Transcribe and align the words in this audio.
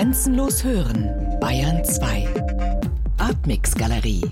Grenzenlos 0.00 0.64
hören, 0.64 1.38
Bayern 1.40 1.84
2. 1.84 2.26
Artmix 3.18 3.74
Galerie. 3.74 4.22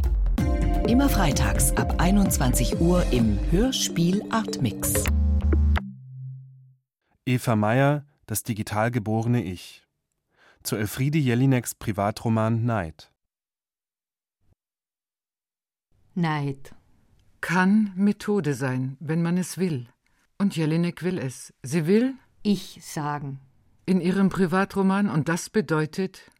Immer 0.88 1.10
freitags 1.10 1.76
ab 1.76 2.00
21 2.00 2.80
Uhr 2.80 3.04
im 3.12 3.38
Hörspiel 3.50 4.22
Artmix. 4.30 5.04
Eva 7.26 7.54
Meyer, 7.54 8.06
das 8.24 8.44
digital 8.44 8.90
geborene 8.90 9.44
Ich. 9.44 9.86
Zu 10.62 10.76
Elfriede 10.76 11.18
Jelineks 11.18 11.74
Privatroman 11.74 12.64
Neid. 12.64 13.12
Neid. 16.14 16.74
Kann 17.42 17.92
Methode 17.94 18.54
sein, 18.54 18.96
wenn 19.00 19.20
man 19.20 19.36
es 19.36 19.58
will. 19.58 19.86
Und 20.38 20.56
Jelinek 20.56 21.02
will 21.02 21.18
es. 21.18 21.52
Sie 21.62 21.86
will? 21.86 22.14
Ich 22.42 22.78
sagen. 22.82 23.38
In 23.88 24.02
ihrem 24.02 24.28
Privatroman 24.28 25.08
und 25.08 25.30
das 25.30 25.48
bedeutet? 25.48 26.30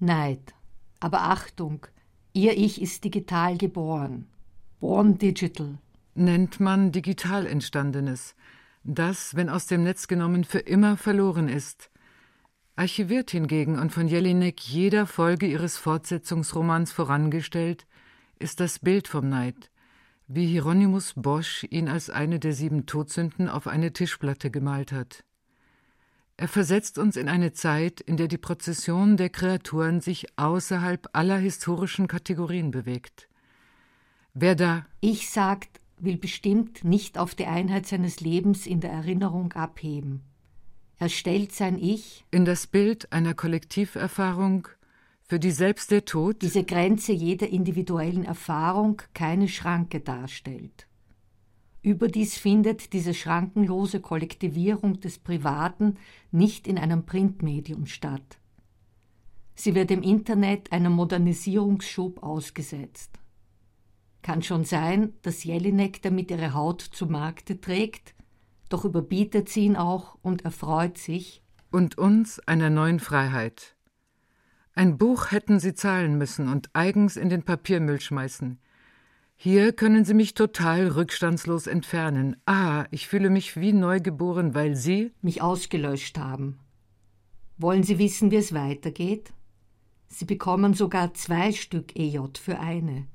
Neid. 0.00 0.54
Aber 0.98 1.20
Achtung, 1.20 1.86
ihr 2.32 2.58
Ich 2.58 2.82
ist 2.82 3.04
digital 3.04 3.56
geboren. 3.56 4.26
Born 4.80 5.16
digital. 5.16 5.78
Nennt 6.16 6.58
man 6.58 6.90
digital 6.90 7.46
entstandenes. 7.46 8.34
Das, 8.82 9.36
wenn 9.36 9.48
aus 9.48 9.68
dem 9.68 9.84
Netz 9.84 10.08
genommen, 10.08 10.42
für 10.42 10.58
immer 10.58 10.96
verloren 10.96 11.48
ist. 11.48 11.92
Archiviert 12.74 13.30
hingegen 13.30 13.78
und 13.78 13.92
von 13.92 14.08
Jelinek 14.08 14.60
jeder 14.62 15.06
Folge 15.06 15.46
ihres 15.46 15.78
Fortsetzungsromans 15.78 16.90
vorangestellt, 16.90 17.86
ist 18.40 18.58
das 18.58 18.80
Bild 18.80 19.06
vom 19.06 19.28
Neid, 19.28 19.70
wie 20.26 20.48
Hieronymus 20.48 21.12
Bosch 21.14 21.64
ihn 21.70 21.88
als 21.88 22.10
eine 22.10 22.40
der 22.40 22.52
sieben 22.52 22.84
Todsünden 22.84 23.48
auf 23.48 23.68
eine 23.68 23.92
Tischplatte 23.92 24.50
gemalt 24.50 24.90
hat. 24.90 25.22
Er 26.38 26.48
versetzt 26.48 26.98
uns 26.98 27.16
in 27.16 27.28
eine 27.28 27.52
Zeit, 27.52 28.00
in 28.00 28.18
der 28.18 28.28
die 28.28 28.36
Prozession 28.36 29.16
der 29.16 29.30
Kreaturen 29.30 30.02
sich 30.02 30.26
außerhalb 30.38 31.08
aller 31.14 31.38
historischen 31.38 32.08
Kategorien 32.08 32.70
bewegt. 32.70 33.28
Wer 34.34 34.54
da 34.54 34.84
Ich 35.00 35.30
sagt, 35.30 35.80
will 35.98 36.18
bestimmt 36.18 36.84
nicht 36.84 37.16
auf 37.16 37.34
die 37.34 37.46
Einheit 37.46 37.86
seines 37.86 38.20
Lebens 38.20 38.66
in 38.66 38.80
der 38.80 38.90
Erinnerung 38.90 39.54
abheben. 39.54 40.20
Er 40.98 41.08
stellt 41.08 41.52
sein 41.52 41.78
Ich 41.78 42.24
in 42.30 42.44
das 42.44 42.66
Bild 42.66 43.12
einer 43.12 43.32
Kollektiverfahrung, 43.32 44.68
für 45.22 45.38
die 45.38 45.50
selbst 45.50 45.90
der 45.90 46.04
Tod 46.04 46.42
diese 46.42 46.64
Grenze 46.64 47.12
jeder 47.12 47.48
individuellen 47.48 48.24
Erfahrung 48.24 49.00
keine 49.14 49.48
Schranke 49.48 50.00
darstellt. 50.00 50.85
Überdies 51.86 52.36
findet 52.36 52.92
diese 52.94 53.14
schrankenlose 53.14 54.00
Kollektivierung 54.00 54.98
des 54.98 55.20
Privaten 55.20 55.98
nicht 56.32 56.66
in 56.66 56.78
einem 56.78 57.06
Printmedium 57.06 57.86
statt. 57.86 58.38
Sie 59.54 59.76
wird 59.76 59.92
im 59.92 60.02
Internet 60.02 60.72
einem 60.72 60.90
Modernisierungsschub 60.94 62.24
ausgesetzt. 62.24 63.20
Kann 64.22 64.42
schon 64.42 64.64
sein, 64.64 65.12
dass 65.22 65.44
Jelinek 65.44 66.02
damit 66.02 66.32
ihre 66.32 66.54
Haut 66.54 66.80
zu 66.80 67.06
Markte 67.06 67.60
trägt, 67.60 68.16
doch 68.68 68.84
überbietet 68.84 69.48
sie 69.48 69.66
ihn 69.66 69.76
auch 69.76 70.18
und 70.22 70.44
erfreut 70.44 70.98
sich. 70.98 71.40
Und 71.70 71.98
uns 71.98 72.40
einer 72.48 72.68
neuen 72.68 72.98
Freiheit. 72.98 73.76
Ein 74.72 74.98
Buch 74.98 75.30
hätten 75.30 75.60
sie 75.60 75.74
zahlen 75.74 76.18
müssen 76.18 76.48
und 76.48 76.68
eigens 76.72 77.16
in 77.16 77.28
den 77.28 77.44
Papiermüll 77.44 78.00
schmeißen. 78.00 78.58
Hier 79.38 79.72
können 79.72 80.04
Sie 80.04 80.14
mich 80.14 80.32
total 80.32 80.88
rückstandslos 80.88 81.66
entfernen. 81.66 82.36
Ah, 82.46 82.86
ich 82.90 83.06
fühle 83.06 83.30
mich 83.30 83.56
wie 83.56 83.72
neugeboren, 83.72 84.54
weil 84.54 84.74
Sie 84.74 85.12
mich 85.20 85.42
ausgelöscht 85.42 86.18
haben. 86.18 86.58
Wollen 87.58 87.82
Sie 87.82 87.98
wissen, 87.98 88.30
wie 88.30 88.36
es 88.36 88.54
weitergeht? 88.54 89.32
Sie 90.08 90.24
bekommen 90.24 90.72
sogar 90.72 91.12
zwei 91.14 91.52
Stück 91.52 91.96
EJ 91.96 92.20
für 92.40 92.58
eine. 92.60 93.06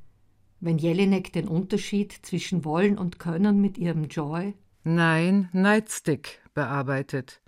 Wenn 0.60 0.78
Jelinek 0.78 1.34
den 1.34 1.48
Unterschied 1.48 2.14
zwischen 2.22 2.66
Wollen 2.66 2.98
und 3.00 3.18
Können 3.18 3.60
mit 3.60 3.80
ihrem 3.80 4.06
Joy 4.06 4.54
Nein, 4.84 5.50
Nightstick 5.54 6.40
bearbeitet. 6.54 7.42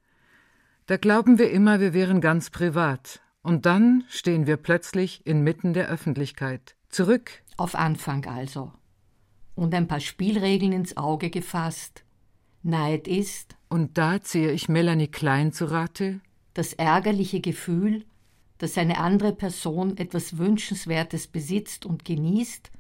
Da 0.86 0.98
glauben 0.98 1.40
wir 1.40 1.50
immer, 1.50 1.80
wir 1.80 1.94
wären 1.94 2.22
ganz 2.22 2.50
privat. 2.50 3.22
Und 3.42 3.66
dann 3.66 4.04
stehen 4.08 4.46
wir 4.46 4.58
plötzlich 4.58 5.26
inmitten 5.26 5.74
der 5.74 5.90
Öffentlichkeit. 5.90 6.76
Zurück 6.90 7.43
auf 7.58 7.76
Anfang 7.76 8.26
also. 8.26 8.72
Und 9.56 9.74
ein 9.74 9.88
paar 9.88 10.00
Spielregeln 10.00 10.74
ins 10.74 10.98
Auge 10.98 11.30
gefasst. 11.30 12.04
Neid 12.64 13.08
ist, 13.08 13.56
und 13.70 13.98
da 13.98 14.22
ziehe 14.22 14.52
ich 14.52 14.70
Melanie 14.70 15.08
Klein 15.08 15.52
zu 15.52 15.66
Rate, 15.66 16.22
das 16.54 16.74
ärgerliche 16.74 17.42
Gefühl, 17.42 18.06
dass 18.58 18.78
eine 18.78 19.00
andere 19.00 19.34
Person 19.34 19.98
etwas 19.98 20.38
Wünschenswertes 20.38 21.28
besitzt 21.28 21.86
und 21.86 22.06
genießt, 22.06 22.72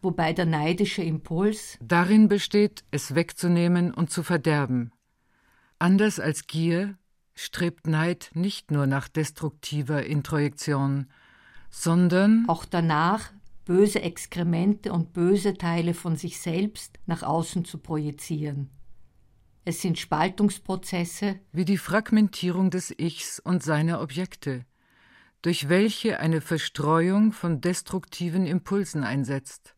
wobei 0.00 0.32
der 0.32 0.46
neidische 0.46 1.02
Impuls 1.02 1.76
darin 1.82 2.28
besteht, 2.28 2.84
es 2.90 3.14
wegzunehmen 3.14 3.92
und 3.92 4.10
zu 4.10 4.22
verderben. 4.22 4.92
Anders 5.78 6.18
als 6.18 6.46
Gier 6.46 6.96
strebt 7.34 7.86
Neid 7.86 8.30
nicht 8.34 8.70
nur 8.70 8.86
nach 8.86 9.08
destruktiver 9.08 10.04
Introjektion, 10.04 11.08
sondern 11.70 12.44
auch 12.48 12.64
danach, 12.64 13.32
böse 13.68 14.00
Exkremente 14.00 14.94
und 14.94 15.12
böse 15.12 15.52
Teile 15.52 15.92
von 15.92 16.16
sich 16.16 16.40
selbst 16.40 16.98
nach 17.04 17.22
außen 17.22 17.66
zu 17.66 17.76
projizieren. 17.76 18.70
Es 19.66 19.82
sind 19.82 19.98
Spaltungsprozesse 19.98 21.38
wie 21.52 21.66
die 21.66 21.76
Fragmentierung 21.76 22.70
des 22.70 22.90
Ichs 22.98 23.38
und 23.38 23.62
seiner 23.62 24.00
Objekte, 24.00 24.64
durch 25.42 25.68
welche 25.68 26.18
eine 26.18 26.40
Verstreuung 26.40 27.32
von 27.32 27.60
destruktiven 27.60 28.46
Impulsen 28.46 29.04
einsetzt. 29.04 29.74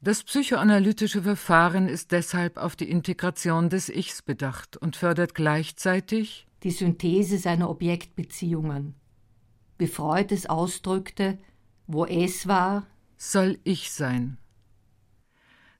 Das 0.00 0.24
psychoanalytische 0.24 1.22
Verfahren 1.22 1.88
ist 1.88 2.10
deshalb 2.12 2.56
auf 2.56 2.74
die 2.74 2.90
Integration 2.90 3.68
des 3.68 3.90
Ichs 3.90 4.22
bedacht 4.22 4.78
und 4.78 4.96
fördert 4.96 5.34
gleichzeitig 5.34 6.46
die 6.62 6.70
Synthese 6.70 7.36
seiner 7.36 7.68
Objektbeziehungen. 7.68 8.94
Wie 9.76 9.88
Freud 9.88 10.34
es 10.34 10.46
ausdrückte, 10.46 11.38
wo 11.88 12.04
es 12.04 12.46
war, 12.46 12.86
soll 13.16 13.58
ich 13.64 13.90
sein. 13.90 14.36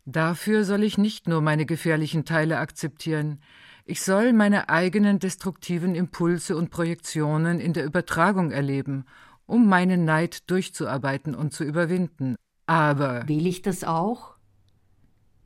Dafür 0.07 0.65
soll 0.65 0.83
ich 0.83 0.97
nicht 0.99 1.29
nur 1.29 1.43
meine 1.43 1.67
gefährlichen 1.67 2.25
Teile 2.25 2.59
akzeptieren, 2.59 3.41
ich 3.85 4.03
soll 4.03 4.35
meine 4.35 4.69
eigenen 4.69 5.19
destruktiven 5.19 5.95
Impulse 5.95 6.57
und 6.57 6.71
Projektionen 6.71 7.61
in 7.61 7.73
der 7.73 7.87
Übertragung 7.87 8.51
erleben, 8.51 9.07
um 9.47 9.67
meinen 9.67 10.05
Neid 10.05 10.51
durchzuarbeiten 10.51 11.35
und 11.35 11.55
zu 11.55 11.65
überwinden. 11.65 12.37
Aber 12.67 13.27
will 13.29 13.47
ich 13.47 13.63
das 13.63 13.85
auch? 13.85 14.37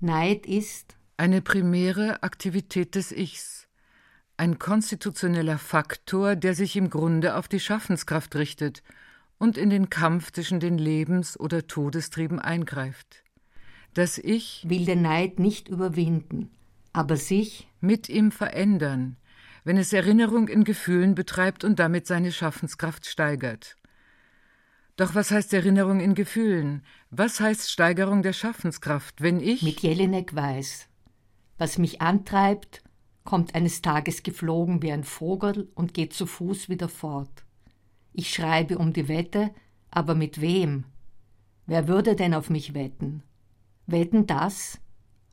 Neid 0.01 0.47
ist 0.47 0.97
eine 1.17 1.41
primäre 1.41 2.23
Aktivität 2.25 2.97
des 2.97 3.13
Ichs, 3.13 3.69
ein 4.37 4.59
konstitutioneller 4.59 5.59
Faktor, 5.59 6.35
der 6.35 6.55
sich 6.55 6.75
im 6.75 6.91
Grunde 6.91 7.37
auf 7.37 7.47
die 7.47 7.61
Schaffenskraft 7.61 8.35
richtet 8.35 8.83
und 9.43 9.59
in 9.59 9.71
den 9.71 9.91
Kampf 9.91 10.31
zwischen 10.31 10.61
den 10.61 10.79
Lebens- 10.79 11.39
oder 11.39 11.67
Todestrieben 11.67 12.39
eingreift. 12.39 13.25
Das 13.93 14.17
Ich 14.19 14.65
will 14.69 14.85
den 14.85 15.03
Neid 15.03 15.41
nicht 15.41 15.67
überwinden, 15.69 16.53
aber 16.93 17.17
sich 17.17 17.67
mit 17.81 18.09
ihm 18.09 18.31
verändern, 18.31 19.17
wenn 19.65 19.79
es 19.79 19.93
Erinnerung 19.93 20.47
in 20.47 20.63
Gefühlen 20.63 21.17
betreibt 21.17 21.65
und 21.65 21.81
damit 21.81 22.07
seine 22.07 22.31
Schaffenskraft 22.31 23.05
steigert. 23.05 23.77
Doch 24.95 25.17
was 25.17 25.33
heißt 25.33 25.53
Erinnerung 25.55 25.99
in 25.99 26.15
Gefühlen? 26.15 26.85
Was 27.11 27.41
heißt 27.41 27.69
Steigerung 27.69 28.23
der 28.23 28.35
Schaffenskraft, 28.35 29.23
wenn 29.23 29.41
ich 29.41 29.65
mit 29.65 29.81
Jelinek 29.81 30.37
weiß, 30.37 30.87
was 31.59 31.79
mich 31.79 32.01
antreibt, 32.01 32.85
kommt 33.25 33.57
eines 33.57 33.83
Tages 33.83 34.23
geflogen 34.23 34.83
wie 34.83 34.93
ein 34.93 35.03
Vogel 35.03 35.69
und 35.75 35.95
geht 35.95 36.13
zu 36.13 36.27
Fuß 36.27 36.69
wieder 36.69 36.89
fort. 36.89 37.45
Ich 38.13 38.33
schreibe 38.33 38.79
um 38.79 38.93
die 38.93 39.09
Wette, 39.09 39.51
aber 39.91 40.15
mit 40.15 40.41
wem? 40.41 40.85
Wer 41.67 41.89
würde 41.89 42.17
denn 42.17 42.35
auf 42.35 42.51
mich 42.51 42.75
wetten? 42.75 43.23
Wetten 43.87 44.27
das? 44.27 44.81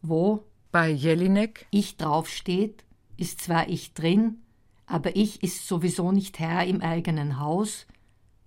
Wo? 0.01 0.45
Bei 0.71 0.89
Jelinek? 0.89 1.65
Ich 1.71 1.97
draufsteht, 1.97 2.83
ist 3.17 3.41
zwar 3.41 3.67
ich 3.67 3.93
drin, 3.93 4.41
aber 4.85 5.15
ich 5.15 5.43
ist 5.43 5.67
sowieso 5.67 6.11
nicht 6.11 6.39
Herr 6.39 6.65
im 6.65 6.81
eigenen 6.81 7.39
Haus, 7.39 7.87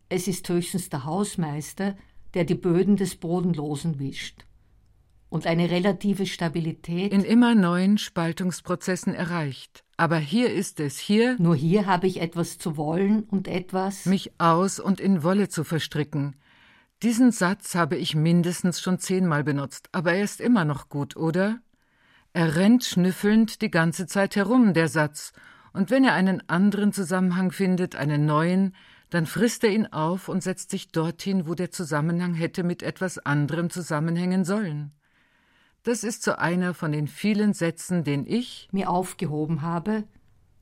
es 0.09 0.29
ist 0.29 0.49
höchstens 0.49 0.91
der 0.91 1.05
Hausmeister, 1.05 1.97
der 2.35 2.45
die 2.45 2.55
Böden 2.55 2.97
des 2.97 3.17
Bodenlosen 3.17 3.99
wischt. 3.99 4.45
Und 5.33 5.47
eine 5.47 5.71
relative 5.71 6.27
Stabilität 6.27 7.11
in 7.11 7.25
immer 7.25 7.55
neuen 7.55 7.97
Spaltungsprozessen 7.97 9.15
erreicht. 9.15 9.83
Aber 9.97 10.19
hier 10.19 10.53
ist 10.53 10.79
es, 10.79 10.99
hier. 10.99 11.37
Nur 11.39 11.57
hier 11.57 11.87
habe 11.87 12.07
ich 12.07 12.21
etwas 12.21 12.59
zu 12.59 12.77
wollen 12.77 13.23
und 13.23 13.49
etwas. 13.49 14.05
Mich 14.05 14.33
aus 14.37 14.79
und 14.79 15.01
in 15.01 15.23
Wolle 15.23 15.49
zu 15.49 15.65
verstricken. 15.65 16.37
Diesen 17.03 17.33
Satz 17.33 17.75
habe 17.75 17.97
ich 17.97 18.15
mindestens 18.15 18.83
schon 18.83 18.99
zehnmal 18.99 19.43
benutzt, 19.43 19.89
aber 19.93 20.13
er 20.13 20.23
ist 20.23 20.39
immer 20.39 20.67
noch 20.67 20.91
gut, 20.91 21.17
oder? 21.17 21.61
Er 22.35 22.57
rennt 22.57 22.85
schnüffelnd 22.85 23.63
die 23.63 23.71
ganze 23.71 24.07
Zeit 24.07 24.37
herum, 24.37 24.75
der 24.75 24.89
Satz, 24.89 25.33
und 25.73 25.89
wenn 25.91 26.05
er 26.05 26.13
einen 26.13 26.47
anderen 26.51 26.93
Zusammenhang 26.93 27.53
findet, 27.53 27.97
einen 27.97 28.27
neuen, 28.27 28.77
dann 29.09 29.25
frisst 29.25 29.65
er 29.65 29.71
ihn 29.71 29.87
auf 29.87 30.29
und 30.29 30.43
setzt 30.43 30.71
sich 30.71 30.93
dorthin, 30.93 31.47
wo 31.47 31.55
der 31.55 31.71
Zusammenhang 31.71 32.35
hätte 32.35 32.65
mit 32.65 32.83
etwas 32.83 33.17
anderem 33.17 33.71
zusammenhängen 33.71 34.45
sollen. 34.45 34.93
Das 35.83 36.05
ist 36.05 36.23
so 36.23 36.33
einer 36.33 36.75
von 36.75 36.93
den 36.93 37.09
vielen 37.09 37.55
Sätzen, 37.55 38.05
den 38.05 38.25
ich 38.27 38.69
mir 38.71 38.89
aufgehoben 38.89 39.63
habe, 39.63 40.05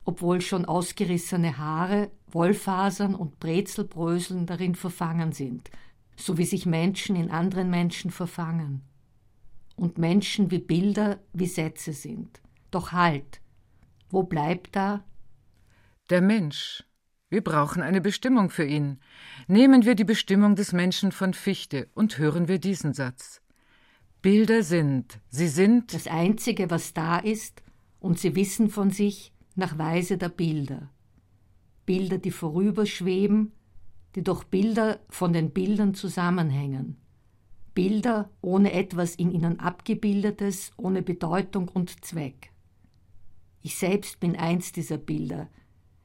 obwohl 0.03 0.41
schon 0.41 0.65
ausgerissene 0.65 1.59
Haare, 1.59 2.09
Wollfasern 2.31 3.13
und 3.13 3.39
Brezelbröseln 3.39 4.47
darin 4.47 4.73
verfangen 4.73 5.31
sind, 5.31 5.69
so 6.15 6.39
wie 6.39 6.45
sich 6.45 6.65
Menschen 6.65 7.15
in 7.15 7.29
anderen 7.29 7.69
Menschen 7.69 8.09
verfangen. 8.09 8.81
Und 9.75 9.99
Menschen 9.99 10.49
wie 10.49 10.59
Bilder, 10.59 11.19
wie 11.33 11.45
Sätze 11.45 11.93
sind. 11.93 12.41
Doch 12.71 12.91
halt, 12.91 13.41
wo 14.09 14.23
bleibt 14.23 14.75
da? 14.75 15.03
Der 16.09 16.21
Mensch. 16.21 16.83
Wir 17.29 17.43
brauchen 17.43 17.81
eine 17.81 18.01
Bestimmung 18.01 18.49
für 18.49 18.65
ihn. 18.65 18.99
Nehmen 19.47 19.85
wir 19.85 19.95
die 19.95 20.03
Bestimmung 20.03 20.55
des 20.55 20.73
Menschen 20.73 21.11
von 21.11 21.33
Fichte 21.33 21.89
und 21.93 22.17
hören 22.17 22.47
wir 22.47 22.59
diesen 22.59 22.93
Satz. 22.93 23.40
Bilder 24.21 24.61
sind, 24.61 25.19
sie 25.29 25.47
sind 25.47 25.95
das 25.95 26.05
Einzige, 26.05 26.69
was 26.69 26.93
da 26.93 27.17
ist, 27.17 27.63
und 27.99 28.19
sie 28.19 28.35
wissen 28.35 28.69
von 28.69 28.91
sich 28.91 29.33
nach 29.55 29.79
Weise 29.79 30.17
der 30.17 30.29
Bilder. 30.29 30.91
Bilder, 31.87 32.19
die 32.19 32.29
vorüberschweben, 32.29 33.51
die 34.15 34.23
durch 34.23 34.43
Bilder 34.43 34.99
von 35.09 35.33
den 35.33 35.49
Bildern 35.49 35.95
zusammenhängen. 35.95 36.97
Bilder 37.73 38.29
ohne 38.41 38.73
etwas 38.73 39.15
in 39.15 39.31
ihnen 39.31 39.59
abgebildetes, 39.59 40.71
ohne 40.77 41.01
Bedeutung 41.01 41.67
und 41.67 42.05
Zweck. 42.05 42.51
Ich 43.61 43.75
selbst 43.75 44.19
bin 44.19 44.35
eins 44.35 44.71
dieser 44.71 44.97
Bilder. 44.97 45.49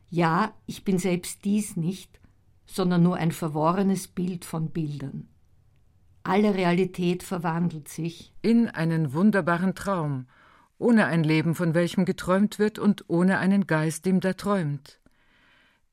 Ja, 0.09 0.55
ich 0.67 0.85
bin 0.85 0.99
selbst 0.99 1.45
dies 1.45 1.77
nicht, 1.77 2.19
sondern 2.65 3.03
nur 3.03 3.17
ein 3.17 3.33
verworrenes 3.33 4.09
Bild 4.09 4.45
von 4.45 4.71
Bildern. 4.71 5.29
Alle 6.29 6.57
Realität 6.57 7.23
verwandelt 7.23 7.87
sich 7.87 8.33
in 8.43 8.69
einen 8.69 9.13
wunderbaren 9.13 9.77
Traum, 9.77 10.27
ohne 10.77 11.07
ein 11.07 11.23
Leben, 11.23 11.55
von 11.55 11.73
welchem 11.73 12.05
geträumt 12.05 12.59
wird 12.59 12.81
und 12.81 13.05
ohne 13.07 13.39
einen 13.39 13.69
Geist, 13.69 14.07
dem 14.07 14.19
da 14.19 14.33
träumt. 14.33 14.99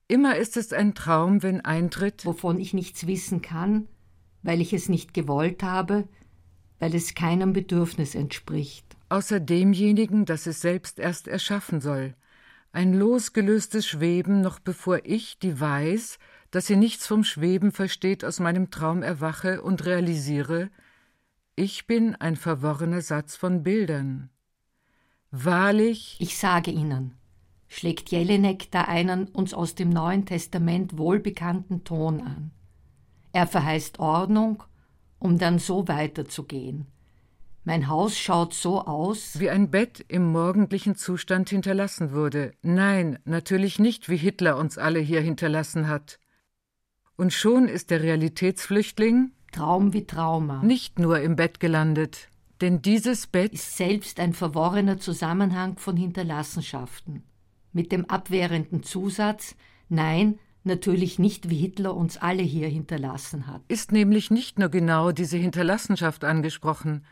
Immer 0.08 0.38
ist 0.38 0.58
es 0.58 0.74
ein 0.74 0.96
Traum, 0.96 1.44
wenn 1.44 1.62
eintritt, 1.62 2.26
wovon 2.26 2.60
ich 2.60 2.74
nichts 2.74 3.06
wissen 3.06 3.44
kann, 3.44 3.88
weil 4.42 4.60
ich 4.60 4.74
es 4.74 4.90
nicht 4.90 5.14
gewollt 5.14 5.62
habe, 5.62 6.08
weil 6.80 6.96
es 6.96 7.14
keinem 7.14 7.54
Bedürfnis 7.54 8.16
entspricht. 8.16 8.88
Außer 9.10 9.40
demjenigen, 9.40 10.26
das 10.26 10.48
es 10.48 10.62
selbst 10.62 10.98
erst 10.98 11.28
erschaffen 11.28 11.80
soll, 11.80 12.16
ein 12.72 12.96
losgelöstes 12.96 13.86
Schweben, 13.86 14.42
noch 14.42 14.58
bevor 14.58 15.02
ich, 15.04 15.38
die 15.38 15.60
weiß, 15.60 16.18
dass 16.54 16.68
sie 16.68 16.76
nichts 16.76 17.08
vom 17.08 17.24
Schweben 17.24 17.72
versteht, 17.72 18.24
aus 18.24 18.40
meinem 18.40 18.70
Traum 18.70 19.02
erwache 19.02 19.64
und 19.64 19.88
realisiere, 19.88 20.70
ich 21.56 21.88
bin 21.88 22.14
ein 22.14 22.36
verworrener 22.36 23.02
Satz 23.02 23.36
von 23.36 23.64
Bildern. 23.64 24.30
Wahrlich, 25.32 26.16
ich 26.20 26.38
sage 26.38 26.70
Ihnen, 26.70 27.16
schlägt 27.68 28.12
Jelinek 28.12 28.70
da 28.70 28.84
einen 28.84 29.30
uns 29.30 29.56
aus 29.56 29.74
dem 29.74 29.90
Neuen 29.90 30.28
Testament 30.28 30.96
wohlbekannten 30.96 31.86
Ton 31.86 32.22
an. 32.22 32.52
Er 33.32 33.48
verheißt 33.48 33.98
Ordnung, 33.98 34.62
um 35.18 35.40
dann 35.40 35.58
so 35.58 35.88
weiterzugehen. 35.88 36.86
Mein 37.64 37.88
Haus 37.88 38.16
schaut 38.16 38.54
so 38.54 38.86
aus, 38.86 39.40
wie 39.40 39.50
ein 39.50 39.72
Bett 39.72 40.06
im 40.08 40.32
morgendlichen 40.32 40.96
Zustand 40.96 41.50
hinterlassen 41.50 42.12
wurde. 42.12 42.54
Nein, 42.62 43.18
natürlich 43.26 43.80
nicht, 43.80 44.08
wie 44.08 44.18
Hitler 44.18 44.58
uns 44.58 44.78
alle 44.78 45.00
hier 45.00 45.22
hinterlassen 45.22 45.88
hat. 45.88 46.20
Und 47.16 47.34
schon 47.34 47.68
ist 47.68 47.92
der 47.92 48.02
Realitätsflüchtling 48.02 49.32
Traum 49.52 49.94
wie 49.94 50.06
Trauma 50.06 50.64
nicht 50.64 50.98
nur 50.98 51.20
im 51.20 51.36
Bett 51.36 51.60
gelandet, 51.60 52.30
denn 52.62 52.82
dieses 52.82 53.28
Bett 53.28 53.54
ist 53.54 53.78
selbst 53.78 54.20
ein 54.20 54.34
verworrener 54.34 55.00
Zusammenhang 55.00 55.78
von 55.78 55.96
Hinterlassenschaften. 55.96 57.24
Mit 57.72 57.92
dem 57.92 58.06
abwehrenden 58.06 58.84
Zusatz, 58.84 59.56
nein, 59.90 60.40
natürlich 60.64 61.20
nicht, 61.20 61.50
wie 61.50 61.58
Hitler 61.58 61.96
uns 61.96 62.18
alle 62.18 62.42
hier 62.42 62.68
hinterlassen 62.68 63.48
hat. 63.48 63.62
Ist 63.68 63.92
nämlich 63.92 64.32
nicht 64.32 64.58
nur 64.60 64.70
genau 64.70 65.12
diese 65.12 65.38
Hinterlassenschaft 65.38 66.24
angesprochen, 66.24 67.06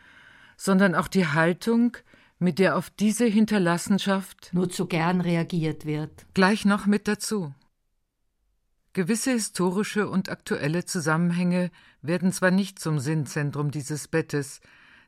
sondern 0.57 0.95
auch 0.95 1.07
die 1.07 1.27
Haltung, 1.27 1.97
mit 2.39 2.57
der 2.57 2.75
auf 2.75 2.89
diese 2.89 3.25
Hinterlassenschaft 3.25 4.49
nur 4.53 4.69
zu 4.69 4.87
gern 4.87 5.21
reagiert 5.21 5.85
wird. 5.85 6.25
Gleich 6.33 6.65
noch 6.65 6.87
mit 6.87 7.07
dazu. 7.07 7.53
Gewisse 8.93 9.31
historische 9.31 10.09
und 10.09 10.29
aktuelle 10.29 10.85
Zusammenhänge 10.85 11.71
werden 12.01 12.33
zwar 12.33 12.51
nicht 12.51 12.79
zum 12.79 12.99
Sinnzentrum 12.99 13.71
dieses 13.71 14.07
Bettes, 14.07 14.59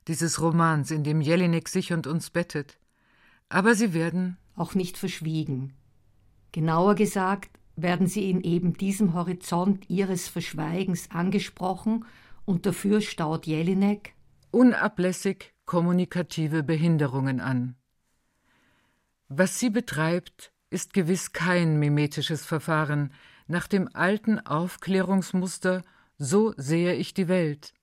dieses 0.07 0.41
Romans, 0.41 0.89
in 0.91 1.03
dem 1.03 1.19
Jelinek 1.19 1.67
sich 1.67 1.91
und 1.91 2.07
uns 2.07 2.29
bettet. 2.29 2.79
Aber 3.49 3.75
sie 3.75 3.93
werden 3.93 4.37
auch 4.55 4.73
nicht 4.73 4.97
verschwiegen. 4.97 5.73
Genauer 6.53 6.95
gesagt 6.95 7.59
werden 7.75 8.07
sie 8.07 8.29
in 8.29 8.41
eben 8.41 8.73
diesem 8.73 9.13
Horizont 9.13 9.89
ihres 9.89 10.27
Verschweigens 10.27 11.11
angesprochen 11.11 12.05
und 12.45 12.65
dafür 12.65 13.01
staut 13.01 13.47
Jelinek 13.47 14.13
unablässig 14.51 15.53
kommunikative 15.65 16.63
Behinderungen 16.63 17.41
an. 17.41 17.75
Was 19.27 19.59
sie 19.59 19.71
betreibt, 19.71 20.53
ist 20.69 20.93
gewiss 20.93 21.33
kein 21.33 21.79
mimetisches 21.79 22.45
Verfahren 22.45 23.11
nach 23.47 23.67
dem 23.67 23.89
alten 23.93 24.39
Aufklärungsmuster 24.39 25.83
so 26.17 26.53
sehe 26.57 26.93
ich 26.95 27.13
die 27.13 27.27
Welt, 27.27 27.73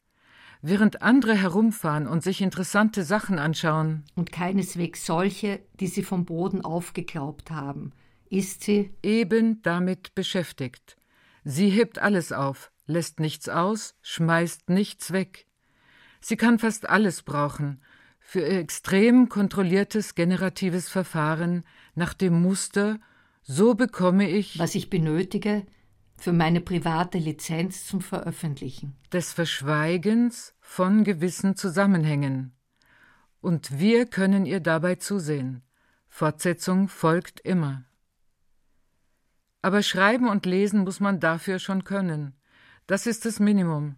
während 0.62 1.02
andere 1.02 1.34
herumfahren 1.34 2.06
und 2.06 2.22
sich 2.22 2.40
interessante 2.40 3.04
Sachen 3.04 3.38
anschauen. 3.38 4.04
Und 4.14 4.32
keineswegs 4.32 5.04
solche, 5.04 5.60
die 5.74 5.86
sie 5.86 6.02
vom 6.02 6.24
Boden 6.24 6.64
aufgeglaubt 6.64 7.50
haben, 7.50 7.92
ist 8.28 8.62
sie 8.62 8.90
eben 9.02 9.60
damit 9.62 10.14
beschäftigt. 10.14 10.96
Sie 11.44 11.70
hebt 11.70 11.98
alles 11.98 12.32
auf, 12.32 12.70
lässt 12.86 13.20
nichts 13.20 13.48
aus, 13.48 13.94
schmeißt 14.02 14.70
nichts 14.70 15.12
weg. 15.12 15.46
Sie 16.20 16.36
kann 16.36 16.58
fast 16.58 16.88
alles 16.88 17.22
brauchen, 17.22 17.80
für 18.20 18.40
ihr 18.40 18.60
extrem 18.60 19.28
kontrolliertes 19.28 20.14
generatives 20.14 20.88
Verfahren 20.88 21.64
nach 21.94 22.14
dem 22.14 22.40
Muster, 22.40 23.00
so 23.42 23.74
bekomme 23.74 24.28
ich, 24.28 24.58
was 24.58 24.74
ich 24.74 24.90
benötige, 24.90 25.66
für 26.16 26.32
meine 26.32 26.60
private 26.60 27.18
Lizenz 27.18 27.86
zum 27.86 28.00
Veröffentlichen. 28.00 28.94
Des 29.12 29.32
Verschweigens 29.32 30.54
von 30.60 31.02
gewissen 31.02 31.56
Zusammenhängen. 31.56 32.52
Und 33.40 33.78
wir 33.78 34.04
können 34.06 34.44
ihr 34.44 34.60
dabei 34.60 34.96
zusehen. 34.96 35.62
Fortsetzung 36.08 36.88
folgt 36.88 37.40
immer. 37.40 37.84
Aber 39.62 39.82
schreiben 39.82 40.28
und 40.28 40.44
lesen 40.44 40.84
muss 40.84 41.00
man 41.00 41.20
dafür 41.20 41.58
schon 41.58 41.84
können. 41.84 42.34
Das 42.86 43.06
ist 43.06 43.24
das 43.24 43.40
Minimum. 43.40 43.96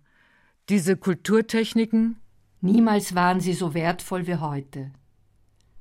Diese 0.68 0.96
Kulturtechniken? 0.96 2.20
Niemals 2.61 3.14
waren 3.14 3.40
sie 3.40 3.52
so 3.52 3.75
wertvoll 3.75 4.26
wie 4.28 4.37
heute. 4.37 4.92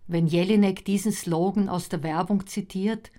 Wenn 0.07 0.25
Jelinek 0.25 0.85
diesen 0.85 1.11
Slogan 1.11 1.69
aus 1.69 1.89
der 1.89 2.01
Werbung 2.03 2.47
zitiert, 2.47 3.11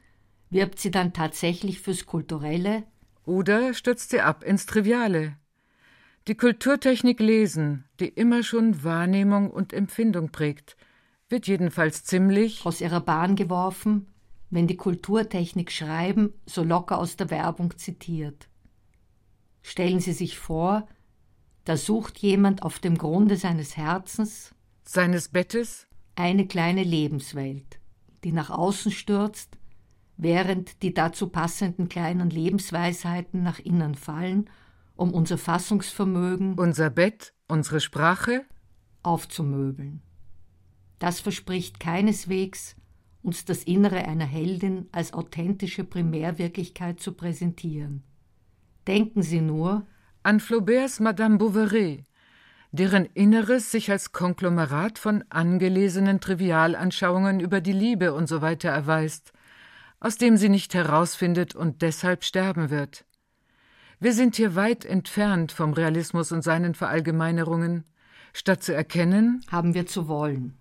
wirbt 0.52 0.78
sie 0.78 0.90
dann 0.90 1.12
tatsächlich 1.12 1.80
fürs 1.80 2.06
Kulturelle, 2.06 2.85
oder 3.25 3.73
stürzt 3.73 4.11
sie 4.11 4.21
ab 4.21 4.44
ins 4.44 4.66
Triviale. 4.66 5.37
Die 6.28 6.35
Kulturtechnik 6.35 7.21
Lesen, 7.21 7.85
die 7.99 8.09
immer 8.09 8.42
schon 8.42 8.85
Wahrnehmung 8.85 9.50
und 9.50 9.73
Empfindung 9.73 10.30
prägt, 10.30 10.76
wird 11.28 11.47
jedenfalls 11.47 12.04
ziemlich 12.04 12.64
aus 12.66 12.80
ihrer 12.80 13.00
Bahn 13.00 13.35
geworfen, 13.35 14.06
wenn 14.50 14.66
die 14.66 14.76
Kulturtechnik 14.76 15.73
Schreiben 15.73 16.35
so 16.47 16.62
locker 16.62 16.99
aus 16.99 17.16
der 17.16 17.30
Werbung 17.30 17.76
zitiert. 17.78 18.49
Stellen 19.62 20.00
Sie 20.00 20.12
sich 20.12 20.38
vor, 20.38 20.87
da 21.64 21.76
sucht 21.76 22.18
jemand 22.18 22.62
auf 22.62 22.78
dem 22.78 22.99
Grunde 22.99 23.37
seines 23.37 23.76
Herzens, 23.76 24.54
seines 24.85 25.28
Bettes, 25.28 25.87
eine 26.16 26.47
kleine 26.47 26.82
Lebenswelt, 26.82 27.78
die 28.25 28.32
nach 28.32 28.50
außen 28.50 28.92
stürzt, 28.92 29.56
während 30.22 30.82
die 30.82 30.94
dazu 30.94 31.28
passenden 31.28 31.88
kleinen 31.88 32.30
Lebensweisheiten 32.30 33.42
nach 33.42 33.58
innen 33.58 33.96
fallen, 33.96 34.48
um 34.94 35.12
unser 35.12 35.36
Fassungsvermögen, 35.36 36.54
unser 36.54 36.90
Bett, 36.90 37.34
unsere 37.48 37.80
Sprache 37.80 38.44
aufzumöbeln. 39.02 40.00
Das 41.00 41.18
verspricht 41.18 41.80
keineswegs, 41.80 42.76
uns 43.22 43.44
das 43.44 43.64
Innere 43.64 44.04
einer 44.04 44.24
Heldin 44.24 44.88
als 44.92 45.12
authentische 45.12 45.82
Primärwirklichkeit 45.82 47.00
zu 47.00 47.12
präsentieren. 47.12 48.04
Denken 48.86 49.22
Sie 49.22 49.40
nur 49.40 49.86
an 50.22 50.38
Flauberts 50.38 51.00
Madame 51.00 51.38
Bovary, 51.38 52.04
deren 52.70 53.06
Inneres 53.06 53.72
sich 53.72 53.90
als 53.90 54.12
Konglomerat 54.12 54.98
von 54.98 55.24
angelesenen 55.30 56.20
Trivialanschauungen 56.20 57.40
über 57.40 57.60
die 57.60 57.72
Liebe 57.72 58.14
usw. 58.14 58.56
So 58.60 58.68
erweist, 58.68 59.32
aus 60.02 60.18
dem 60.18 60.37
sie 60.37 60.49
nicht 60.49 60.75
herausfindet 60.75 61.54
und 61.54 61.80
deshalb 61.80 62.25
sterben 62.25 62.71
wird. 62.71 63.04
Wir 64.00 64.12
sind 64.12 64.35
hier 64.35 64.56
weit 64.56 64.85
entfernt 64.85 65.52
vom 65.52 65.75
Realismus 65.75 66.32
und 66.32 66.42
seinen 66.42 66.75
Verallgemeinerungen. 66.75 67.85
Statt 68.32 68.64
zu 68.64 68.75
erkennen, 68.75 69.44
haben 69.49 69.75
wir 69.75 69.87
zu 69.87 70.09
wollen. 70.09 70.59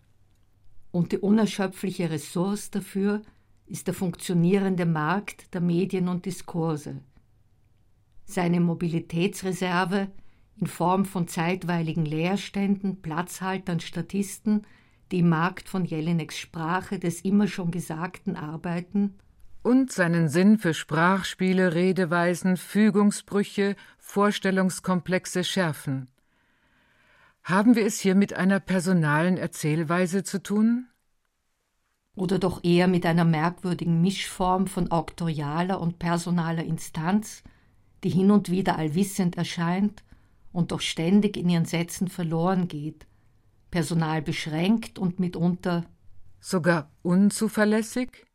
Und 0.92 1.12
die 1.12 1.18
unerschöpfliche 1.18 2.12
Ressource 2.12 2.70
dafür 2.70 3.24
ist 3.66 3.88
der 3.88 3.96
funktionierende 3.96 4.86
Markt 4.86 5.52
der 5.56 5.62
Medien 5.62 6.08
und 6.08 6.28
Diskurse. 6.28 7.02
Seine 8.26 8.60
Mobilitätsreserve 8.60 10.12
in 10.58 10.68
Form 10.68 11.04
von 11.04 11.28
zeitweiligen 11.28 12.06
Leerständen, 12.06 13.02
Platzhaltern, 13.02 13.80
Statisten, 13.80 14.68
die 15.12 15.20
im 15.20 15.30
Markt 15.30 15.68
von 15.68 15.84
Jelineks 15.84 16.38
Sprache 16.38 17.00
des 17.00 17.22
immer 17.22 17.48
schon 17.48 17.72
Gesagten 17.72 18.36
arbeiten, 18.36 19.16
und 19.64 19.92
seinen 19.92 20.30
Sinn 20.30 20.58
für 20.58 20.74
Sprachspiele, 20.74 21.74
Redeweisen, 21.74 22.58
Fügungsbrüche, 22.58 23.76
Vorstellungskomplexe 24.00 25.44
schärfen. 25.44 26.10
Haben 27.44 27.76
wir 27.76 27.86
es 27.86 28.00
hier 28.00 28.16
mit 28.16 28.34
einer 28.34 28.60
personalen 28.60 29.38
Erzählweise 29.38 30.24
zu 30.24 30.42
tun? 30.42 30.88
Oder 32.16 32.40
doch 32.40 32.64
eher 32.64 32.88
mit 32.88 33.06
einer 33.06 33.26
merkwürdigen 33.26 34.02
Mischform 34.02 34.68
von 34.68 34.92
auktorialer 34.92 35.80
und 35.80 35.98
personaler 35.98 36.64
Instanz, 36.64 37.44
die 38.04 38.10
hin 38.10 38.32
und 38.32 38.50
wieder 38.50 38.78
allwissend 38.78 39.38
erscheint 39.38 40.04
und 40.52 40.72
doch 40.72 40.82
ständig 40.82 41.38
in 41.38 41.50
ihren 41.50 41.66
Sätzen 41.66 42.10
verloren 42.10 42.68
geht, 42.68 43.08
Personal 43.72 44.22
beschränkt 44.22 45.00
und 45.00 45.20
mitunter 45.20 45.86
sogar 46.42 46.92
unzuverlässig? 47.02 48.26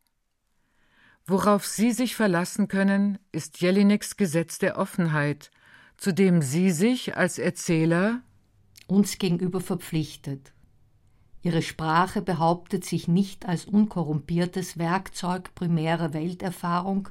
Worauf 1.29 1.65
Sie 1.65 1.91
sich 1.91 2.15
verlassen 2.15 2.69
können, 2.69 3.19
ist 3.33 3.59
Jelineks 3.59 4.15
Gesetz 4.15 4.59
der 4.59 4.77
Offenheit, 4.77 5.51
zu 5.97 6.13
dem 6.13 6.41
Sie 6.41 6.71
sich 6.71 7.17
als 7.17 7.37
Erzähler 7.37 8.21
uns 8.87 9.17
gegenüber 9.17 9.59
verpflichtet. 9.59 10.53
Ihre 11.41 11.61
Sprache 11.61 12.21
behauptet 12.21 12.85
sich 12.85 13.09
nicht 13.09 13.45
als 13.45 13.65
unkorrumpiertes 13.65 14.77
Werkzeug 14.77 15.53
primärer 15.53 16.13
Welterfahrung, 16.13 17.09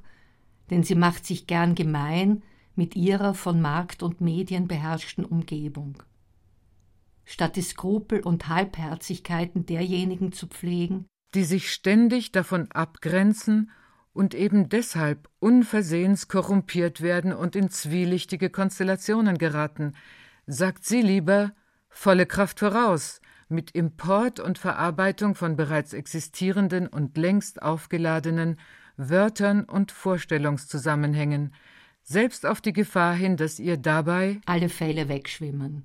denn 0.70 0.82
sie 0.82 0.94
macht 0.94 1.26
sich 1.26 1.46
gern 1.46 1.74
gemein 1.74 2.42
mit 2.74 2.96
ihrer 2.96 3.34
von 3.34 3.60
Markt 3.60 4.02
und 4.02 4.22
Medien 4.22 4.66
beherrschten 4.66 5.26
Umgebung. 5.26 6.02
Statt 7.24 7.56
die 7.56 7.62
Skrupel 7.62 8.20
und 8.20 8.48
Halbherzigkeiten 8.48 9.66
derjenigen 9.66 10.32
zu 10.32 10.46
pflegen, 10.46 11.06
die 11.34 11.44
sich 11.44 11.70
ständig 11.70 12.32
davon 12.32 12.70
abgrenzen 12.72 13.70
und 14.16 14.34
eben 14.34 14.70
deshalb 14.70 15.28
unversehens 15.40 16.26
korrumpiert 16.26 17.02
werden 17.02 17.34
und 17.34 17.54
in 17.54 17.68
zwielichtige 17.68 18.48
Konstellationen 18.48 19.36
geraten, 19.36 19.92
sagt 20.46 20.86
sie 20.86 21.02
lieber 21.02 21.52
volle 21.90 22.24
Kraft 22.24 22.60
voraus, 22.60 23.20
mit 23.48 23.72
Import 23.72 24.40
und 24.40 24.58
Verarbeitung 24.58 25.34
von 25.34 25.54
bereits 25.54 25.92
existierenden 25.92 26.86
und 26.86 27.18
längst 27.18 27.62
aufgeladenen 27.62 28.58
Wörtern 28.96 29.64
und 29.64 29.92
Vorstellungszusammenhängen, 29.92 31.54
selbst 32.02 32.46
auf 32.46 32.62
die 32.62 32.72
Gefahr 32.72 33.14
hin, 33.14 33.36
dass 33.36 33.58
ihr 33.58 33.76
dabei 33.76 34.40
alle 34.46 34.70
Fälle 34.70 35.10
wegschwimmen. 35.10 35.84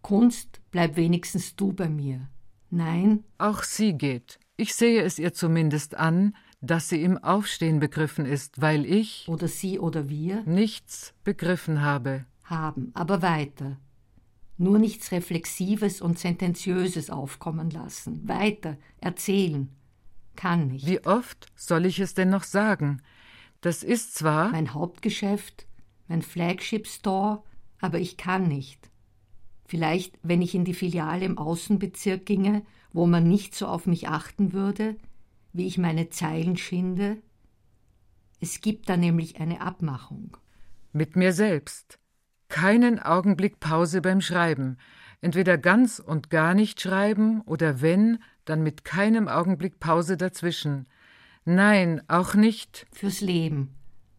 Kunst, 0.00 0.60
bleib 0.70 0.94
wenigstens 0.94 1.56
du 1.56 1.72
bei 1.72 1.88
mir. 1.88 2.28
Nein? 2.70 3.24
Auch 3.38 3.64
sie 3.64 3.94
geht. 3.94 4.38
Ich 4.56 4.74
sehe 4.74 5.02
es 5.02 5.18
ihr 5.18 5.34
zumindest 5.34 5.96
an, 5.96 6.34
dass 6.66 6.88
sie 6.88 7.02
im 7.02 7.18
Aufstehen 7.18 7.80
begriffen 7.80 8.26
ist, 8.26 8.60
weil 8.60 8.84
ich 8.84 9.26
oder 9.28 9.48
sie 9.48 9.78
oder 9.78 10.08
wir 10.08 10.42
nichts 10.44 11.14
begriffen 11.24 11.82
habe. 11.82 12.24
Haben, 12.44 12.90
aber 12.94 13.22
weiter. 13.22 13.78
Nur 14.56 14.78
nichts 14.78 15.10
Reflexives 15.12 16.00
und 16.00 16.18
Sententiöses 16.18 17.10
aufkommen 17.10 17.70
lassen. 17.70 18.26
Weiter, 18.28 18.76
erzählen. 19.00 19.68
Kann 20.36 20.68
nicht. 20.68 20.86
Wie 20.86 21.04
oft 21.04 21.46
soll 21.56 21.86
ich 21.86 21.98
es 21.98 22.14
denn 22.14 22.30
noch 22.30 22.44
sagen? 22.44 23.02
Das 23.60 23.82
ist 23.82 24.14
zwar 24.14 24.50
mein 24.50 24.74
Hauptgeschäft, 24.74 25.66
mein 26.08 26.22
Flagship 26.22 26.86
Store, 26.86 27.42
aber 27.80 27.98
ich 27.98 28.16
kann 28.16 28.46
nicht. 28.46 28.90
Vielleicht, 29.66 30.18
wenn 30.22 30.42
ich 30.42 30.54
in 30.54 30.64
die 30.64 30.74
Filiale 30.74 31.24
im 31.24 31.38
Außenbezirk 31.38 32.26
ginge, 32.26 32.62
wo 32.92 33.06
man 33.06 33.26
nicht 33.26 33.54
so 33.54 33.66
auf 33.66 33.86
mich 33.86 34.08
achten 34.08 34.52
würde, 34.52 34.96
wie 35.54 35.66
ich 35.66 35.78
meine 35.78 36.10
Zeilen 36.10 36.56
schinde? 36.56 37.16
Es 38.40 38.60
gibt 38.60 38.88
da 38.88 38.96
nämlich 38.96 39.40
eine 39.40 39.60
Abmachung. 39.60 40.36
Mit 40.92 41.16
mir 41.16 41.32
selbst. 41.32 41.98
Keinen 42.48 42.98
Augenblick 42.98 43.60
Pause 43.60 44.02
beim 44.02 44.20
Schreiben. 44.20 44.76
Entweder 45.20 45.56
ganz 45.56 46.00
und 46.00 46.28
gar 46.28 46.54
nicht 46.54 46.80
schreiben 46.80 47.40
oder 47.42 47.80
wenn, 47.80 48.18
dann 48.44 48.62
mit 48.62 48.84
keinem 48.84 49.28
Augenblick 49.28 49.80
Pause 49.80 50.16
dazwischen. 50.16 50.86
Nein, 51.44 52.02
auch 52.08 52.34
nicht. 52.34 52.86
Fürs 52.92 53.20
Leben. 53.20 53.74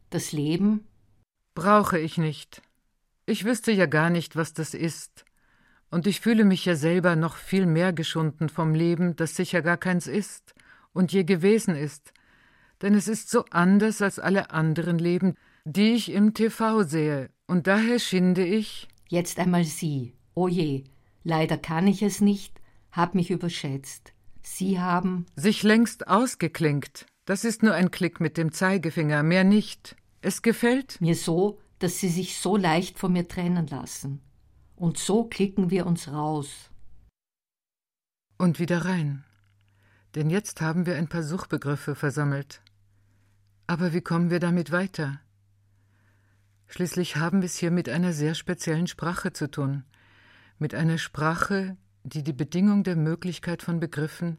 Das 0.09 0.31
Leben? 0.31 0.87
Brauche 1.53 1.99
ich 1.99 2.17
nicht. 2.17 2.61
Ich 3.25 3.43
wüsste 3.43 3.71
ja 3.71 3.87
gar 3.87 4.09
nicht, 4.09 4.35
was 4.35 4.53
das 4.53 4.73
ist. 4.73 5.25
Und 5.91 6.07
ich 6.07 6.21
fühle 6.21 6.45
mich 6.45 6.65
ja 6.65 6.75
selber 6.75 7.15
noch 7.15 7.35
viel 7.35 7.65
mehr 7.65 7.91
geschunden 7.93 8.49
vom 8.49 8.73
Leben, 8.73 9.15
das 9.17 9.35
sicher 9.35 9.61
gar 9.61 9.77
keins 9.77 10.07
ist 10.07 10.55
und 10.95 11.11
je 11.11 11.25
gewesen 11.25 11.75
ist, 11.75 12.13
denn 12.81 12.95
es 12.95 13.07
ist 13.07 13.29
so 13.29 13.45
anders 13.51 14.01
als 14.01 14.17
alle 14.17 14.49
anderen 14.51 14.97
Leben, 14.97 15.35
die 15.65 15.93
ich 15.93 16.11
im 16.11 16.33
TV 16.33 16.83
sehe, 16.83 17.29
und 17.47 17.67
daher 17.67 17.99
schinde 17.99 18.45
ich. 18.45 18.87
Jetzt 19.09 19.37
einmal 19.37 19.65
Sie. 19.65 20.13
Oh 20.33 20.47
je, 20.47 20.85
leider 21.23 21.57
kann 21.57 21.85
ich 21.85 22.01
es 22.01 22.21
nicht, 22.21 22.59
hab 22.91 23.13
mich 23.13 23.29
überschätzt. 23.29 24.13
Sie 24.41 24.79
haben. 24.79 25.25
Sich 25.35 25.63
längst 25.63 26.07
ausgeklinkt. 26.07 27.05
Das 27.25 27.43
ist 27.43 27.61
nur 27.61 27.73
ein 27.73 27.91
Klick 27.91 28.19
mit 28.19 28.37
dem 28.37 28.51
Zeigefinger, 28.51 29.21
mehr 29.23 29.43
nicht. 29.43 29.95
Es 30.21 30.41
gefällt 30.41 31.01
mir 31.01 31.15
so, 31.15 31.59
dass 31.79 31.99
Sie 31.99 32.09
sich 32.09 32.37
so 32.37 32.55
leicht 32.55 32.99
von 32.99 33.13
mir 33.13 33.27
trennen 33.27 33.67
lassen. 33.67 34.21
Und 34.75 34.97
so 34.97 35.25
klicken 35.25 35.71
wir 35.71 35.85
uns 35.85 36.11
raus. 36.11 36.69
Und 38.37 38.59
wieder 38.59 38.85
rein 38.85 39.23
denn 40.15 40.29
jetzt 40.29 40.61
haben 40.61 40.85
wir 40.85 40.95
ein 40.95 41.09
paar 41.09 41.23
Suchbegriffe 41.23 41.93
versammelt. 41.93 42.61
Aber 43.67 43.93
wie 43.93 44.01
kommen 44.01 44.29
wir 44.29 44.39
damit 44.39 44.71
weiter? 44.71 45.19
Schließlich 46.67 47.17
haben 47.17 47.41
wir 47.41 47.47
es 47.47 47.57
hier 47.57 47.71
mit 47.71 47.89
einer 47.89 48.13
sehr 48.13 48.33
speziellen 48.33 48.87
Sprache 48.87 49.33
zu 49.33 49.51
tun, 49.51 49.83
mit 50.57 50.73
einer 50.73 50.97
Sprache, 50.97 51.77
die 52.03 52.23
die 52.23 52.33
Bedingung 52.33 52.83
der 52.83 52.95
Möglichkeit 52.95 53.61
von 53.61 53.79
Begriffen, 53.79 54.37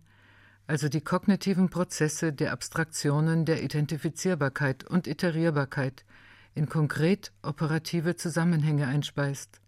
also 0.66 0.88
die 0.88 1.02
kognitiven 1.02 1.68
Prozesse 1.68 2.32
der 2.32 2.52
Abstraktionen 2.52 3.44
der 3.44 3.62
Identifizierbarkeit 3.62 4.84
und 4.84 5.06
Iterierbarkeit, 5.06 6.04
in 6.54 6.68
konkret 6.68 7.32
operative 7.42 8.16
Zusammenhänge 8.16 8.86
einspeist. 8.86 9.60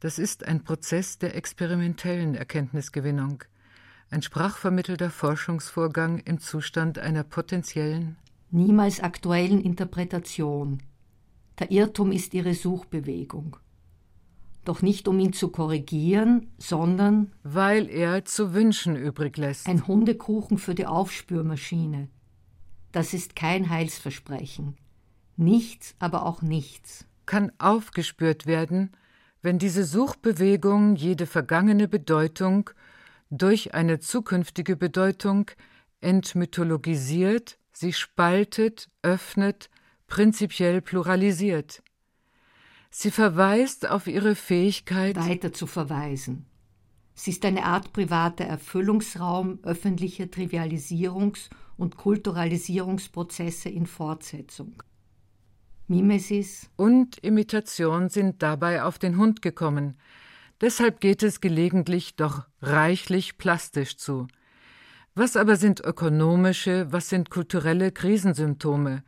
Das 0.00 0.18
ist 0.18 0.46
ein 0.46 0.64
Prozess 0.64 1.18
der 1.18 1.36
experimentellen 1.36 2.34
Erkenntnisgewinnung, 2.34 3.44
ein 4.12 4.20
sprachvermittelter 4.20 5.08
Forschungsvorgang 5.08 6.18
im 6.18 6.38
Zustand 6.38 6.98
einer 6.98 7.24
potenziellen, 7.24 8.16
niemals 8.50 9.00
aktuellen 9.00 9.62
Interpretation. 9.62 10.82
Der 11.58 11.70
Irrtum 11.70 12.12
ist 12.12 12.34
ihre 12.34 12.52
Suchbewegung. 12.52 13.56
Doch 14.66 14.82
nicht 14.82 15.08
um 15.08 15.18
ihn 15.18 15.32
zu 15.32 15.48
korrigieren, 15.48 16.52
sondern 16.58 17.32
weil 17.42 17.88
er 17.88 18.26
zu 18.26 18.52
wünschen 18.52 18.96
übrig 18.96 19.38
lässt. 19.38 19.66
Ein 19.66 19.86
Hundekuchen 19.86 20.58
für 20.58 20.74
die 20.74 20.86
Aufspürmaschine. 20.86 22.08
Das 22.92 23.14
ist 23.14 23.34
kein 23.34 23.70
Heilsversprechen. 23.70 24.76
Nichts, 25.38 25.96
aber 25.98 26.26
auch 26.26 26.42
nichts. 26.42 27.06
Kann 27.24 27.50
aufgespürt 27.58 28.44
werden, 28.46 28.90
wenn 29.40 29.58
diese 29.58 29.84
Suchbewegung 29.84 30.96
jede 30.96 31.26
vergangene 31.26 31.88
Bedeutung 31.88 32.70
durch 33.32 33.72
eine 33.72 33.98
zukünftige 33.98 34.76
Bedeutung 34.76 35.50
entmythologisiert, 36.02 37.58
sie 37.72 37.94
spaltet, 37.94 38.90
öffnet, 39.02 39.70
prinzipiell 40.06 40.82
pluralisiert. 40.82 41.82
Sie 42.90 43.10
verweist 43.10 43.88
auf 43.88 44.06
ihre 44.06 44.34
Fähigkeit, 44.34 45.16
weiter 45.16 45.52
zu 45.52 45.66
verweisen. 45.66 46.44
Sie 47.14 47.30
ist 47.30 47.44
eine 47.46 47.64
Art 47.64 47.94
privater 47.94 48.44
Erfüllungsraum 48.44 49.60
öffentlicher 49.62 50.24
Trivialisierungs- 50.24 51.48
und 51.78 51.96
Kulturalisierungsprozesse 51.96 53.70
in 53.70 53.86
Fortsetzung. 53.86 54.82
Mimesis 55.88 56.70
und 56.76 57.18
Imitation 57.24 58.10
sind 58.10 58.42
dabei 58.42 58.82
auf 58.82 58.98
den 58.98 59.16
Hund 59.16 59.40
gekommen, 59.40 59.96
Deshalb 60.62 61.00
geht 61.00 61.24
es 61.24 61.40
gelegentlich 61.40 62.14
doch 62.14 62.46
reichlich 62.60 63.36
plastisch 63.36 63.96
zu. 63.96 64.28
Was 65.16 65.36
aber 65.36 65.56
sind 65.56 65.80
ökonomische, 65.80 66.86
was 66.90 67.08
sind 67.08 67.30
kulturelle 67.30 67.90
Krisensymptome? 67.90 69.02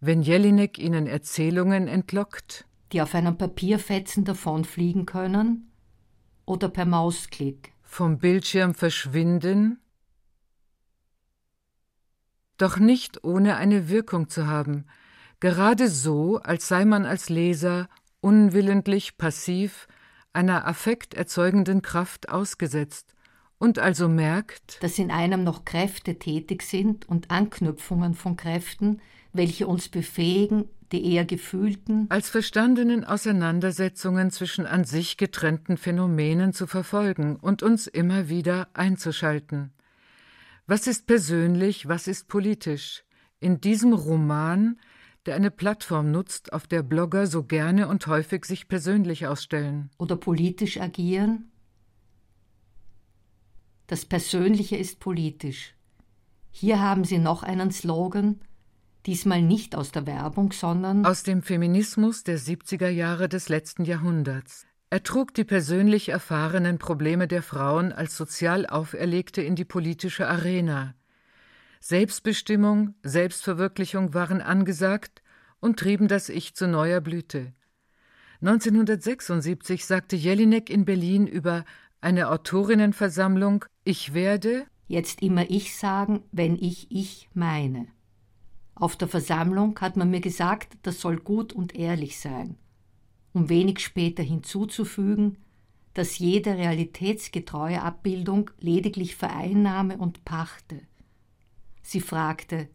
Wenn 0.00 0.20
Jelinek 0.20 0.78
ihnen 0.78 1.06
Erzählungen 1.06 1.88
entlockt, 1.88 2.66
die 2.92 3.00
auf 3.00 3.14
einem 3.14 3.38
Papierfetzen 3.38 4.26
davonfliegen 4.26 5.06
können? 5.06 5.72
Oder 6.44 6.68
per 6.68 6.84
Mausklick? 6.84 7.72
Vom 7.82 8.18
Bildschirm 8.18 8.74
verschwinden, 8.74 9.80
doch 12.58 12.78
nicht 12.78 13.24
ohne 13.24 13.56
eine 13.56 13.88
Wirkung 13.88 14.28
zu 14.28 14.46
haben, 14.46 14.84
gerade 15.40 15.88
so, 15.88 16.38
als 16.38 16.68
sei 16.68 16.84
man 16.84 17.06
als 17.06 17.30
Leser 17.30 17.88
unwillentlich 18.20 19.16
passiv 19.16 19.88
einer 20.32 20.66
affekterzeugenden 20.66 21.82
Kraft 21.82 22.28
ausgesetzt 22.28 23.14
und 23.58 23.78
also 23.78 24.08
merkt, 24.08 24.82
dass 24.82 24.98
in 24.98 25.10
einem 25.10 25.44
noch 25.44 25.64
Kräfte 25.64 26.18
tätig 26.18 26.62
sind 26.62 27.08
und 27.08 27.30
Anknüpfungen 27.30 28.14
von 28.14 28.36
Kräften, 28.36 29.00
welche 29.32 29.66
uns 29.66 29.88
befähigen, 29.88 30.68
die 30.90 31.14
eher 31.14 31.24
gefühlten 31.24 32.06
als 32.10 32.28
verstandenen 32.28 33.04
Auseinandersetzungen 33.04 34.30
zwischen 34.30 34.66
an 34.66 34.84
sich 34.84 35.16
getrennten 35.16 35.76
Phänomenen 35.76 36.52
zu 36.52 36.66
verfolgen 36.66 37.36
und 37.36 37.62
uns 37.62 37.86
immer 37.86 38.28
wieder 38.28 38.68
einzuschalten. 38.74 39.72
Was 40.66 40.86
ist 40.86 41.06
persönlich, 41.06 41.88
was 41.88 42.06
ist 42.06 42.28
politisch? 42.28 43.04
In 43.40 43.60
diesem 43.60 43.92
Roman, 43.92 44.78
der 45.26 45.36
eine 45.36 45.50
Plattform 45.50 46.10
nutzt, 46.10 46.52
auf 46.52 46.66
der 46.66 46.82
Blogger 46.82 47.26
so 47.26 47.44
gerne 47.44 47.88
und 47.88 48.06
häufig 48.06 48.44
sich 48.44 48.68
persönlich 48.68 49.26
ausstellen. 49.26 49.90
Oder 49.98 50.16
politisch 50.16 50.80
agieren? 50.80 51.50
Das 53.86 54.04
Persönliche 54.04 54.76
ist 54.76 55.00
politisch. 55.00 55.74
Hier 56.50 56.80
haben 56.80 57.04
Sie 57.04 57.18
noch 57.18 57.42
einen 57.42 57.70
Slogan, 57.70 58.40
diesmal 59.06 59.42
nicht 59.42 59.74
aus 59.74 59.92
der 59.92 60.06
Werbung, 60.06 60.52
sondern 60.52 61.04
aus 61.06 61.22
dem 61.22 61.42
Feminismus 61.42 62.24
der 62.24 62.38
70er 62.38 62.88
Jahre 62.88 63.28
des 63.28 63.48
letzten 63.48 63.84
Jahrhunderts. 63.84 64.66
Er 64.90 65.02
trug 65.02 65.32
die 65.32 65.44
persönlich 65.44 66.10
erfahrenen 66.10 66.78
Probleme 66.78 67.26
der 67.26 67.42
Frauen 67.42 67.92
als 67.92 68.16
sozial 68.16 68.66
auferlegte 68.66 69.40
in 69.40 69.56
die 69.56 69.64
politische 69.64 70.28
Arena. 70.28 70.94
Selbstbestimmung, 71.84 72.94
Selbstverwirklichung 73.02 74.14
waren 74.14 74.40
angesagt 74.40 75.20
und 75.58 75.80
trieben 75.80 76.06
das 76.06 76.28
Ich 76.28 76.54
zu 76.54 76.68
neuer 76.68 77.00
Blüte. 77.00 77.54
1976 78.40 79.84
sagte 79.84 80.14
Jelinek 80.14 80.70
in 80.70 80.84
Berlin 80.84 81.26
über 81.26 81.64
eine 82.00 82.30
Autorinnenversammlung 82.30 83.64
Ich 83.82 84.14
werde 84.14 84.64
jetzt 84.86 85.22
immer 85.22 85.50
ich 85.50 85.76
sagen, 85.76 86.22
wenn 86.30 86.54
ich 86.54 86.86
ich 86.88 87.28
meine. 87.34 87.88
Auf 88.76 88.94
der 88.94 89.08
Versammlung 89.08 89.76
hat 89.80 89.96
man 89.96 90.08
mir 90.08 90.20
gesagt, 90.20 90.74
das 90.82 91.00
soll 91.00 91.16
gut 91.16 91.52
und 91.52 91.74
ehrlich 91.74 92.20
sein, 92.20 92.54
um 93.32 93.48
wenig 93.48 93.80
später 93.80 94.22
hinzuzufügen, 94.22 95.36
dass 95.94 96.20
jede 96.20 96.56
realitätsgetreue 96.56 97.82
Abbildung 97.82 98.52
lediglich 98.60 99.16
vereinnahme 99.16 99.98
und 99.98 100.24
pachte. 100.24 100.82
Sie 101.82 102.00
fragte, 102.00 102.68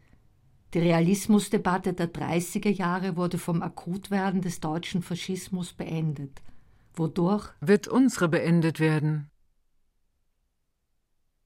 die 0.73 0.79
Realismusdebatte 0.79 1.93
der 1.93 2.13
30er 2.13 2.69
Jahre 2.69 3.15
wurde 3.15 3.37
vom 3.37 3.61
Akutwerden 3.63 4.41
des 4.41 4.59
deutschen 4.59 5.01
Faschismus 5.01 5.73
beendet. 5.73 6.41
Wodurch 6.93 7.49
wird 7.61 7.87
unsere 7.87 8.27
beendet 8.27 8.79
werden? 8.79 9.29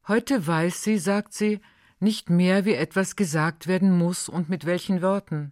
Heute 0.08 0.48
weiß 0.48 0.84
sie, 0.84 0.98
sagt 0.98 1.34
sie, 1.34 1.60
nicht 2.00 2.32
mehr, 2.32 2.66
wie 2.66 2.74
etwas 2.74 3.16
gesagt 3.16 3.68
werden 3.68 3.96
muss 3.96 4.28
und 4.28 4.50
mit 4.50 4.66
welchen 4.66 5.04
Worten. 5.04 5.52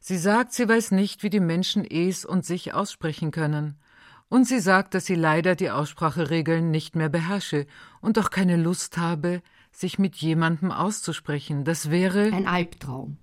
Sie 0.00 0.18
sagt, 0.18 0.52
sie 0.52 0.68
weiß 0.68 0.90
nicht, 0.90 1.22
wie 1.22 1.30
die 1.30 1.40
Menschen 1.40 1.84
es 1.84 2.24
und 2.24 2.44
sich 2.44 2.74
aussprechen 2.74 3.30
können. 3.30 3.80
Und 4.28 4.46
sie 4.46 4.60
sagt, 4.60 4.92
dass 4.94 5.06
sie 5.06 5.14
leider 5.14 5.56
die 5.56 5.70
Ausspracheregeln 5.70 6.70
nicht 6.70 6.94
mehr 6.94 7.08
beherrsche 7.08 7.66
und 8.02 8.18
auch 8.18 8.28
keine 8.28 8.56
Lust 8.56 8.98
habe, 8.98 9.42
sich 9.78 9.98
mit 9.98 10.16
jemandem 10.16 10.72
auszusprechen. 10.72 11.64
Das 11.64 11.90
wäre 11.90 12.32
ein 12.32 12.46
Albtraum. 12.46 13.16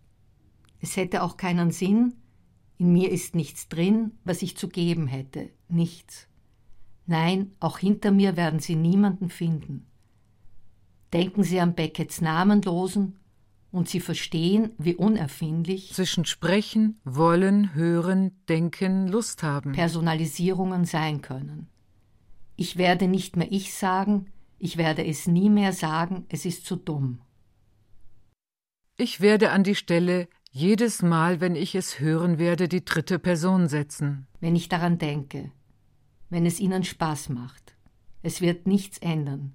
Es 0.79 0.95
hätte 0.95 1.23
auch 1.23 1.37
keinen 1.37 1.71
Sinn. 1.71 2.15
In 2.77 2.93
mir 2.93 3.11
ist 3.11 3.35
nichts 3.35 3.67
drin, 3.67 4.11
was 4.23 4.41
ich 4.41 4.57
zu 4.57 4.69
geben 4.69 5.07
hätte. 5.07 5.49
Nichts. 5.67 6.27
Nein, 7.07 7.51
auch 7.59 7.77
hinter 7.77 8.11
mir 8.11 8.37
werden 8.37 8.59
Sie 8.59 8.75
niemanden 8.75 9.29
finden. 9.29 9.85
Denken 11.13 11.43
Sie 11.43 11.59
an 11.59 11.75
Beckets 11.75 12.21
Namenlosen 12.21 13.19
und 13.71 13.89
Sie 13.89 13.99
verstehen, 13.99 14.71
wie 14.77 14.95
unerfindlich 14.95 15.93
zwischen 15.93 16.25
Sprechen, 16.25 16.99
Wollen, 17.03 17.73
Hören, 17.73 18.31
Denken, 18.47 19.07
Lust 19.07 19.43
haben 19.43 19.73
Personalisierungen 19.73 20.85
sein 20.85 21.21
können. 21.21 21.67
Ich 22.55 22.77
werde 22.77 23.07
nicht 23.07 23.35
mehr 23.35 23.51
ich 23.51 23.73
sagen, 23.73 24.27
ich 24.57 24.77
werde 24.77 25.05
es 25.05 25.27
nie 25.27 25.49
mehr 25.49 25.73
sagen, 25.73 26.25
es 26.29 26.45
ist 26.45 26.65
zu 26.65 26.75
dumm. 26.75 27.21
Ich 28.97 29.19
werde 29.19 29.51
an 29.51 29.63
die 29.63 29.75
Stelle 29.75 30.27
jedes 30.51 31.01
Mal, 31.01 31.41
wenn 31.41 31.55
ich 31.55 31.75
es 31.75 31.99
hören 31.99 32.39
werde, 32.39 32.69
die 32.69 32.85
dritte 32.85 33.19
Person 33.19 33.67
setzen. 33.67 34.25
Wenn 34.39 34.55
ich 34.55 34.69
daran 34.69 34.97
denke, 34.97 35.51
wenn 36.29 36.45
es 36.45 36.59
Ihnen 36.59 36.83
Spaß 36.83 37.29
macht. 37.29 37.75
Es 38.23 38.41
wird 38.41 38.65
nichts 38.65 38.97
ändern. 38.99 39.53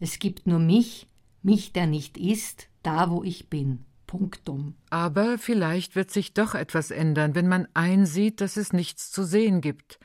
Es 0.00 0.18
gibt 0.18 0.46
nur 0.46 0.58
mich, 0.58 1.06
mich, 1.42 1.72
der 1.72 1.86
nicht 1.86 2.18
ist, 2.18 2.68
da 2.82 3.10
wo 3.10 3.22
ich 3.22 3.48
bin. 3.48 3.84
Punktum. 4.06 4.74
Aber 4.90 5.38
vielleicht 5.38 5.96
wird 5.96 6.10
sich 6.10 6.34
doch 6.34 6.54
etwas 6.54 6.90
ändern, 6.90 7.34
wenn 7.34 7.48
man 7.48 7.66
einsieht, 7.72 8.40
dass 8.42 8.56
es 8.56 8.72
nichts 8.72 9.10
zu 9.10 9.24
sehen 9.24 9.62
gibt. 9.62 9.98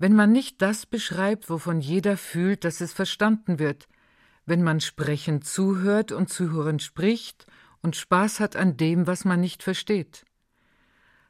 Wenn 0.00 0.14
man 0.14 0.32
nicht 0.32 0.62
das 0.62 0.86
beschreibt, 0.86 1.50
wovon 1.50 1.82
jeder 1.82 2.16
fühlt, 2.16 2.64
dass 2.64 2.80
es 2.80 2.94
verstanden 2.94 3.58
wird. 3.58 3.86
Wenn 4.46 4.62
man 4.62 4.80
sprechend 4.80 5.44
zuhört 5.44 6.10
und 6.10 6.30
zuhörend 6.30 6.80
spricht 6.80 7.44
und 7.82 7.96
Spaß 7.96 8.40
hat 8.40 8.56
an 8.56 8.78
dem, 8.78 9.06
was 9.06 9.26
man 9.26 9.42
nicht 9.42 9.62
versteht. 9.62 10.24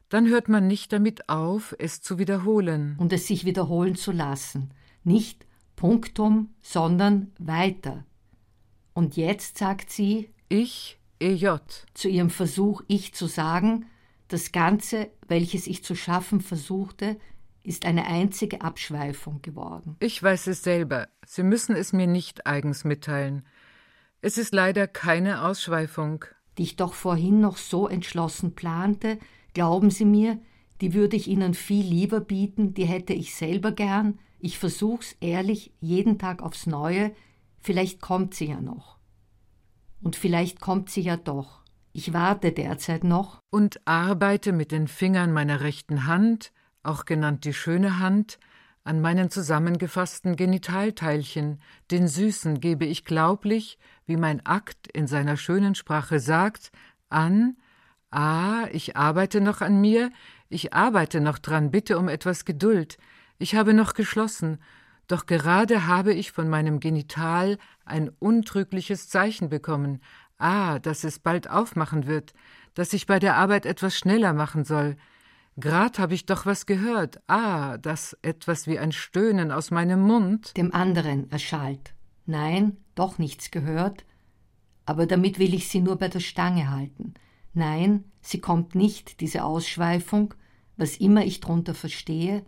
Dann 0.07 0.29
hört 0.29 0.47
man 0.47 0.67
nicht 0.67 0.93
damit 0.93 1.27
auf, 1.27 1.75
es 1.79 2.01
zu 2.01 2.17
wiederholen. 2.17 2.95
Und 2.97 3.11
es 3.11 3.27
sich 3.27 3.43
wiederholen 3.43 3.95
zu 3.95 4.13
lassen. 4.13 4.73
Nicht 5.03 5.45
Punktum, 5.75 6.53
sondern 6.61 7.33
weiter. 7.39 8.05
Und 8.93 9.17
jetzt 9.17 9.57
sagt 9.57 9.89
sie 9.89 10.29
Ich, 10.47 10.97
EJ. 11.19 11.57
Zu 11.93 12.07
ihrem 12.07 12.29
Versuch, 12.29 12.83
ich 12.87 13.13
zu 13.13 13.27
sagen, 13.27 13.87
das 14.29 14.53
Ganze, 14.53 15.11
welches 15.27 15.67
ich 15.67 15.83
zu 15.83 15.93
schaffen 15.93 16.39
versuchte, 16.39 17.17
ist 17.63 17.85
eine 17.85 18.07
einzige 18.07 18.61
Abschweifung 18.61 19.41
geworden. 19.41 19.95
Ich 19.99 20.21
weiß 20.21 20.47
es 20.47 20.63
selber. 20.63 21.07
Sie 21.25 21.43
müssen 21.43 21.75
es 21.75 21.93
mir 21.93 22.07
nicht 22.07 22.47
eigens 22.47 22.83
mitteilen. 22.83 23.45
Es 24.21 24.37
ist 24.37 24.53
leider 24.53 24.87
keine 24.87 25.43
Ausschweifung. 25.43 26.25
Die 26.57 26.63
ich 26.63 26.75
doch 26.75 26.93
vorhin 26.93 27.39
noch 27.39 27.57
so 27.57 27.87
entschlossen 27.87 28.55
plante, 28.55 29.19
glauben 29.53 29.89
Sie 29.89 30.05
mir, 30.05 30.39
die 30.81 30.93
würde 30.93 31.15
ich 31.15 31.27
Ihnen 31.27 31.53
viel 31.53 31.85
lieber 31.85 32.19
bieten, 32.19 32.73
die 32.73 32.85
hätte 32.85 33.13
ich 33.13 33.35
selber 33.35 33.71
gern, 33.71 34.19
ich 34.39 34.57
versuch's 34.57 35.15
ehrlich 35.21 35.71
jeden 35.79 36.17
Tag 36.17 36.41
aufs 36.41 36.65
Neue, 36.65 37.11
vielleicht 37.59 38.01
kommt 38.01 38.33
sie 38.33 38.47
ja 38.47 38.59
noch. 38.59 38.97
Und 40.01 40.15
vielleicht 40.15 40.59
kommt 40.59 40.89
sie 40.89 41.01
ja 41.01 41.15
doch. 41.15 41.61
Ich 41.93 42.13
warte 42.13 42.51
derzeit 42.51 43.03
noch. 43.03 43.39
Und 43.51 43.85
arbeite 43.85 44.51
mit 44.51 44.71
den 44.71 44.87
Fingern 44.87 45.31
meiner 45.31 45.61
rechten 45.61 46.07
Hand, 46.07 46.51
auch 46.83 47.05
genannt 47.05 47.45
die 47.45 47.53
schöne 47.53 47.99
Hand, 47.99 48.39
an 48.83 49.01
meinen 49.01 49.29
zusammengefassten 49.29 50.35
Genitalteilchen, 50.35 51.61
den 51.91 52.07
Süßen 52.07 52.59
gebe 52.59 52.85
ich 52.85 53.05
glaublich, 53.05 53.77
wie 54.05 54.17
mein 54.17 54.43
Akt 54.45 54.87
in 54.87 55.05
seiner 55.05 55.37
schönen 55.37 55.75
Sprache 55.75 56.19
sagt, 56.19 56.71
an, 57.09 57.57
ah, 58.09 58.65
ich 58.71 58.97
arbeite 58.97 59.39
noch 59.39 59.61
an 59.61 59.79
mir, 59.79 60.11
ich 60.49 60.73
arbeite 60.73 61.21
noch 61.21 61.37
dran, 61.37 61.69
bitte 61.69 61.97
um 61.99 62.09
etwas 62.09 62.43
Geduld, 62.43 62.97
ich 63.37 63.55
habe 63.55 63.73
noch 63.73 63.93
geschlossen, 63.93 64.59
doch 65.07 65.25
gerade 65.25 65.87
habe 65.87 66.13
ich 66.13 66.31
von 66.31 66.49
meinem 66.49 66.79
Genital 66.79 67.57
ein 67.85 68.09
untrügliches 68.19 69.09
Zeichen 69.09 69.49
bekommen, 69.49 70.01
ah, 70.37 70.79
dass 70.79 71.03
es 71.03 71.19
bald 71.19 71.49
aufmachen 71.49 72.07
wird, 72.07 72.33
dass 72.73 72.93
ich 72.93 73.05
bei 73.05 73.19
der 73.19 73.35
Arbeit 73.35 73.65
etwas 73.65 73.97
schneller 73.97 74.33
machen 74.33 74.63
soll. 74.63 74.95
Grad 75.61 75.99
habe 75.99 76.13
ich 76.13 76.25
doch 76.25 76.45
was 76.45 76.65
gehört, 76.65 77.21
ah, 77.27 77.77
dass 77.77 78.17
etwas 78.21 78.67
wie 78.67 78.79
ein 78.79 78.91
Stöhnen 78.91 79.51
aus 79.51 79.71
meinem 79.71 80.01
Mund 80.01 80.55
dem 80.57 80.73
anderen 80.73 81.31
erschallt. 81.31 81.93
Nein, 82.25 82.77
doch 82.95 83.17
nichts 83.17 83.51
gehört, 83.51 84.05
aber 84.85 85.05
damit 85.05 85.39
will 85.39 85.53
ich 85.53 85.69
sie 85.69 85.79
nur 85.79 85.97
bei 85.97 86.09
der 86.09 86.19
Stange 86.19 86.69
halten. 86.69 87.13
Nein, 87.53 88.03
sie 88.21 88.39
kommt 88.39 88.75
nicht, 88.75 89.21
diese 89.21 89.43
Ausschweifung, 89.43 90.33
was 90.77 90.97
immer 90.97 91.25
ich 91.25 91.39
drunter 91.39 91.73
verstehe, 91.73 92.43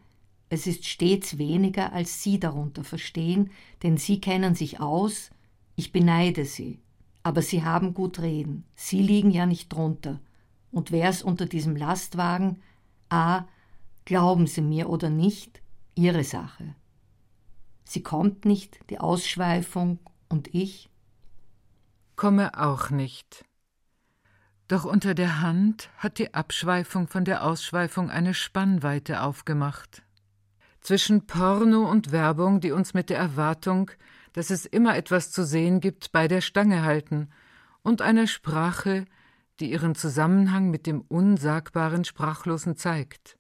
es 0.54 0.68
ist 0.68 0.86
stets 0.86 1.40
weniger, 1.40 1.94
als 1.94 2.22
Sie 2.22 2.40
darunter 2.40 2.84
verstehen, 2.84 3.50
denn 3.82 3.98
Sie 3.98 4.22
kennen 4.22 4.54
sich 4.54 4.80
aus, 4.80 5.32
ich 5.76 5.92
beneide 5.92 6.46
Sie. 6.46 6.78
Aber 7.24 7.42
Sie 7.42 7.64
haben 7.64 7.96
gut 7.96 8.20
reden. 8.20 8.64
Sie 8.76 9.02
liegen 9.02 9.32
ja 9.32 9.48
nicht 9.48 9.70
drunter. 9.70 10.20
Und 10.72 10.92
wär's 10.92 11.24
unter 11.24 11.48
diesem 11.48 11.76
Lastwagen, 11.76 12.62
a, 13.14 13.48
glauben 14.06 14.48
Sie 14.48 14.62
mir 14.62 14.90
oder 14.90 15.10
nicht, 15.10 15.62
Ihre 15.96 16.24
Sache. 16.24 16.76
Sie 17.84 18.02
kommt 18.02 18.46
nicht, 18.46 18.80
die 18.90 19.00
Ausschweifung, 19.00 20.00
und 20.30 20.54
ich? 20.54 20.90
Komme 22.16 22.60
auch 22.60 22.90
nicht. 22.90 23.46
Doch 24.68 24.86
unter 24.86 25.14
der 25.14 25.42
Hand 25.42 25.90
hat 25.98 26.18
die 26.18 26.34
Abschweifung 26.34 27.08
von 27.08 27.26
der 27.26 27.44
Ausschweifung 27.44 28.10
eine 28.10 28.34
Spannweite 28.34 29.22
aufgemacht. 29.22 30.02
Zwischen 30.82 31.28
Porno 31.28 31.90
und 31.90 32.12
Werbung, 32.12 32.62
die 32.62 32.72
uns 32.72 32.96
mit 32.96 33.12
der 33.12 33.20
Erwartung, 33.20 33.92
dass 34.34 34.50
es 34.50 34.66
immer 34.66 34.98
etwas 34.98 35.32
zu 35.32 35.46
sehen 35.46 35.80
gibt, 35.80 36.12
bei 36.12 36.28
der 36.28 36.42
Stange 36.42 36.82
halten, 36.82 37.30
und 37.84 38.02
einer 38.02 38.26
Sprache, 38.26 39.06
die 39.60 39.72
ihren 39.72 39.96
Zusammenhang 39.96 40.70
mit 40.70 40.88
dem 40.88 41.02
Unsagbaren 41.02 42.06
Sprachlosen 42.06 42.76
zeigt. 42.76 43.38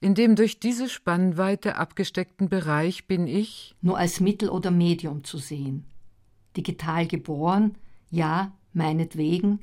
In 0.00 0.14
dem 0.14 0.34
durch 0.34 0.58
diese 0.58 0.88
Spannweite 0.88 1.76
abgesteckten 1.76 2.48
Bereich 2.48 3.06
bin 3.06 3.26
ich 3.26 3.76
nur 3.82 3.98
als 3.98 4.18
Mittel 4.18 4.48
oder 4.48 4.70
Medium 4.70 5.22
zu 5.22 5.38
sehen. 5.38 5.86
Digital 6.56 7.06
geboren, 7.06 7.76
ja, 8.10 8.52
meinetwegen, 8.72 9.60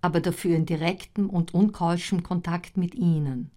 aber 0.00 0.20
dafür 0.20 0.56
in 0.56 0.66
direktem 0.66 1.28
und 1.28 1.52
unkeuschem 1.52 2.22
Kontakt 2.22 2.76
mit 2.76 2.94
Ihnen. 2.94 3.50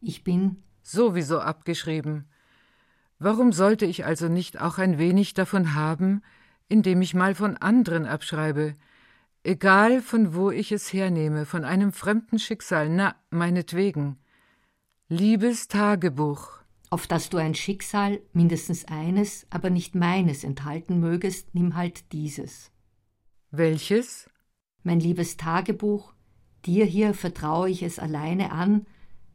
Ich 0.00 0.24
bin 0.24 0.62
sowieso 0.82 1.40
abgeschrieben. 1.40 2.26
Warum 3.18 3.52
sollte 3.52 3.86
ich 3.86 4.04
also 4.04 4.28
nicht 4.28 4.60
auch 4.60 4.78
ein 4.78 4.98
wenig 4.98 5.34
davon 5.34 5.74
haben, 5.74 6.22
indem 6.68 7.02
ich 7.02 7.12
mal 7.12 7.34
von 7.34 7.56
anderen 7.56 8.06
abschreibe, 8.06 8.76
egal 9.42 10.02
von 10.02 10.34
wo 10.34 10.50
ich 10.50 10.72
es 10.72 10.92
hernehme, 10.92 11.46
von 11.46 11.64
einem 11.64 11.92
fremden 11.92 12.38
Schicksal, 12.38 12.88
na, 12.88 13.16
meinetwegen. 13.30 14.18
Liebes 15.08 15.68
Tagebuch. 15.68 16.60
Auf 16.90 17.06
das 17.06 17.30
du 17.30 17.36
ein 17.36 17.54
Schicksal, 17.54 18.20
mindestens 18.32 18.84
eines, 18.86 19.46
aber 19.50 19.70
nicht 19.70 19.94
meines 19.94 20.44
enthalten 20.44 20.98
mögest, 20.98 21.54
nimm 21.54 21.76
halt 21.76 22.12
dieses. 22.12 22.70
Welches? 23.50 24.28
Mein 24.82 25.00
liebes 25.00 25.36
Tagebuch, 25.36 26.14
dir 26.64 26.84
hier 26.84 27.14
vertraue 27.14 27.70
ich 27.70 27.82
es 27.82 27.98
alleine 27.98 28.52
an, 28.52 28.86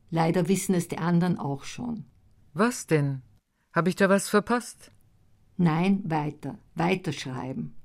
leider 0.09 0.47
wissen 0.47 0.75
es 0.75 0.87
die 0.87 0.97
anderen 0.97 1.37
auch 1.37 1.63
schon. 1.63 2.05
Was 2.53 2.87
denn? 2.87 3.21
Hab 3.73 3.87
ich 3.87 3.95
da 3.95 4.09
was 4.09 4.29
verpasst? 4.29 4.91
Nein, 5.57 6.01
weiter, 6.05 6.57
weiterschreiben. 6.75 7.75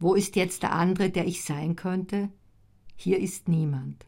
Wo 0.00 0.14
ist 0.14 0.34
jetzt 0.34 0.62
der 0.62 0.72
andere, 0.72 1.10
der 1.10 1.26
ich 1.26 1.44
sein 1.44 1.76
könnte? 1.76 2.30
Hier 2.96 3.18
ist 3.18 3.48
niemand. 3.48 4.06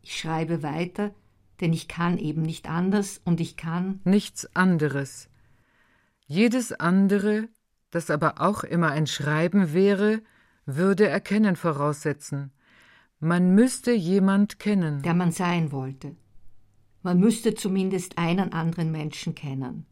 Ich 0.00 0.16
schreibe 0.16 0.62
weiter, 0.62 1.12
denn 1.60 1.72
ich 1.72 1.88
kann 1.88 2.16
eben 2.16 2.42
nicht 2.42 2.70
anders 2.70 3.20
und 3.24 3.40
ich 3.40 3.56
kann 3.56 4.00
nichts 4.04 4.54
anderes. 4.54 5.28
Jedes 6.26 6.72
andere, 6.72 7.48
das 7.90 8.08
aber 8.08 8.40
auch 8.40 8.62
immer 8.62 8.92
ein 8.92 9.08
Schreiben 9.08 9.72
wäre, 9.74 10.22
würde 10.64 11.08
Erkennen 11.08 11.56
voraussetzen. 11.56 12.52
Man 13.18 13.52
müsste 13.54 13.92
jemand 13.92 14.60
kennen, 14.60 15.02
der 15.02 15.14
man 15.14 15.32
sein 15.32 15.72
wollte. 15.72 16.14
Man 17.02 17.18
müsste 17.18 17.54
zumindest 17.54 18.16
einen 18.16 18.52
anderen 18.52 18.92
Menschen 18.92 19.34
kennen. 19.34 19.86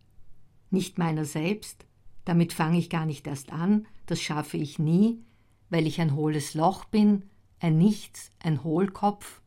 Nicht 0.71 0.97
meiner 0.99 1.25
selbst, 1.25 1.87
damit 2.25 2.53
fange 2.53 2.79
ich 2.79 2.89
gar 2.89 3.05
nicht 3.05 3.27
erst 3.27 3.53
an, 3.53 3.87
das 4.07 4.21
schaffe 4.21 4.57
ich 4.57 4.79
nie, 4.79 5.25
weil 5.71 5.87
ich 5.87 6.01
ein 6.01 6.15
hohles 6.15 6.55
Loch 6.55 6.85
bin, 6.85 7.23
ein 7.61 7.79
Nichts, 7.79 8.31
ein 8.43 8.63
Hohlkopf 8.65 9.41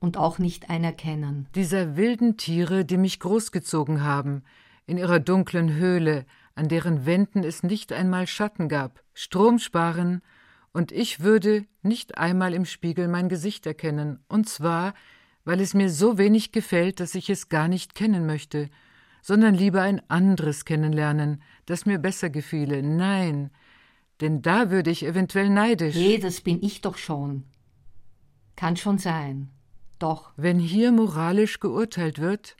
und 0.00 0.16
auch 0.16 0.38
nicht 0.38 0.70
ein 0.70 0.84
Erkennen. 0.84 1.46
Dieser 1.54 1.96
wilden 1.96 2.36
Tiere, 2.36 2.84
die 2.84 2.96
mich 2.96 3.20
großgezogen 3.20 4.02
haben, 4.02 4.42
in 4.86 4.98
ihrer 4.98 5.20
dunklen 5.20 5.74
Höhle, 5.74 6.26
an 6.54 6.68
deren 6.68 7.06
Wänden 7.06 7.42
es 7.42 7.62
nicht 7.62 7.92
einmal 7.92 8.26
Schatten 8.26 8.68
gab, 8.68 9.02
Strom 9.12 9.58
sparen 9.58 10.22
und 10.72 10.92
ich 10.92 11.20
würde 11.20 11.66
nicht 11.82 12.18
einmal 12.18 12.54
im 12.54 12.64
Spiegel 12.64 13.08
mein 13.08 13.28
Gesicht 13.28 13.66
erkennen, 13.66 14.18
und 14.28 14.48
zwar, 14.48 14.94
weil 15.44 15.60
es 15.60 15.74
mir 15.74 15.90
so 15.90 16.18
wenig 16.18 16.52
gefällt, 16.52 17.00
dass 17.00 17.14
ich 17.14 17.30
es 17.30 17.48
gar 17.48 17.68
nicht 17.68 17.94
kennen 17.94 18.26
möchte, 18.26 18.70
sondern 19.22 19.54
lieber 19.54 19.82
ein 19.82 20.02
anderes 20.10 20.64
kennenlernen, 20.64 21.42
das 21.66 21.86
mir 21.86 21.98
besser 21.98 22.28
gefiele. 22.28 22.82
Nein, 22.82 23.50
denn 24.20 24.42
da 24.42 24.70
würde 24.70 24.90
ich 24.90 25.04
eventuell 25.04 25.50
neidisch. 25.50 25.96
Nee, 25.96 26.18
das 26.18 26.40
bin 26.40 26.62
ich 26.62 26.80
doch 26.80 26.96
schon. 26.96 27.44
Kann 28.56 28.76
schon 28.76 28.98
sein. 28.98 29.50
Doch. 29.98 30.32
Wenn 30.36 30.58
hier 30.58 30.92
moralisch 30.92 31.60
geurteilt 31.60 32.18
wird, 32.18 32.56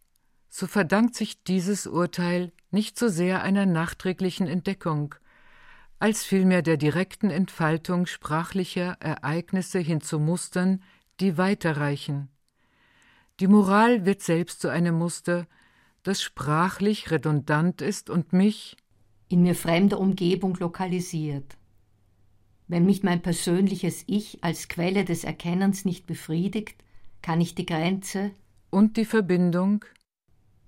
so 0.49 0.67
verdankt 0.67 1.14
sich 1.14 1.43
dieses 1.43 1.87
Urteil 1.87 2.53
nicht 2.71 2.99
so 2.99 3.09
sehr 3.09 3.43
einer 3.43 3.67
nachträglichen 3.67 4.47
Entdeckung, 4.47 5.14
als 5.99 6.25
vielmehr 6.25 6.62
der 6.62 6.77
direkten 6.77 7.31
Entfaltung 7.31 8.07
sprachlicher 8.07 8.97
Ereignisse 9.01 9.79
hin 9.79 10.01
zu 10.01 10.19
Mustern, 10.19 10.83
die 11.21 11.38
weiterreichen. 11.38 12.29
Die 13.40 13.47
Moral 13.49 14.05
wird 14.05 14.23
selbst 14.23 14.61
zu 14.61 14.69
einem 14.69 14.97
Muster, 14.97 15.47
das 16.03 16.23
sprachlich 16.23 17.11
redundant 17.11 17.81
ist 17.81 18.11
und 18.11 18.33
mich 18.33 18.77
in 19.35 19.42
mir 19.42 19.57
fremder 19.57 19.99
Umgebung 19.99 20.55
lokalisiert. 20.61 21.57
Wenn 22.68 22.87
mich 22.87 23.03
mein 23.03 23.20
persönliches 23.20 24.05
Ich 24.07 24.44
als 24.44 24.68
Quelle 24.68 25.05
des 25.05 25.25
Erkennens 25.25 25.85
nicht 25.85 26.07
befriedigt, 26.07 26.77
kann 27.20 27.40
ich 27.40 27.57
die 27.57 27.66
Grenze 27.66 28.31
und 28.70 28.97
die 28.97 29.05
Verbindung 29.05 29.85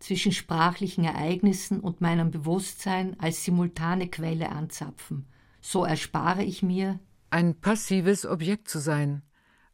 zwischen 0.01 0.33
sprachlichen 0.33 1.05
Ereignissen 1.05 1.79
und 1.79 2.01
meinem 2.01 2.33
Bewusstsein 2.33 3.15
als 3.21 3.45
simultane 3.45 4.09
Quelle 4.09 4.51
anzapfen. 4.51 5.27
So 5.61 5.85
erspare 5.85 6.43
ich 6.43 6.65
mir, 6.65 6.99
ein 7.31 7.55
passives 7.61 8.27
Objekt 8.27 8.69
zu 8.69 8.81
sein, 8.81 9.23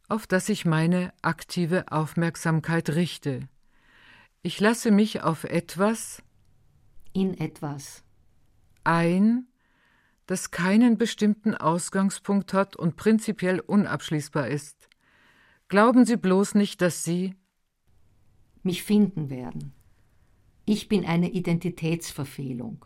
auf 0.07 0.27
das 0.27 0.51
ich 0.51 0.67
meine 0.67 1.15
aktive 1.23 1.91
Aufmerksamkeit 1.91 2.91
richte. 2.91 3.49
Ich 4.43 4.61
lasse 4.61 4.91
mich 4.91 5.23
auf 5.23 5.45
etwas 5.45 6.23
in 7.15 7.39
etwas 7.39 8.05
ein, 8.85 9.47
das 10.27 10.51
keinen 10.51 10.99
bestimmten 10.99 11.55
Ausgangspunkt 11.55 12.55
hat 12.55 12.77
und 12.77 12.97
prinzipiell 12.97 13.61
unabschließbar 13.61 14.49
ist. 14.49 14.89
Glauben 15.69 16.05
Sie 16.05 16.17
bloß 16.17 16.55
nicht, 16.55 16.81
dass 16.81 17.05
Sie 17.05 17.35
mich 18.63 18.83
finden 18.83 19.31
werden. 19.31 19.73
Ich 20.65 20.89
bin 20.89 21.05
eine 21.05 21.31
Identitätsverfehlung, 21.31 22.85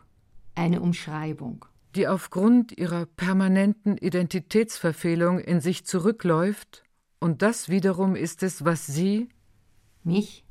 eine 0.55 0.81
Umschreibung, 0.81 1.65
die 1.95 2.07
aufgrund 2.07 2.75
ihrer 2.77 3.05
permanenten 3.05 3.97
Identitätsverfehlung 3.97 5.39
in 5.39 5.61
sich 5.61 5.85
zurückläuft, 5.85 6.83
und 7.19 7.41
das 7.41 7.69
wiederum 7.69 8.15
ist 8.15 8.43
es, 8.43 8.63
was 8.63 8.85
sie 8.85 9.29
mich 10.03 10.45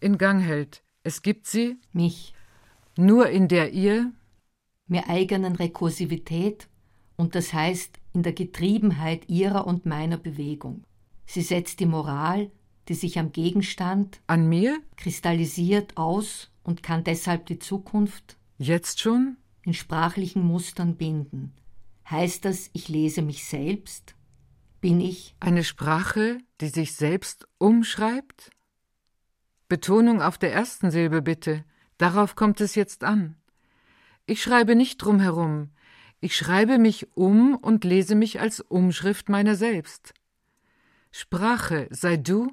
in 0.00 0.18
Gang 0.18 0.42
hält. 0.42 0.82
Es 1.04 1.22
gibt 1.22 1.46
sie 1.46 1.76
mich 1.92 2.34
nur 2.96 3.28
in 3.28 3.46
der 3.48 3.72
ihr 3.72 4.12
mir 4.86 5.08
eigenen 5.08 5.56
Rekursivität 5.56 6.68
und 7.16 7.34
das 7.34 7.52
heißt 7.52 7.98
in 8.12 8.22
der 8.22 8.32
Getriebenheit 8.32 9.28
ihrer 9.28 9.66
und 9.66 9.86
meiner 9.86 10.18
Bewegung. 10.18 10.84
Sie 11.26 11.42
setzt 11.42 11.80
die 11.80 11.86
Moral, 11.86 12.50
die 12.88 12.94
sich 12.94 13.18
am 13.18 13.32
Gegenstand 13.32 14.20
an 14.26 14.48
mir 14.48 14.78
kristallisiert 14.96 15.96
aus 15.96 16.50
und 16.62 16.82
kann 16.82 17.04
deshalb 17.04 17.46
die 17.46 17.58
Zukunft 17.58 18.36
jetzt 18.58 19.00
schon 19.00 19.36
in 19.62 19.74
sprachlichen 19.74 20.42
Mustern 20.42 20.96
binden. 20.96 21.52
Heißt 22.08 22.44
das, 22.44 22.70
ich 22.72 22.88
lese 22.88 23.22
mich 23.22 23.44
selbst? 23.44 24.14
Bin 24.80 25.00
ich 25.00 25.34
eine 25.40 25.64
Sprache, 25.64 26.38
die 26.60 26.68
sich 26.68 26.94
selbst 26.94 27.48
umschreibt? 27.58 28.50
Betonung 29.68 30.22
auf 30.22 30.38
der 30.38 30.52
ersten 30.52 30.92
Silbe 30.92 31.22
bitte, 31.22 31.64
darauf 31.98 32.36
kommt 32.36 32.60
es 32.60 32.76
jetzt 32.76 33.02
an. 33.02 33.36
Ich 34.26 34.42
schreibe 34.42 34.74
nicht 34.74 34.98
drum 34.98 35.20
herum, 35.20 35.70
ich 36.20 36.36
schreibe 36.36 36.78
mich 36.78 37.16
um 37.16 37.54
und 37.54 37.84
lese 37.84 38.16
mich 38.16 38.40
als 38.40 38.60
Umschrift 38.60 39.28
meiner 39.28 39.54
selbst. 39.54 40.14
Sprache, 41.12 41.86
sei 41.90 42.16
du 42.16 42.52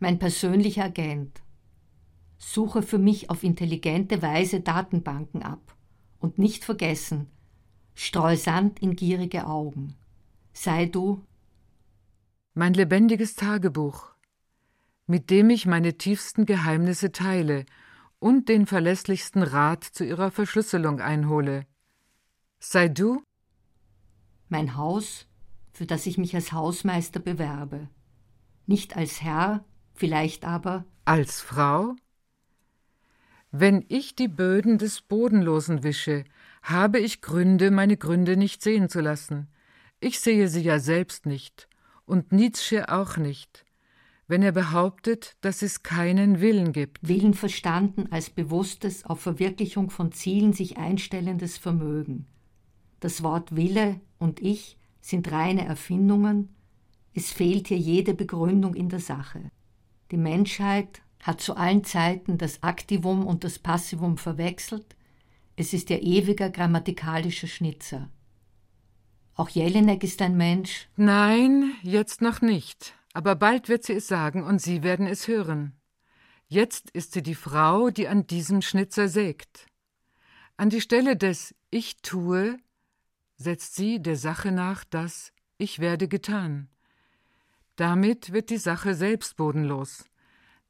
mein 0.00 0.18
persönlicher 0.18 0.84
Agent. 0.84 1.40
Suche 2.38 2.82
für 2.82 2.98
mich 2.98 3.30
auf 3.30 3.44
intelligente 3.44 4.22
Weise 4.22 4.60
Datenbanken 4.60 5.42
ab 5.42 5.76
und 6.18 6.38
nicht 6.38 6.64
vergessen, 6.64 7.30
streu 7.94 8.36
Sand 8.36 8.80
in 8.80 8.96
gierige 8.96 9.46
Augen. 9.46 9.94
Sei 10.52 10.86
du 10.86 11.24
mein 12.54 12.74
lebendiges 12.74 13.36
Tagebuch, 13.36 14.14
mit 15.06 15.30
dem 15.30 15.50
ich 15.50 15.66
meine 15.66 15.96
tiefsten 15.96 16.44
Geheimnisse 16.44 17.12
teile 17.12 17.66
und 18.20 18.48
den 18.48 18.66
verlässlichsten 18.66 19.42
Rat 19.42 19.82
zu 19.82 20.04
ihrer 20.04 20.30
Verschlüsselung 20.30 21.00
einhole. 21.00 21.66
Sei 22.60 22.88
du 22.88 23.22
mein 24.48 24.76
Haus, 24.76 25.26
für 25.72 25.86
das 25.86 26.06
ich 26.06 26.18
mich 26.18 26.34
als 26.34 26.52
Hausmeister 26.52 27.18
bewerbe. 27.18 27.88
Nicht 28.66 28.96
als 28.96 29.22
Herr, 29.22 29.64
vielleicht 29.94 30.44
aber 30.44 30.84
als 31.04 31.40
Frau? 31.40 31.96
Wenn 33.50 33.84
ich 33.88 34.14
die 34.14 34.28
Böden 34.28 34.78
des 34.78 35.00
Bodenlosen 35.00 35.82
wische, 35.82 36.24
habe 36.62 37.00
ich 37.00 37.20
Gründe, 37.20 37.72
meine 37.72 37.96
Gründe 37.96 38.36
nicht 38.36 38.62
sehen 38.62 38.88
zu 38.88 39.00
lassen. 39.00 39.48
Ich 39.98 40.20
sehe 40.20 40.48
sie 40.48 40.62
ja 40.62 40.78
selbst 40.78 41.26
nicht, 41.26 41.68
und 42.04 42.30
Nietzsche 42.30 42.92
auch 42.92 43.16
nicht, 43.16 43.64
wenn 44.30 44.42
er 44.42 44.52
behauptet, 44.52 45.36
dass 45.40 45.60
es 45.60 45.82
keinen 45.82 46.40
Willen 46.40 46.72
gibt. 46.72 47.06
Willen 47.06 47.34
verstanden 47.34 48.06
als 48.10 48.30
bewusstes 48.30 49.04
auf 49.04 49.20
Verwirklichung 49.20 49.90
von 49.90 50.12
Zielen 50.12 50.52
sich 50.52 50.78
einstellendes 50.78 51.58
Vermögen. 51.58 52.26
Das 53.00 53.24
Wort 53.24 53.56
Wille 53.56 54.00
und 54.18 54.40
Ich 54.40 54.78
sind 55.00 55.32
reine 55.32 55.64
Erfindungen, 55.64 56.54
es 57.12 57.32
fehlt 57.32 57.68
hier 57.68 57.78
jede 57.78 58.14
Begründung 58.14 58.74
in 58.74 58.88
der 58.88 59.00
Sache. 59.00 59.50
Die 60.12 60.16
Menschheit 60.16 61.02
hat 61.22 61.40
zu 61.40 61.56
allen 61.56 61.82
Zeiten 61.82 62.38
das 62.38 62.62
Aktivum 62.62 63.26
und 63.26 63.42
das 63.42 63.58
Passivum 63.58 64.16
verwechselt, 64.16 64.94
es 65.56 65.72
ist 65.72 65.90
ihr 65.90 66.02
ewiger 66.02 66.50
grammatikalischer 66.50 67.48
Schnitzer. 67.48 68.08
Auch 69.34 69.48
Jelinek 69.48 70.04
ist 70.04 70.22
ein 70.22 70.36
Mensch. 70.36 70.88
Nein, 70.96 71.72
jetzt 71.82 72.22
noch 72.22 72.40
nicht. 72.42 72.94
Aber 73.12 73.34
bald 73.34 73.68
wird 73.68 73.84
sie 73.84 73.94
es 73.94 74.06
sagen 74.06 74.44
und 74.44 74.60
Sie 74.60 74.82
werden 74.82 75.06
es 75.06 75.26
hören. 75.26 75.76
Jetzt 76.46 76.90
ist 76.90 77.12
sie 77.12 77.22
die 77.22 77.34
Frau, 77.34 77.90
die 77.90 78.08
an 78.08 78.26
diesem 78.26 78.62
Schnitzer 78.62 79.08
sägt. 79.08 79.66
An 80.56 80.70
die 80.70 80.80
Stelle 80.80 81.16
des 81.16 81.54
Ich 81.70 82.02
tue 82.02 82.58
setzt 83.36 83.74
sie 83.74 84.02
der 84.02 84.16
Sache 84.16 84.52
nach 84.52 84.84
das 84.84 85.32
Ich 85.58 85.78
werde 85.78 86.08
getan. 86.08 86.68
Damit 87.76 88.32
wird 88.32 88.50
die 88.50 88.58
Sache 88.58 88.94
selbst 88.94 89.36
bodenlos. 89.36 90.04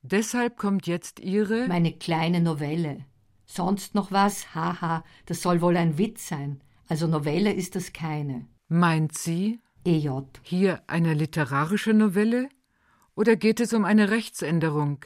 Deshalb 0.03 0.57
kommt 0.57 0.87
jetzt 0.87 1.19
Ihre 1.21 1.67
Meine 1.67 1.93
kleine 1.93 2.41
Novelle. 2.41 3.05
Sonst 3.47 3.95
noch 3.95 4.13
was? 4.13 4.55
Haha, 4.55 5.03
das 5.27 5.43
soll 5.43 5.61
wohl 5.61 5.77
ein 5.77 5.99
Witz 5.99 6.29
sein. 6.29 6.63
Also 6.89 7.07
Novelle 7.07 7.53
ist 7.53 7.75
das 7.75 7.93
keine. 7.93 8.47
Meint 8.69 9.19
sie? 9.19 9.61
EJ. 9.85 10.23
Hier 10.43 10.83
eine 10.87 11.15
literarische 11.15 11.95
Novelle? 11.95 12.49
Oder 13.15 13.37
geht 13.37 13.61
es 13.61 13.73
um 13.73 13.85
eine 13.85 14.11
Rechtsänderung? 14.11 15.05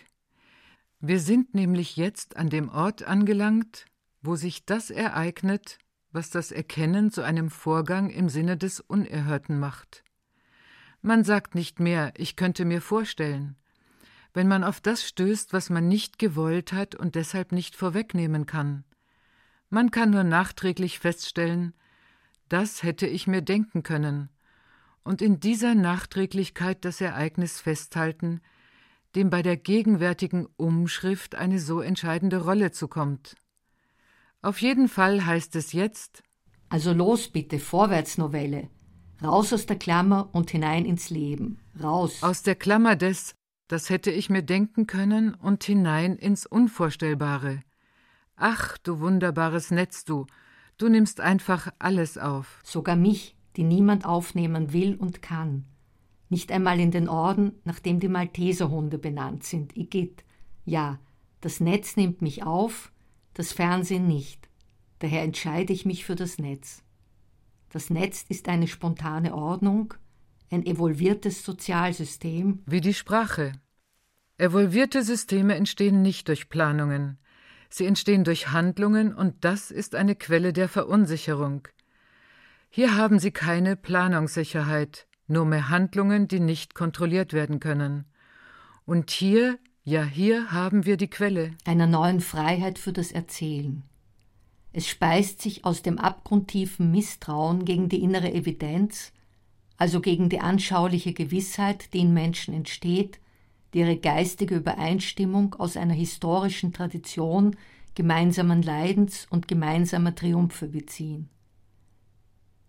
Wir 1.00 1.20
sind 1.20 1.54
nämlich 1.54 1.96
jetzt 1.96 2.36
an 2.36 2.50
dem 2.50 2.68
Ort 2.68 3.02
angelangt, 3.02 3.86
wo 4.22 4.36
sich 4.36 4.64
das 4.64 4.90
ereignet, 4.90 5.78
was 6.12 6.30
das 6.30 6.52
Erkennen 6.52 7.10
zu 7.10 7.22
einem 7.22 7.50
Vorgang 7.50 8.10
im 8.10 8.28
Sinne 8.28 8.56
des 8.56 8.80
Unerhörten 8.80 9.58
macht. 9.58 10.04
Man 11.02 11.24
sagt 11.24 11.54
nicht 11.54 11.80
mehr, 11.80 12.12
ich 12.16 12.36
könnte 12.36 12.64
mir 12.64 12.80
vorstellen 12.80 13.56
wenn 14.34 14.48
man 14.48 14.64
auf 14.64 14.80
das 14.80 15.06
stößt, 15.06 15.52
was 15.52 15.70
man 15.70 15.88
nicht 15.88 16.18
gewollt 16.18 16.72
hat 16.72 16.96
und 16.96 17.14
deshalb 17.14 17.52
nicht 17.52 17.76
vorwegnehmen 17.76 18.46
kann. 18.46 18.84
Man 19.70 19.92
kann 19.92 20.10
nur 20.10 20.24
nachträglich 20.24 20.98
feststellen, 20.98 21.72
das 22.48 22.82
hätte 22.82 23.06
ich 23.06 23.26
mir 23.26 23.42
denken 23.42 23.82
können, 23.84 24.28
und 25.04 25.22
in 25.22 25.38
dieser 25.38 25.74
Nachträglichkeit 25.74 26.84
das 26.84 27.00
Ereignis 27.00 27.60
festhalten, 27.60 28.40
dem 29.14 29.30
bei 29.30 29.42
der 29.42 29.56
gegenwärtigen 29.56 30.48
Umschrift 30.56 31.34
eine 31.34 31.60
so 31.60 31.80
entscheidende 31.80 32.42
Rolle 32.42 32.72
zukommt. 32.72 33.36
Auf 34.42 34.60
jeden 34.60 34.88
Fall 34.88 35.24
heißt 35.24 35.54
es 35.56 35.72
jetzt 35.72 36.22
Also 36.68 36.92
los 36.92 37.28
bitte, 37.28 37.58
Vorwärtsnovelle. 37.58 38.68
Raus 39.22 39.52
aus 39.52 39.66
der 39.66 39.78
Klammer 39.78 40.28
und 40.32 40.50
hinein 40.50 40.84
ins 40.84 41.10
Leben. 41.10 41.60
Raus. 41.80 42.22
Aus 42.22 42.42
der 42.42 42.56
Klammer 42.56 42.96
des 42.96 43.36
das 43.68 43.88
hätte 43.88 44.10
ich 44.10 44.28
mir 44.28 44.42
denken 44.42 44.86
können 44.86 45.34
und 45.34 45.64
hinein 45.64 46.16
ins 46.16 46.44
Unvorstellbare. 46.44 47.60
Ach, 48.36 48.76
du 48.78 49.00
wunderbares 49.00 49.70
Netz, 49.70 50.04
du, 50.04 50.26
du 50.76 50.88
nimmst 50.88 51.20
einfach 51.20 51.68
alles 51.78 52.18
auf. 52.18 52.60
Sogar 52.62 52.96
mich, 52.96 53.36
die 53.56 53.64
niemand 53.64 54.04
aufnehmen 54.04 54.72
will 54.72 54.96
und 54.96 55.22
kann. 55.22 55.64
Nicht 56.28 56.50
einmal 56.50 56.80
in 56.80 56.90
den 56.90 57.08
Orden, 57.08 57.52
nach 57.64 57.78
dem 57.78 58.00
die 58.00 58.08
Malteserhunde 58.08 58.98
benannt 58.98 59.44
sind, 59.44 59.76
Igitt. 59.76 60.24
Ja, 60.64 60.98
das 61.40 61.60
Netz 61.60 61.96
nimmt 61.96 62.22
mich 62.22 62.42
auf, 62.42 62.90
das 63.34 63.52
Fernsehen 63.52 64.06
nicht. 64.08 64.48
Daher 65.00 65.22
entscheide 65.22 65.72
ich 65.72 65.84
mich 65.84 66.04
für 66.04 66.14
das 66.14 66.38
Netz. 66.38 66.82
Das 67.70 67.90
Netz 67.90 68.24
ist 68.28 68.48
eine 68.48 68.68
spontane 68.68 69.34
Ordnung, 69.34 69.94
ein 70.50 70.64
evolviertes 70.64 71.44
Sozialsystem. 71.44 72.62
Wie 72.66 72.80
die 72.80 72.94
Sprache. 72.94 73.52
Evolvierte 74.38 75.02
Systeme 75.02 75.54
entstehen 75.54 76.02
nicht 76.02 76.28
durch 76.28 76.48
Planungen. 76.48 77.18
Sie 77.68 77.86
entstehen 77.86 78.24
durch 78.24 78.52
Handlungen 78.52 79.14
und 79.14 79.44
das 79.44 79.70
ist 79.70 79.94
eine 79.94 80.14
Quelle 80.14 80.52
der 80.52 80.68
Verunsicherung. 80.68 81.68
Hier 82.76 82.96
haben 82.96 83.20
Sie 83.20 83.30
keine 83.30 83.76
Planungssicherheit, 83.76 85.06
nur 85.28 85.44
mehr 85.44 85.68
Handlungen, 85.68 86.26
die 86.26 86.40
nicht 86.40 86.74
kontrolliert 86.74 87.32
werden 87.32 87.60
können. 87.60 88.04
Und 88.84 89.12
hier, 89.12 89.60
ja 89.84 90.02
hier 90.02 90.50
haben 90.50 90.84
wir 90.84 90.96
die 90.96 91.06
Quelle 91.06 91.52
einer 91.64 91.86
neuen 91.86 92.18
Freiheit 92.18 92.80
für 92.80 92.92
das 92.92 93.12
Erzählen. 93.12 93.84
Es 94.72 94.88
speist 94.88 95.40
sich 95.40 95.64
aus 95.64 95.82
dem 95.82 96.00
abgrundtiefen 96.00 96.90
Misstrauen 96.90 97.64
gegen 97.64 97.88
die 97.88 98.02
innere 98.02 98.32
Evidenz, 98.32 99.12
also 99.76 100.00
gegen 100.00 100.28
die 100.28 100.40
anschauliche 100.40 101.12
Gewissheit, 101.12 101.94
die 101.94 102.00
in 102.00 102.12
Menschen 102.12 102.54
entsteht, 102.54 103.20
die 103.72 103.78
ihre 103.78 103.98
geistige 103.98 104.56
Übereinstimmung 104.56 105.54
aus 105.54 105.76
einer 105.76 105.94
historischen 105.94 106.72
Tradition 106.72 107.54
gemeinsamen 107.94 108.62
Leidens 108.62 109.28
und 109.30 109.46
gemeinsamer 109.46 110.16
Triumphe 110.16 110.66
beziehen. 110.66 111.28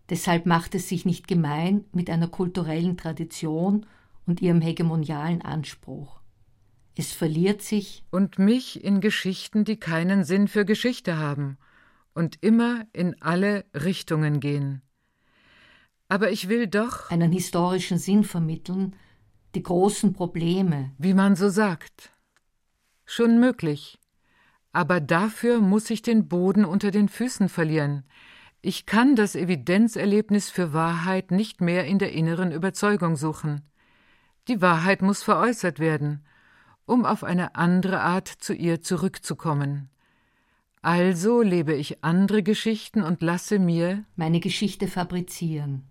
Deshalb 0.09 0.45
macht 0.45 0.75
es 0.75 0.89
sich 0.89 1.05
nicht 1.05 1.27
gemein 1.27 1.85
mit 1.91 2.09
einer 2.09 2.27
kulturellen 2.27 2.97
Tradition 2.97 3.85
und 4.25 4.41
ihrem 4.41 4.61
hegemonialen 4.61 5.41
Anspruch. 5.41 6.19
Es 6.95 7.11
verliert 7.11 7.61
sich 7.61 8.03
und 8.11 8.39
mich 8.39 8.83
in 8.83 9.01
Geschichten, 9.01 9.65
die 9.65 9.77
keinen 9.77 10.23
Sinn 10.23 10.47
für 10.47 10.63
Geschichte 10.63 11.17
haben 11.17 11.57
und 12.13 12.37
immer 12.41 12.85
in 12.93 13.21
alle 13.21 13.65
Richtungen 13.73 14.39
gehen. 14.39 14.81
Aber 16.07 16.31
ich 16.31 16.47
will 16.47 16.67
doch 16.67 17.09
einen 17.09 17.31
historischen 17.31 17.97
Sinn 17.97 18.23
vermitteln, 18.23 18.95
die 19.55 19.63
großen 19.63 20.13
Probleme. 20.13 20.91
Wie 20.97 21.13
man 21.13 21.35
so 21.35 21.49
sagt. 21.49 22.11
Schon 23.05 23.39
möglich. 23.39 23.99
Aber 24.71 24.99
dafür 24.99 25.61
muss 25.61 25.89
ich 25.89 26.01
den 26.01 26.27
Boden 26.27 26.63
unter 26.63 26.91
den 26.91 27.09
Füßen 27.09 27.49
verlieren. 27.49 28.03
Ich 28.67 28.87
kann 28.87 29.15
das 29.15 29.35
Evidenzerlebnis 29.35 30.49
für 30.49 30.73
Wahrheit 30.73 31.29
nicht 31.29 31.61
mehr 31.61 31.85
in 31.85 31.99
der 31.99 32.13
inneren 32.13 32.51
Überzeugung 32.51 33.15
suchen. 33.15 33.61
Die 34.47 34.59
Wahrheit 34.59 35.03
muss 35.03 35.21
veräußert 35.21 35.77
werden, 35.77 36.25
um 36.87 37.05
auf 37.05 37.23
eine 37.23 37.53
andere 37.53 38.01
Art 38.01 38.27
zu 38.27 38.55
ihr 38.55 38.81
zurückzukommen. 38.81 39.91
Also 40.81 41.43
lebe 41.43 41.75
ich 41.75 42.03
andere 42.03 42.41
Geschichten 42.41 43.03
und 43.03 43.21
lasse 43.21 43.59
mir 43.59 44.03
meine 44.15 44.39
Geschichte 44.39 44.87
fabrizieren. 44.87 45.83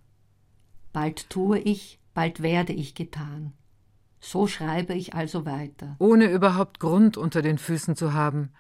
Bald 0.93 1.31
tue 1.31 1.61
ich, 1.61 2.01
bald 2.13 2.43
werde 2.43 2.73
ich 2.73 2.97
getan. 2.97 3.53
So 4.19 4.49
schreibe 4.49 4.95
ich 4.95 5.15
also 5.15 5.47
weiter. 5.47 5.95
Ohne 6.01 6.25
überhaupt 6.25 6.81
Grund 6.81 7.17
unter 7.19 7.41
den 7.41 7.59
Füßen 7.59 7.95
zu 7.95 8.15
haben, 8.15 8.51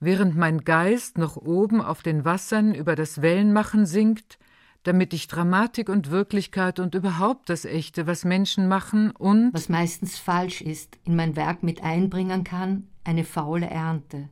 während 0.00 0.36
mein 0.36 0.64
Geist 0.64 1.18
noch 1.18 1.36
oben 1.36 1.80
auf 1.80 2.02
den 2.02 2.24
Wassern 2.24 2.74
über 2.74 2.94
das 2.94 3.20
Wellenmachen 3.20 3.86
sinkt, 3.86 4.38
damit 4.84 5.12
ich 5.12 5.26
Dramatik 5.26 5.88
und 5.88 6.10
Wirklichkeit 6.10 6.78
und 6.78 6.94
überhaupt 6.94 7.48
das 7.50 7.64
Echte, 7.64 8.06
was 8.06 8.24
Menschen 8.24 8.68
machen 8.68 9.10
und 9.10 9.52
was 9.52 9.68
meistens 9.68 10.18
falsch 10.18 10.62
ist, 10.62 10.98
in 11.04 11.16
mein 11.16 11.36
Werk 11.36 11.62
mit 11.62 11.82
einbringen 11.82 12.44
kann, 12.44 12.86
eine 13.04 13.24
faule 13.24 13.66
Ernte. 13.68 14.28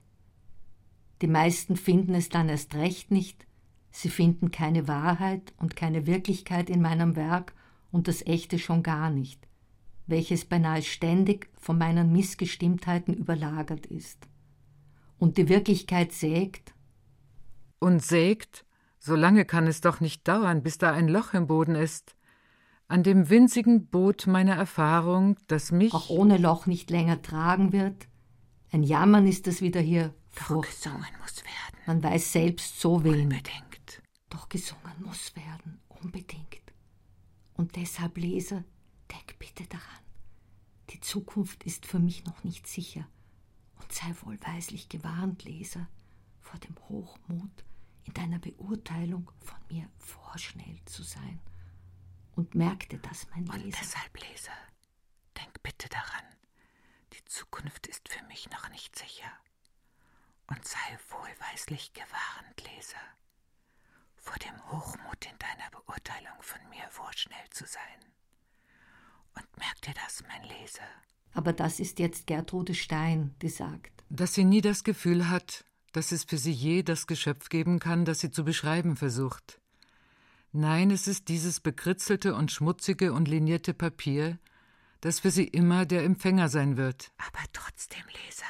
Die 1.21 1.27
meisten 1.27 1.77
finden 1.77 2.15
es 2.15 2.29
dann 2.29 2.49
erst 2.49 2.75
recht 2.75 3.11
nicht, 3.11 3.47
sie 3.91 4.09
finden 4.09 4.51
keine 4.51 4.87
Wahrheit 4.87 5.53
und 5.59 5.75
keine 5.75 6.07
Wirklichkeit 6.07 6.71
in 6.71 6.81
meinem 6.81 7.17
Werk 7.17 7.55
und 7.91 8.07
das 8.07 8.25
Echte 8.27 8.59
schon 8.59 8.83
gar 8.83 9.11
nicht, 9.11 9.49
welches 10.07 10.45
beinahe 10.45 10.83
ständig 10.83 11.49
von 11.59 11.79
meinen 11.79 12.13
Missgestimmtheiten 12.13 13.15
überlagert 13.15 13.87
ist. 13.87 14.29
Und 15.19 15.39
die 15.39 15.49
Wirklichkeit 15.49 16.13
sägt. 16.13 16.75
Und 17.79 18.03
sägt, 18.03 18.65
so 18.99 19.15
lange 19.15 19.45
kann 19.45 19.67
es 19.67 19.81
doch 19.81 20.01
nicht 20.01 20.27
dauern, 20.27 20.63
bis 20.63 20.79
da 20.79 20.93
ein 20.93 21.09
Loch 21.09 21.35
im 21.35 21.47
Boden 21.47 21.75
ist, 21.75 22.17
an 22.89 23.03
dem 23.03 23.29
winzigen 23.31 23.87
Boot 23.87 24.27
meiner 24.27 24.55
Erfahrung, 24.55 25.37
das 25.47 25.73
mich 25.73 25.93
auch 25.93 26.11
ohne 26.11 26.39
Loch 26.39 26.67
nicht 26.67 26.91
länger 26.91 27.21
tragen 27.23 27.73
wird. 27.73 28.09
Ein 28.71 28.83
Jammern 28.83 29.27
ist 29.27 29.47
es 29.47 29.61
wieder 29.61 29.81
hier. 29.81 30.15
Doch 30.37 30.63
gesungen 30.63 31.07
muss 31.21 31.43
werden. 31.45 31.81
Man 31.87 32.03
weiß 32.03 32.33
selbst 32.33 32.81
so 32.81 33.03
wenig. 33.03 33.25
Unbedingt. 33.25 34.03
Doch 34.29 34.49
gesungen 34.49 35.03
muss 35.05 35.35
werden. 35.35 35.81
Unbedingt. 35.89 36.61
Und 37.55 37.77
deshalb, 37.77 38.19
Leser, 38.19 38.65
denk 39.11 39.39
bitte 39.39 39.65
daran. 39.69 39.83
Die 40.91 41.01
Zukunft 41.01 41.65
ist 41.65 41.87
für 41.87 41.99
mich 41.99 42.25
noch 42.25 42.45
nicht 42.45 42.67
sicher. 42.67 43.09
Sei 43.97 44.15
wohlweislich 44.21 44.91
gewarnt, 44.91 45.45
Leser, 45.45 45.89
vor 46.43 46.61
dem 46.61 46.77
Hochmut, 46.91 47.65
in 48.05 48.13
deiner 48.13 48.39
Beurteilung 48.39 49.31
von 49.41 49.57
mir 49.71 49.89
vorschnell 49.97 50.79
zu 50.85 51.03
sein. 51.03 51.41
Und 52.33 52.55
merkte 52.55 52.99
das, 52.99 53.27
mein 53.31 53.47
Leser. 53.47 53.65
Und 53.65 53.81
deshalb, 53.81 54.21
Leser, 54.21 54.53
denk 55.39 55.63
bitte 55.63 55.89
daran, 55.89 56.25
die 57.15 57.25
Zukunft 57.25 57.87
ist 57.87 58.11
für 58.11 58.23
mich 58.27 58.51
noch 58.51 58.69
nicht 58.69 58.95
sicher. 58.99 59.33
Und 60.49 60.63
sei 60.63 60.99
wohlweislich 61.09 61.95
gewarnt, 61.95 62.65
Leser, 62.75 63.01
vor 64.17 64.37
dem 64.37 64.73
Hochmut 64.73 65.25
in 65.25 65.39
deiner 65.39 65.71
Beurteilung 65.71 66.43
von 66.43 66.61
mir 66.69 66.87
vorschnell 66.91 67.49
zu 67.49 67.65
sein. 67.65 68.13
Und 69.37 69.57
merk 69.57 69.81
dir 69.81 69.95
das, 69.95 70.23
mein 70.29 70.43
Leser. 70.45 70.87
Aber 71.37 71.53
das 71.53 71.81
ist 71.81 71.99
jetzt 71.99 72.27
Gertrude 72.27 72.75
Stein, 72.75 73.35
die 73.43 73.51
sagt. 73.51 73.93
Dass 74.09 74.33
sie 74.33 74.45
nie 74.45 74.63
das 74.63 74.85
Gefühl 74.85 75.29
hat, 75.29 75.67
dass 75.93 76.11
es 76.11 76.25
für 76.25 76.39
sie 76.39 76.51
je 76.51 76.83
das 76.83 77.07
Geschöpf 77.07 77.51
geben 77.51 77.79
kann, 77.79 78.07
das 78.07 78.21
sie 78.21 78.31
zu 78.31 78.43
beschreiben 78.43 78.97
versucht. 78.97 79.61
Nein, 80.53 80.91
es 80.91 81.07
ist 81.07 81.29
dieses 81.29 81.61
bekritzelte 81.61 82.35
und 82.35 82.51
schmutzige 82.51 83.13
und 83.13 83.29
linierte 83.29 83.75
Papier, 83.75 84.39
das 85.03 85.21
für 85.21 85.31
sie 85.31 85.45
immer 85.45 85.85
der 85.85 86.05
Empfänger 86.05 86.49
sein 86.49 86.79
wird. 86.79 87.13
Aber 87.19 87.45
trotzdem, 87.53 88.05
Leser, 88.25 88.47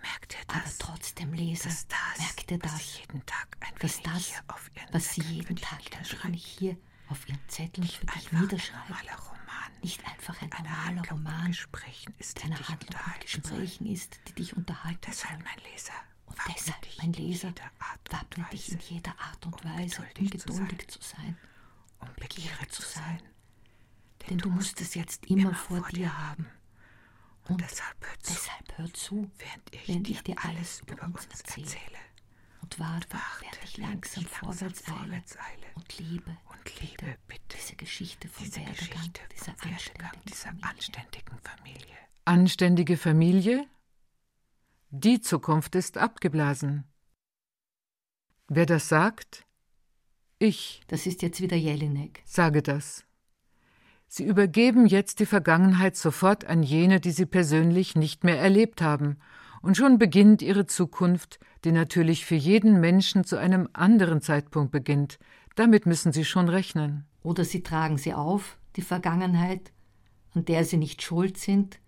merkt 0.00 0.34
ihr 0.34 0.46
das? 0.46 0.56
Aber 0.56 0.92
trotzdem, 0.92 1.32
Leser, 1.32 1.68
das, 1.68 2.18
merkt 2.18 2.50
ihr 2.52 2.58
das? 2.58 2.72
Was 2.72 2.98
jeden 3.00 3.26
Tag 3.26 3.56
ein 3.58 3.74
dass 3.80 4.02
das, 4.02 4.26
hier 4.26 4.38
auf 4.46 4.70
ihren 4.76 4.94
was 4.94 5.14
sie 5.14 5.22
jeden 5.22 5.56
Tag 5.56 5.80
ein 5.98 6.22
wenig 6.22 6.46
hier 6.46 6.76
auf 7.08 7.28
ihren 7.28 7.40
Zetteln 7.48 7.88
für 7.88 8.06
dich 8.06 8.30
niederschreibt. 8.30 9.39
Nicht 9.82 10.06
einfach 10.06 10.40
ein 10.42 10.50
normaler 10.50 11.02
Roman, 11.10 11.56
ist, 12.18 12.38
der 12.38 12.44
eine 12.44 12.68
Handlung 12.68 13.00
mit 13.06 13.20
Gesprächen 13.22 13.86
ist, 13.86 14.20
die 14.28 14.34
dich 14.34 14.56
unterhalten 14.56 15.00
Deshalb, 15.06 15.42
mein 15.42 15.72
Leser, 15.72 15.92
und 16.26 16.36
deshalb, 16.48 16.86
mein 16.98 17.12
Leser, 17.14 17.52
wappne 18.10 18.44
dich 18.52 18.72
in 18.72 18.78
jeder 18.80 19.18
Art 19.18 19.46
und 19.46 19.64
Weise, 19.64 20.02
um 20.18 20.28
geduldig 20.28 20.88
zu 20.88 20.98
sein, 21.00 21.36
um 22.00 22.08
begierig 22.16 22.70
zu 22.70 22.82
sein. 22.82 23.22
Denn 24.28 24.38
du 24.38 24.50
musst 24.50 24.80
es 24.80 24.94
jetzt 24.94 25.26
immer 25.26 25.54
vor 25.54 25.80
dir 25.88 26.16
haben. 26.16 26.46
Und 27.48 27.60
deshalb 27.60 27.96
hör 28.06 28.18
zu, 28.20 28.32
deshalb 28.34 28.78
hör 28.78 28.92
zu 28.94 29.30
während 29.38 30.08
ich, 30.08 30.22
dir 30.22 30.36
alles 30.44 30.82
über 30.86 31.04
uns 31.04 31.26
erzähle. 31.26 31.98
Und 32.60 32.78
warte, 32.78 33.18
während 33.40 33.64
ich 33.64 33.76
langsam 33.78 34.24
vorwärts 34.24 34.86
eile 34.86 35.66
und 35.74 35.98
liebe, 35.98 36.36
und 36.60 36.80
liebe 36.80 37.16
bitte 37.26 37.56
diese 37.56 37.76
Geschichte 37.76 38.28
vom 38.28 38.44
diese 38.44 38.60
Werdegang 38.60 39.10
dieser, 39.32 39.52
anständigen, 39.52 40.10
dieser 40.28 40.50
anständigen 40.60 41.38
Familie. 41.42 41.96
Anständige 42.24 42.96
Familie? 42.96 43.66
Die 44.90 45.20
Zukunft 45.20 45.74
ist 45.74 45.98
abgeblasen. 45.98 46.84
Wer 48.48 48.66
das 48.66 48.88
sagt? 48.88 49.46
Ich. 50.38 50.82
Das 50.88 51.06
ist 51.06 51.22
jetzt 51.22 51.40
wieder 51.40 51.56
Jelinek. 51.56 52.22
Sage 52.24 52.62
das. 52.62 53.04
Sie 54.08 54.24
übergeben 54.24 54.86
jetzt 54.86 55.20
die 55.20 55.26
Vergangenheit 55.26 55.96
sofort 55.96 56.44
an 56.44 56.62
jene, 56.62 57.00
die 57.00 57.12
sie 57.12 57.26
persönlich 57.26 57.94
nicht 57.94 58.24
mehr 58.24 58.40
erlebt 58.40 58.82
haben, 58.82 59.18
und 59.62 59.76
schon 59.76 59.98
beginnt 59.98 60.42
ihre 60.42 60.66
Zukunft, 60.66 61.38
die 61.64 61.72
natürlich 61.72 62.24
für 62.24 62.34
jeden 62.34 62.80
Menschen 62.80 63.24
zu 63.24 63.36
einem 63.36 63.68
anderen 63.72 64.22
Zeitpunkt 64.22 64.72
beginnt. 64.72 65.18
Damit 65.60 65.84
müssen 65.84 66.10
sie 66.10 66.24
schon 66.24 66.48
rechnen. 66.48 67.04
Oder 67.22 67.44
sie 67.44 67.62
tragen 67.62 67.98
sie 67.98 68.14
auf, 68.14 68.56
die 68.76 68.80
Vergangenheit, 68.80 69.72
an 70.32 70.46
der 70.46 70.64
sie 70.64 70.78
nicht 70.78 71.02
schuld 71.02 71.36
sind, 71.36 71.80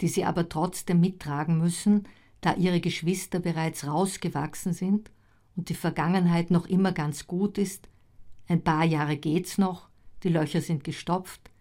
die 0.00 0.08
sie 0.08 0.24
aber 0.24 0.48
trotzdem 0.48 0.98
mittragen 0.98 1.58
müssen, 1.58 2.08
da 2.40 2.54
ihre 2.54 2.80
Geschwister 2.80 3.38
bereits 3.38 3.86
rausgewachsen 3.86 4.72
sind 4.72 5.12
und 5.54 5.68
die 5.68 5.76
Vergangenheit 5.76 6.50
noch 6.50 6.66
immer 6.66 6.90
ganz 6.90 7.28
gut 7.28 7.56
ist, 7.56 7.88
ein 8.48 8.64
paar 8.64 8.82
Jahre 8.84 9.16
geht's 9.16 9.58
noch, 9.58 9.88
die 10.24 10.28
Löcher 10.28 10.60
sind 10.60 10.82
gestopft, 10.82 11.52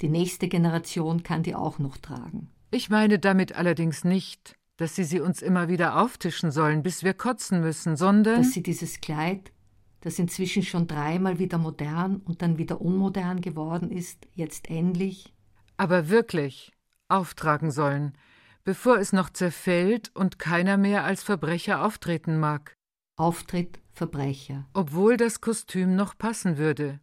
die 0.00 0.08
nächste 0.08 0.48
Generation 0.48 1.22
kann 1.22 1.44
die 1.44 1.54
auch 1.54 1.78
noch 1.78 1.98
tragen. 1.98 2.50
Ich 2.72 2.90
meine 2.90 3.20
damit 3.20 3.54
allerdings 3.54 4.02
nicht, 4.02 4.56
dass 4.76 4.96
sie 4.96 5.04
sie 5.04 5.20
uns 5.20 5.40
immer 5.40 5.68
wieder 5.68 6.00
auftischen 6.00 6.50
sollen, 6.50 6.82
bis 6.82 7.04
wir 7.04 7.14
kotzen 7.14 7.60
müssen, 7.60 7.94
sondern 7.94 8.42
dass 8.42 8.50
sie 8.50 8.64
dieses 8.64 9.00
Kleid, 9.00 9.52
das 10.00 10.18
inzwischen 10.18 10.62
schon 10.62 10.86
dreimal 10.86 11.38
wieder 11.38 11.58
modern 11.58 12.16
und 12.16 12.42
dann 12.42 12.58
wieder 12.58 12.80
unmodern 12.80 13.40
geworden 13.40 13.90
ist, 13.90 14.26
jetzt 14.34 14.68
endlich 14.70 15.32
aber 15.76 16.08
wirklich 16.08 16.72
auftragen 17.08 17.70
sollen, 17.70 18.16
bevor 18.64 18.98
es 18.98 19.12
noch 19.12 19.30
zerfällt 19.30 20.10
und 20.14 20.38
keiner 20.38 20.76
mehr 20.76 21.04
als 21.04 21.22
Verbrecher 21.22 21.84
auftreten 21.84 22.38
mag. 22.38 22.74
Auftritt 23.16 23.80
Verbrecher. 23.92 24.66
Obwohl 24.74 25.16
das 25.16 25.40
Kostüm 25.40 25.96
noch 25.96 26.18
passen 26.18 26.58
würde. 26.58 27.00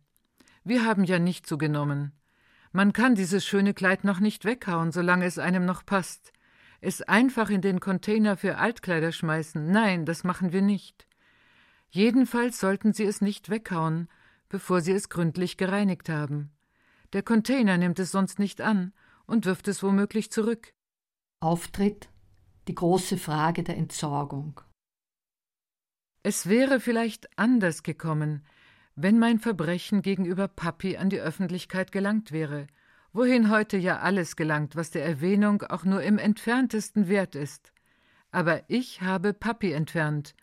Wir 0.64 0.86
haben 0.86 1.04
ja 1.04 1.20
nicht 1.20 1.48
zugenommen. 1.48 2.12
Man 2.72 2.94
kann 2.94 3.16
dieses 3.16 3.46
schöne 3.46 3.74
Kleid 3.74 4.04
noch 4.04 4.20
nicht 4.20 4.46
weghauen, 4.46 4.92
solange 4.92 5.26
es 5.26 5.40
einem 5.40 5.66
noch 5.66 5.86
passt. 5.86 6.34
Es 6.82 7.02
einfach 7.02 7.50
in 7.50 7.62
den 7.62 7.80
Container 7.80 8.36
für 8.36 8.58
Altkleider 8.58 9.12
schmeißen. 9.12 9.72
Nein, 9.72 10.06
das 10.06 10.24
machen 10.24 10.52
wir 10.52 10.62
nicht. 10.62 11.08
Jedenfalls 11.96 12.60
sollten 12.60 12.92
Sie 12.92 13.04
es 13.04 13.22
nicht 13.22 13.52
weghauen, 13.52 14.10
bevor 14.50 14.82
Sie 14.82 14.94
es 14.94 15.10
gründlich 15.10 15.58
gereinigt 15.58 16.10
haben. 16.10 16.52
Der 17.14 17.22
Container 17.22 17.78
nimmt 17.78 18.00
es 18.00 18.10
sonst 18.10 18.40
nicht 18.40 18.62
an 18.62 18.94
und 19.28 19.46
wirft 19.46 19.68
es 19.68 19.84
womöglich 19.84 20.32
zurück. 20.32 20.74
Auftritt 21.40 22.10
die 22.68 22.74
große 22.74 23.18
Frage 23.18 23.62
der 23.62 23.78
Entsorgung. 23.78 24.60
Es 26.24 26.50
wäre 26.50 26.80
vielleicht 26.80 27.38
anders 27.38 27.84
gekommen, 27.84 28.44
wenn 28.96 29.20
mein 29.20 29.38
Verbrechen 29.38 30.02
gegenüber 30.02 30.48
Papi 30.48 30.98
an 30.98 31.12
die 31.12 31.20
Öffentlichkeit 31.20 31.92
gelangt 31.92 32.32
wäre, 32.32 32.66
wohin 33.12 33.52
heute 33.52 33.78
ja 33.78 34.00
alles 34.00 34.36
gelangt, 34.36 34.76
was 34.76 34.90
der 34.90 35.06
Erwähnung 35.06 35.62
auch 35.62 35.84
nur 35.84 36.02
im 36.02 36.18
entferntesten 36.18 37.08
wert 37.08 37.36
ist. 37.36 37.72
Aber 38.32 38.64
ich 38.68 39.04
habe 39.04 39.34
Papi 39.34 39.74
entfernt. 39.74 40.34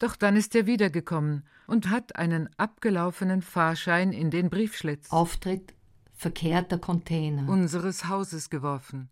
Doch 0.00 0.16
dann 0.16 0.34
ist 0.34 0.56
er 0.56 0.66
wiedergekommen 0.66 1.44
und 1.68 1.90
hat 1.90 2.16
einen 2.16 2.48
abgelaufenen 2.56 3.42
Fahrschein 3.42 4.12
in 4.12 4.30
den 4.30 4.50
Briefschlitz. 4.50 5.10
Auftritt 5.10 5.74
verkehrter 6.12 6.78
Container. 6.78 7.48
Unseres 7.48 8.08
Hauses 8.08 8.50
geworfen. 8.50 9.10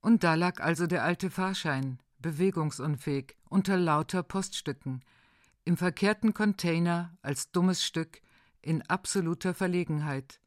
Und 0.00 0.24
da 0.24 0.34
lag 0.34 0.60
also 0.60 0.86
der 0.86 1.04
alte 1.04 1.30
Fahrschein, 1.30 1.98
bewegungsunfähig, 2.18 3.36
unter 3.48 3.76
lauter 3.76 4.22
Poststücken, 4.22 5.04
im 5.64 5.76
verkehrten 5.76 6.34
Container 6.34 7.16
als 7.22 7.52
dummes 7.52 7.84
Stück, 7.84 8.20
in 8.62 8.82
absoluter 8.82 9.54
Verlegenheit, 9.54 10.40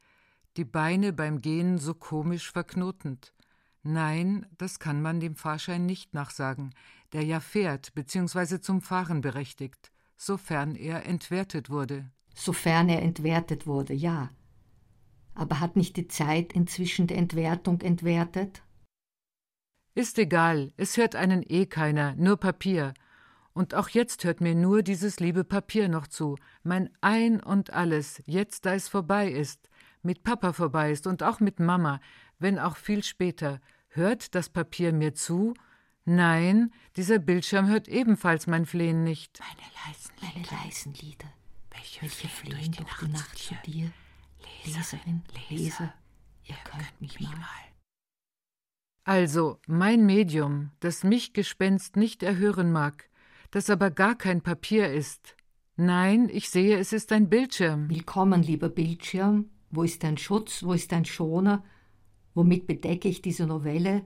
die 0.58 0.66
Beine 0.66 1.14
beim 1.14 1.42
Gehen 1.42 1.78
so 1.78 1.94
komisch 1.94 2.52
verknotend. 2.52 3.34
Nein, 3.82 4.46
das 4.58 4.80
kann 4.80 5.02
man 5.02 5.20
dem 5.20 5.36
Fahrschein 5.36 5.86
nicht 5.86 6.14
nachsagen, 6.14 6.74
der 7.14 7.24
ja 7.24 7.40
fährt 7.40 7.94
bzw. 7.94 8.60
zum 8.60 8.82
Fahren 8.82 9.22
berechtigt, 9.22 9.92
sofern 10.18 10.76
er 10.76 11.06
entwertet 11.06 11.70
wurde. 11.70 12.10
Sofern 12.36 12.90
er 12.90 13.02
entwertet 13.02 13.68
wurde, 13.68 13.94
ja. 13.94 14.30
Aber 15.36 15.60
hat 15.60 15.76
nicht 15.76 15.98
die 15.98 16.08
Zeit 16.08 16.54
inzwischen 16.54 17.08
der 17.08 17.18
Entwertung 17.18 17.82
entwertet? 17.82 18.64
Ist 19.96 20.18
egal, 20.18 20.74
es 20.76 20.98
hört 20.98 21.16
einen 21.16 21.44
eh 21.48 21.68
keiner, 21.68 22.16
nur 22.16 22.38
Papier. 22.38 22.94
Und 23.54 23.76
auch 23.76 23.90
jetzt 23.90 24.24
hört 24.24 24.42
mir 24.42 24.56
nur 24.56 24.82
dieses 24.82 25.20
liebe 25.20 25.44
Papier 25.44 25.88
noch 25.88 26.08
zu, 26.08 26.38
mein 26.64 26.90
Ein 27.02 27.40
und 27.40 27.72
alles, 27.72 28.24
jetzt 28.26 28.66
da 28.66 28.74
es 28.74 28.88
vorbei 28.88 29.30
ist, 29.30 29.70
mit 30.02 30.24
Papa 30.24 30.54
vorbei 30.54 30.92
ist 30.92 31.06
und 31.06 31.22
auch 31.22 31.40
mit 31.40 31.60
Mama, 31.60 32.00
wenn 32.40 32.58
auch 32.58 32.76
viel 32.76 33.04
später. 33.04 33.62
Hört 33.90 34.34
das 34.34 34.50
Papier 34.50 34.92
mir 34.92 35.14
zu? 35.14 35.54
Nein, 36.06 36.74
dieser 36.98 37.20
Bildschirm 37.20 37.68
hört 37.68 37.88
ebenfalls 37.88 38.48
mein 38.48 38.66
Flehen 38.66 39.04
nicht. 39.04 39.40
Meine 39.40 39.70
leisen 39.86 40.14
Lieder, 40.20 40.34
meine 40.52 40.64
leisen 40.64 40.94
Lieder 40.94 41.34
welche, 41.84 42.02
welche 42.02 42.28
flehen 42.28 42.52
durch 42.52 42.70
die, 42.70 42.78
durch 42.78 42.98
die 43.00 43.12
Nacht 43.12 43.38
zu 43.38 43.56
dir? 43.66 43.92
Leserin, 44.66 45.22
Leser, 45.50 45.94
ihr 46.46 46.56
könnt 46.64 47.02
mich 47.02 47.20
mal. 47.20 47.34
Also, 49.06 49.60
mein 49.68 50.06
Medium, 50.06 50.72
das 50.80 51.04
mich 51.04 51.34
Gespenst 51.34 51.98
nicht 51.98 52.24
erhören 52.24 52.72
mag, 52.72 53.10
das 53.52 53.70
aber 53.70 53.92
gar 53.92 54.16
kein 54.16 54.42
Papier 54.42 54.92
ist. 54.92 55.36
Nein, 55.76 56.30
ich 56.32 56.50
sehe, 56.50 56.78
es 56.78 56.94
ist 56.94 57.12
ein 57.12 57.30
Bildschirm. 57.30 57.90
Willkommen, 57.90 58.42
lieber 58.44 58.70
Bildschirm. 58.70 59.50
Wo 59.70 59.84
ist 59.84 60.04
dein 60.04 60.18
Schutz? 60.18 60.64
Wo 60.64 60.74
ist 60.74 60.92
dein 60.92 61.04
Schoner? 61.04 61.64
Womit 62.34 62.68
bedecke 62.68 63.10
ich 63.10 63.22
diese 63.22 63.46
Novelle? 63.46 64.06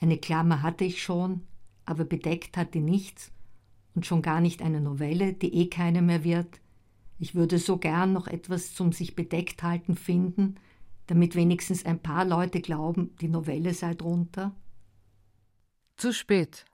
Eine 0.00 0.18
Klammer 0.18 0.62
hatte 0.62 0.84
ich 0.84 1.02
schon, 1.02 1.42
aber 1.84 2.04
bedeckt 2.04 2.56
hat 2.56 2.74
die 2.74 2.80
nichts 2.80 3.32
und 3.94 4.06
schon 4.06 4.22
gar 4.22 4.40
nicht 4.40 4.62
eine 4.62 4.80
Novelle, 4.80 5.32
die 5.32 5.54
eh 5.54 5.68
keine 5.68 6.02
mehr 6.02 6.22
wird. 6.22 6.60
Ich 7.18 7.34
würde 7.34 7.58
so 7.58 7.78
gern 7.78 8.12
noch 8.12 8.26
etwas 8.26 8.74
zum 8.74 8.92
sich 8.92 9.16
bedeckt 9.16 9.62
halten 9.62 9.96
finden, 9.96 10.56
damit 11.06 11.34
wenigstens 11.34 11.86
ein 11.86 11.98
paar 11.98 12.24
Leute 12.24 12.60
glauben, 12.60 13.16
die 13.20 13.28
Novelle 13.28 13.72
sei 13.72 13.94
drunter. 13.94 14.54
Zu 15.96 16.12
spät. 16.12 16.66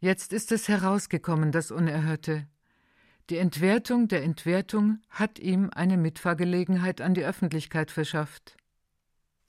Jetzt 0.00 0.32
ist 0.32 0.50
es 0.50 0.66
herausgekommen, 0.66 1.52
das 1.52 1.70
Unerhörte. 1.70 2.48
Die 3.30 3.36
Entwertung 3.36 4.08
der 4.08 4.24
Entwertung 4.24 4.98
hat 5.10 5.38
ihm 5.38 5.70
eine 5.72 5.96
Mitfahrgelegenheit 5.96 7.00
an 7.00 7.14
die 7.14 7.24
Öffentlichkeit 7.24 7.92
verschafft. 7.92 8.56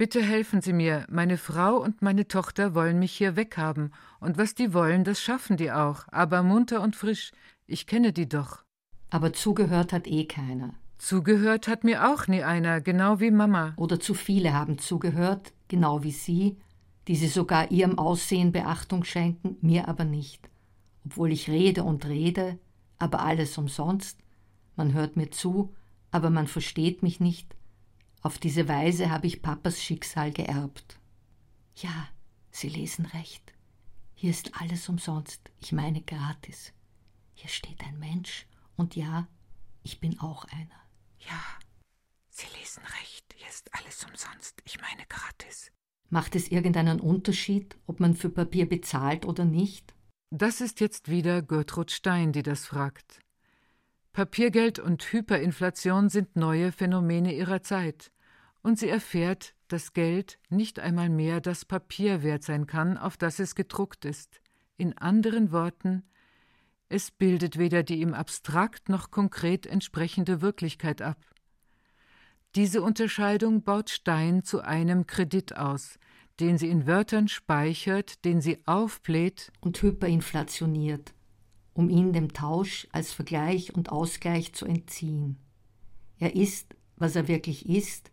Bitte 0.04 0.22
helfen 0.22 0.60
Sie 0.60 0.74
mir, 0.74 1.06
meine 1.10 1.38
Frau 1.38 1.78
und 1.78 2.02
meine 2.02 2.28
Tochter 2.28 2.76
wollen 2.76 3.00
mich 3.00 3.14
hier 3.14 3.38
weghaben, 3.38 3.94
und 4.20 4.38
was 4.38 4.54
die 4.54 4.74
wollen, 4.74 5.06
das 5.06 5.22
schaffen 5.22 5.56
die 5.56 5.72
auch, 5.72 6.04
aber 6.12 6.44
munter 6.44 6.82
und 6.82 6.98
frisch, 6.98 7.32
ich 7.68 7.88
kenne 7.88 8.12
die 8.12 8.28
doch. 8.28 8.66
Aber 9.12 9.32
zugehört 9.32 9.94
hat 9.94 10.06
eh 10.06 10.26
keiner. 10.26 10.74
Zugehört 10.98 11.70
hat 11.70 11.86
mir 11.86 12.12
auch 12.12 12.28
nie 12.28 12.44
einer, 12.44 12.82
genau 12.82 13.22
wie 13.22 13.32
Mama. 13.32 13.76
Oder 13.78 13.98
zu 13.98 14.14
viele 14.14 14.52
haben 14.52 14.78
zugehört, 14.78 15.54
genau 15.70 16.04
wie 16.04 16.12
Sie, 16.12 16.58
die 17.08 17.16
sie 17.16 17.30
sogar 17.30 17.72
ihrem 17.72 17.98
Aussehen 17.98 18.52
Beachtung 18.52 19.06
schenken, 19.06 19.56
mir 19.62 19.88
aber 19.88 20.04
nicht. 20.04 20.50
Obwohl 21.06 21.32
ich 21.32 21.50
rede 21.50 21.86
und 21.86 22.06
rede, 22.08 22.60
aber 23.00 23.22
alles 23.22 23.58
umsonst, 23.58 24.20
man 24.76 24.92
hört 24.92 25.16
mir 25.16 25.32
zu, 25.32 25.74
aber 26.12 26.30
man 26.30 26.48
versteht 26.48 27.04
mich 27.04 27.22
nicht. 27.22 27.56
Auf 28.24 28.40
diese 28.40 28.70
Weise 28.70 29.10
habe 29.10 29.28
ich 29.28 29.42
Papas 29.42 29.84
Schicksal 29.84 30.32
geerbt. 30.32 30.98
Ja, 31.76 32.08
Sie 32.52 32.70
lesen 32.70 33.06
recht. 33.08 33.54
Hier 34.16 34.30
ist 34.30 34.62
alles 34.62 34.88
umsonst, 34.88 35.52
ich 35.60 35.74
meine 35.74 36.02
gratis. 36.02 36.72
Hier 37.34 37.50
steht 37.50 37.82
ein 37.84 38.00
Mensch, 38.00 38.48
und 38.78 38.96
ja, 38.96 39.28
ich 39.84 40.00
bin 40.00 40.20
auch 40.22 40.46
einer. 40.46 40.88
Ja, 41.20 41.44
Sie 42.30 42.48
lesen 42.58 42.84
recht, 43.02 43.36
hier 43.36 43.50
ist 43.50 43.70
alles 43.76 44.06
umsonst, 44.06 44.62
ich 44.64 44.80
meine 44.80 45.06
gratis. 45.10 45.72
Macht 46.10 46.38
es 46.38 46.48
irgendeinen 46.48 47.02
Unterschied, 47.02 47.76
ob 47.88 48.00
man 48.00 48.16
für 48.16 48.30
Papier 48.30 48.70
bezahlt 48.70 49.26
oder 49.26 49.44
nicht? 49.44 49.94
Das 50.30 50.62
ist 50.62 50.80
jetzt 50.80 51.10
wieder 51.10 51.42
Gertrud 51.42 51.92
Stein, 51.92 52.32
die 52.32 52.44
das 52.44 52.66
fragt. 52.68 53.20
Papiergeld 54.14 54.78
und 54.78 55.02
Hyperinflation 55.04 56.08
sind 56.08 56.36
neue 56.36 56.72
Phänomene 56.72 57.34
ihrer 57.34 57.64
Zeit, 57.64 58.12
und 58.62 58.78
sie 58.78 58.88
erfährt, 58.88 59.56
dass 59.68 59.94
Geld 59.94 60.38
nicht 60.50 60.80
einmal 60.80 61.10
mehr 61.10 61.42
das 61.42 61.66
Papier 61.66 62.22
wert 62.22 62.44
sein 62.44 62.68
kann, 62.68 62.98
auf 63.00 63.18
das 63.18 63.40
es 63.40 63.56
gedruckt 63.56 64.06
ist. 64.06 64.40
In 64.78 64.96
anderen 64.98 65.52
Worten, 65.52 66.04
es 66.90 67.10
bildet 67.10 67.58
weder 67.58 67.82
die 67.82 68.02
ihm 68.02 68.14
abstrakt 68.14 68.88
noch 68.88 69.10
konkret 69.10 69.66
entsprechende 69.66 70.42
Wirklichkeit 70.42 71.02
ab. 71.02 71.18
Diese 72.54 72.84
Unterscheidung 72.84 73.64
baut 73.64 73.90
Stein 73.90 74.44
zu 74.44 74.62
einem 74.62 75.08
Kredit 75.08 75.58
aus, 75.58 75.98
den 76.40 76.60
sie 76.60 76.70
in 76.70 76.86
Wörtern 76.86 77.28
speichert, 77.30 78.24
den 78.26 78.42
sie 78.42 78.60
aufbläht 78.68 79.52
und 79.60 79.82
hyperinflationiert, 79.82 81.16
um 81.74 81.90
ihn 81.90 82.14
dem 82.14 82.34
Tausch 82.34 82.88
als 82.92 83.12
Vergleich 83.12 83.74
und 83.74 83.92
Ausgleich 83.92 84.54
zu 84.54 84.66
entziehen. 84.66 85.38
Er 86.20 86.36
ist, 86.36 86.76
was 86.96 87.16
er 87.16 87.28
wirklich 87.28 87.68
ist, 87.68 88.12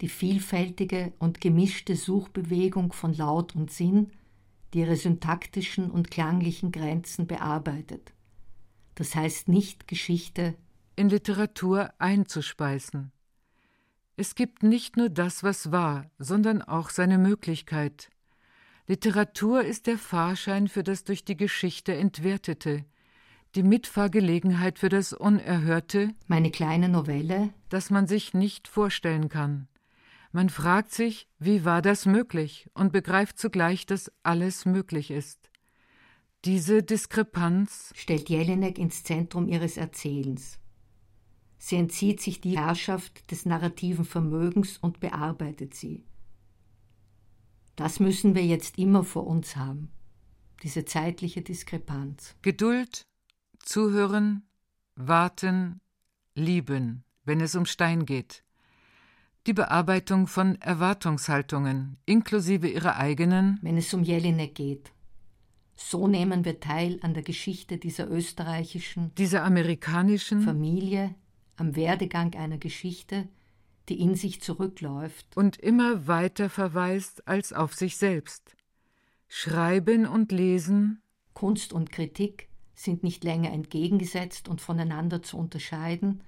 die 0.00 0.08
vielfältige 0.08 1.12
und 1.18 1.40
gemischte 1.40 1.96
Suchbewegung 1.96 2.92
von 2.92 3.14
Laut 3.14 3.54
und 3.54 3.70
Sinn, 3.70 4.10
die 4.72 4.80
ihre 4.80 4.96
syntaktischen 4.96 5.90
und 5.90 6.10
klanglichen 6.10 6.72
Grenzen 6.72 7.26
bearbeitet. 7.26 8.12
Das 8.94 9.14
heißt 9.14 9.48
nicht 9.48 9.88
Geschichte 9.88 10.54
in 10.96 11.08
Literatur 11.08 11.92
einzuspeisen. 11.98 13.12
Es 14.16 14.34
gibt 14.34 14.62
nicht 14.62 14.96
nur 14.96 15.08
das, 15.08 15.42
was 15.42 15.72
war, 15.72 16.10
sondern 16.18 16.62
auch 16.62 16.90
seine 16.90 17.18
Möglichkeit. 17.18 18.10
Literatur 18.86 19.64
ist 19.64 19.86
der 19.86 19.96
Fahrschein 19.96 20.68
für 20.68 20.82
das 20.82 21.04
durch 21.04 21.24
die 21.24 21.36
Geschichte 21.36 21.94
Entwertete, 21.94 22.84
die 23.54 23.62
Mitfahrgelegenheit 23.62 24.78
für 24.78 24.88
das 24.88 25.12
Unerhörte, 25.12 26.14
meine 26.26 26.50
kleine 26.50 26.88
Novelle, 26.88 27.50
das 27.68 27.90
man 27.90 28.06
sich 28.06 28.32
nicht 28.32 28.68
vorstellen 28.68 29.28
kann. 29.28 29.68
Man 30.32 30.48
fragt 30.48 30.92
sich, 30.92 31.28
wie 31.38 31.64
war 31.66 31.82
das 31.82 32.06
möglich 32.06 32.70
und 32.72 32.92
begreift 32.92 33.38
zugleich, 33.38 33.84
dass 33.84 34.10
alles 34.22 34.64
möglich 34.64 35.10
ist. 35.10 35.50
Diese 36.46 36.82
Diskrepanz 36.82 37.92
stellt 37.94 38.30
Jelinek 38.30 38.78
ins 38.78 39.04
Zentrum 39.04 39.46
ihres 39.46 39.76
Erzählens. 39.76 40.58
Sie 41.58 41.76
entzieht 41.76 42.20
sich 42.20 42.40
die 42.40 42.58
Herrschaft 42.58 43.30
des 43.30 43.46
narrativen 43.46 44.04
Vermögens 44.04 44.78
und 44.78 44.98
bearbeitet 44.98 45.74
sie. 45.74 46.02
Das 47.76 48.00
müssen 48.00 48.34
wir 48.34 48.44
jetzt 48.44 48.78
immer 48.78 49.04
vor 49.04 49.26
uns 49.26 49.54
haben, 49.54 49.90
diese 50.62 50.84
zeitliche 50.84 51.42
Diskrepanz. 51.42 52.34
Geduld, 52.42 53.02
zuhören, 53.62 54.42
warten, 54.94 55.80
lieben, 56.34 57.04
wenn 57.24 57.40
es 57.40 57.54
um 57.54 57.66
Stein 57.66 58.06
geht. 58.06 58.42
Die 59.46 59.52
Bearbeitung 59.52 60.26
von 60.28 60.60
Erwartungshaltungen, 60.60 61.96
inklusive 62.06 62.68
ihrer 62.68 62.96
eigenen, 62.96 63.58
wenn 63.62 63.76
es 63.76 63.92
um 63.92 64.04
Jelinek 64.04 64.54
geht. 64.54 64.92
So 65.74 66.06
nehmen 66.06 66.44
wir 66.44 66.60
teil 66.60 67.00
an 67.02 67.14
der 67.14 67.24
Geschichte 67.24 67.78
dieser 67.78 68.08
österreichischen, 68.08 69.12
dieser 69.16 69.42
amerikanischen 69.42 70.42
Familie, 70.42 71.14
am 71.56 71.74
Werdegang 71.74 72.34
einer 72.34 72.58
Geschichte, 72.58 73.28
die 73.88 74.00
in 74.00 74.14
sich 74.14 74.40
zurückläuft 74.40 75.36
und 75.36 75.56
immer 75.56 76.06
weiter 76.06 76.48
verweist 76.48 77.26
als 77.26 77.52
auf 77.52 77.74
sich 77.74 77.96
selbst. 77.96 78.54
Schreiben 79.28 80.06
und 80.06 80.30
Lesen, 80.30 81.02
Kunst 81.34 81.72
und 81.72 81.90
Kritik 81.90 82.48
sind 82.74 83.02
nicht 83.02 83.24
länger 83.24 83.52
entgegengesetzt 83.52 84.48
und 84.48 84.60
voneinander 84.60 85.22
zu 85.22 85.36
unterscheiden, 85.36 86.22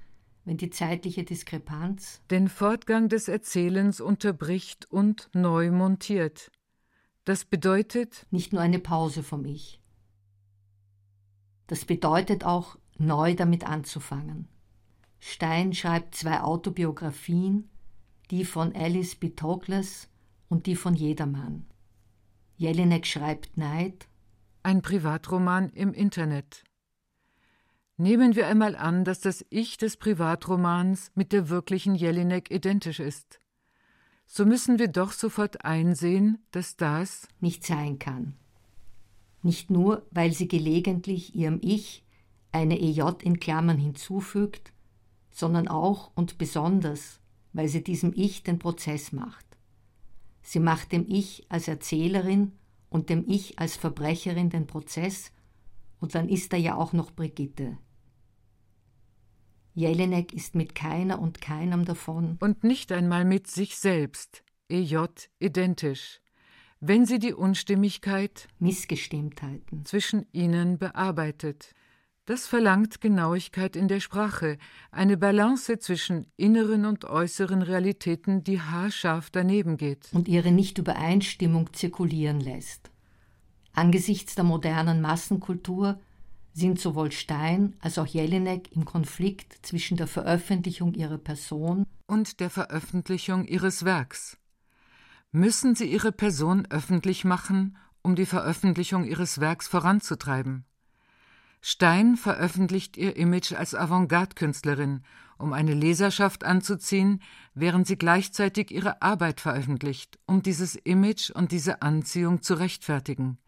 wenn 0.44 0.56
die 0.56 0.70
zeitliche 0.70 1.24
Diskrepanz 1.24 2.20
den 2.30 2.48
Fortgang 2.48 3.08
des 3.08 3.28
Erzählens 3.28 4.00
unterbricht 4.00 4.90
und 4.90 5.30
neu 5.32 5.70
montiert. 5.70 6.50
Das 7.24 7.44
bedeutet 7.46 8.26
nicht 8.30 8.52
nur 8.52 8.60
eine 8.60 8.78
Pause 8.78 9.22
vom 9.22 9.44
Ich. 9.46 9.80
Das 11.66 11.86
bedeutet 11.86 12.44
auch, 12.44 12.76
neu 12.98 13.34
damit 13.34 13.66
anzufangen. 13.66 14.48
Stein 15.18 15.72
schreibt 15.72 16.14
zwei 16.14 16.42
Autobiografien, 16.42 17.70
die 18.30 18.44
von 18.44 18.74
Alice 18.74 19.14
B. 19.14 19.30
Toklas 19.30 20.08
und 20.48 20.66
die 20.66 20.76
von 20.76 20.94
Jedermann. 20.94 21.66
Jelinek 22.56 23.06
schreibt 23.06 23.56
Neid. 23.56 24.06
Ein 24.66 24.80
Privatroman 24.80 25.68
im 25.74 25.92
Internet. 25.92 26.64
Nehmen 27.98 28.34
wir 28.34 28.46
einmal 28.46 28.76
an, 28.76 29.04
dass 29.04 29.20
das 29.20 29.44
Ich 29.50 29.76
des 29.76 29.98
Privatromans 29.98 31.12
mit 31.14 31.32
der 31.32 31.50
wirklichen 31.50 31.94
Jelinek 31.94 32.50
identisch 32.50 32.98
ist. 32.98 33.40
So 34.24 34.46
müssen 34.46 34.78
wir 34.78 34.88
doch 34.88 35.12
sofort 35.12 35.66
einsehen, 35.66 36.38
dass 36.50 36.76
das 36.76 37.28
nicht 37.40 37.62
sein 37.62 37.98
kann. 37.98 38.36
Nicht 39.42 39.68
nur, 39.68 40.06
weil 40.12 40.32
sie 40.32 40.48
gelegentlich 40.48 41.34
ihrem 41.34 41.58
Ich 41.60 42.02
eine 42.50 42.80
EJ 42.80 43.22
in 43.22 43.40
Klammern 43.40 43.76
hinzufügt, 43.76 44.72
sondern 45.30 45.68
auch 45.68 46.10
und 46.14 46.38
besonders, 46.38 47.20
weil 47.52 47.68
sie 47.68 47.84
diesem 47.84 48.14
Ich 48.14 48.44
den 48.44 48.58
Prozess 48.58 49.12
macht. 49.12 49.44
Sie 50.40 50.58
macht 50.58 50.92
dem 50.92 51.04
Ich 51.06 51.44
als 51.50 51.68
Erzählerin 51.68 52.52
und 52.94 53.10
dem 53.10 53.28
Ich 53.28 53.58
als 53.58 53.76
Verbrecherin 53.76 54.50
den 54.50 54.68
Prozess, 54.68 55.32
und 55.98 56.14
dann 56.14 56.28
ist 56.28 56.52
da 56.52 56.56
ja 56.56 56.76
auch 56.76 56.92
noch 56.92 57.10
Brigitte. 57.10 57.76
Jelinek 59.74 60.32
ist 60.32 60.54
mit 60.54 60.76
keiner 60.76 61.18
und 61.18 61.40
keinem 61.40 61.84
davon. 61.84 62.36
Und 62.38 62.62
nicht 62.62 62.92
einmal 62.92 63.24
mit 63.24 63.48
sich 63.48 63.78
selbst, 63.78 64.44
EJ 64.68 65.06
identisch, 65.40 66.20
wenn 66.78 67.04
sie 67.04 67.18
die 67.18 67.34
Unstimmigkeit, 67.34 68.46
Missgestimmtheiten 68.60 69.84
zwischen 69.84 70.26
ihnen 70.30 70.78
bearbeitet. 70.78 71.74
Das 72.26 72.46
verlangt 72.46 73.02
Genauigkeit 73.02 73.76
in 73.76 73.86
der 73.86 74.00
Sprache, 74.00 74.56
eine 74.90 75.18
Balance 75.18 75.78
zwischen 75.78 76.26
inneren 76.38 76.86
und 76.86 77.04
äußeren 77.04 77.60
Realitäten, 77.60 78.42
die 78.42 78.62
haarscharf 78.62 79.28
daneben 79.28 79.76
geht. 79.76 80.08
Und 80.12 80.26
ihre 80.26 80.50
Nichtübereinstimmung 80.50 81.74
zirkulieren 81.74 82.40
lässt. 82.40 82.90
Angesichts 83.74 84.36
der 84.36 84.44
modernen 84.44 85.02
Massenkultur 85.02 86.00
sind 86.54 86.80
sowohl 86.80 87.12
Stein 87.12 87.74
als 87.80 87.98
auch 87.98 88.06
Jelinek 88.06 88.74
im 88.74 88.86
Konflikt 88.86 89.66
zwischen 89.66 89.98
der 89.98 90.06
Veröffentlichung 90.06 90.94
ihrer 90.94 91.18
Person 91.18 91.84
und 92.06 92.40
der 92.40 92.48
Veröffentlichung 92.48 93.44
ihres 93.44 93.84
Werks. 93.84 94.38
Müssen 95.30 95.74
sie 95.74 95.92
ihre 95.92 96.12
Person 96.12 96.66
öffentlich 96.70 97.24
machen, 97.24 97.76
um 98.02 98.14
die 98.14 98.26
Veröffentlichung 98.26 99.04
ihres 99.04 99.40
Werks 99.40 99.68
voranzutreiben? 99.68 100.64
Stein 101.66 102.18
veröffentlicht 102.18 102.98
ihr 102.98 103.16
Image 103.16 103.54
als 103.54 103.74
Avantgarde-Künstlerin, 103.74 105.00
um 105.38 105.54
eine 105.54 105.72
Leserschaft 105.72 106.44
anzuziehen, 106.44 107.22
während 107.54 107.86
sie 107.86 107.96
gleichzeitig 107.96 108.70
ihre 108.70 109.00
Arbeit 109.00 109.40
veröffentlicht, 109.40 110.18
um 110.26 110.42
dieses 110.42 110.74
Image 110.74 111.30
und 111.30 111.52
diese 111.52 111.80
Anziehung 111.80 112.42
zu 112.42 112.52
rechtfertigen. 112.52 113.38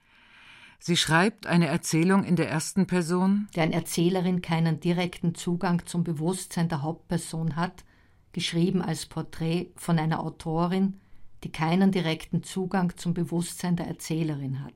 Sie 0.78 0.96
schreibt 0.96 1.46
eine 1.46 1.66
Erzählung 1.66 2.24
in 2.24 2.36
der 2.36 2.48
ersten 2.48 2.86
Person, 2.86 3.48
deren 3.54 3.74
Erzählerin 3.74 4.40
keinen 4.40 4.80
direkten 4.80 5.34
Zugang 5.34 5.84
zum 5.84 6.02
Bewusstsein 6.02 6.70
der 6.70 6.80
Hauptperson 6.80 7.54
hat, 7.54 7.84
geschrieben 8.32 8.80
als 8.80 9.04
Porträt 9.04 9.72
von 9.76 9.98
einer 9.98 10.20
Autorin, 10.20 11.02
die 11.44 11.52
keinen 11.52 11.92
direkten 11.92 12.42
Zugang 12.42 12.96
zum 12.96 13.12
Bewusstsein 13.12 13.76
der 13.76 13.88
Erzählerin 13.88 14.64
hat. 14.64 14.72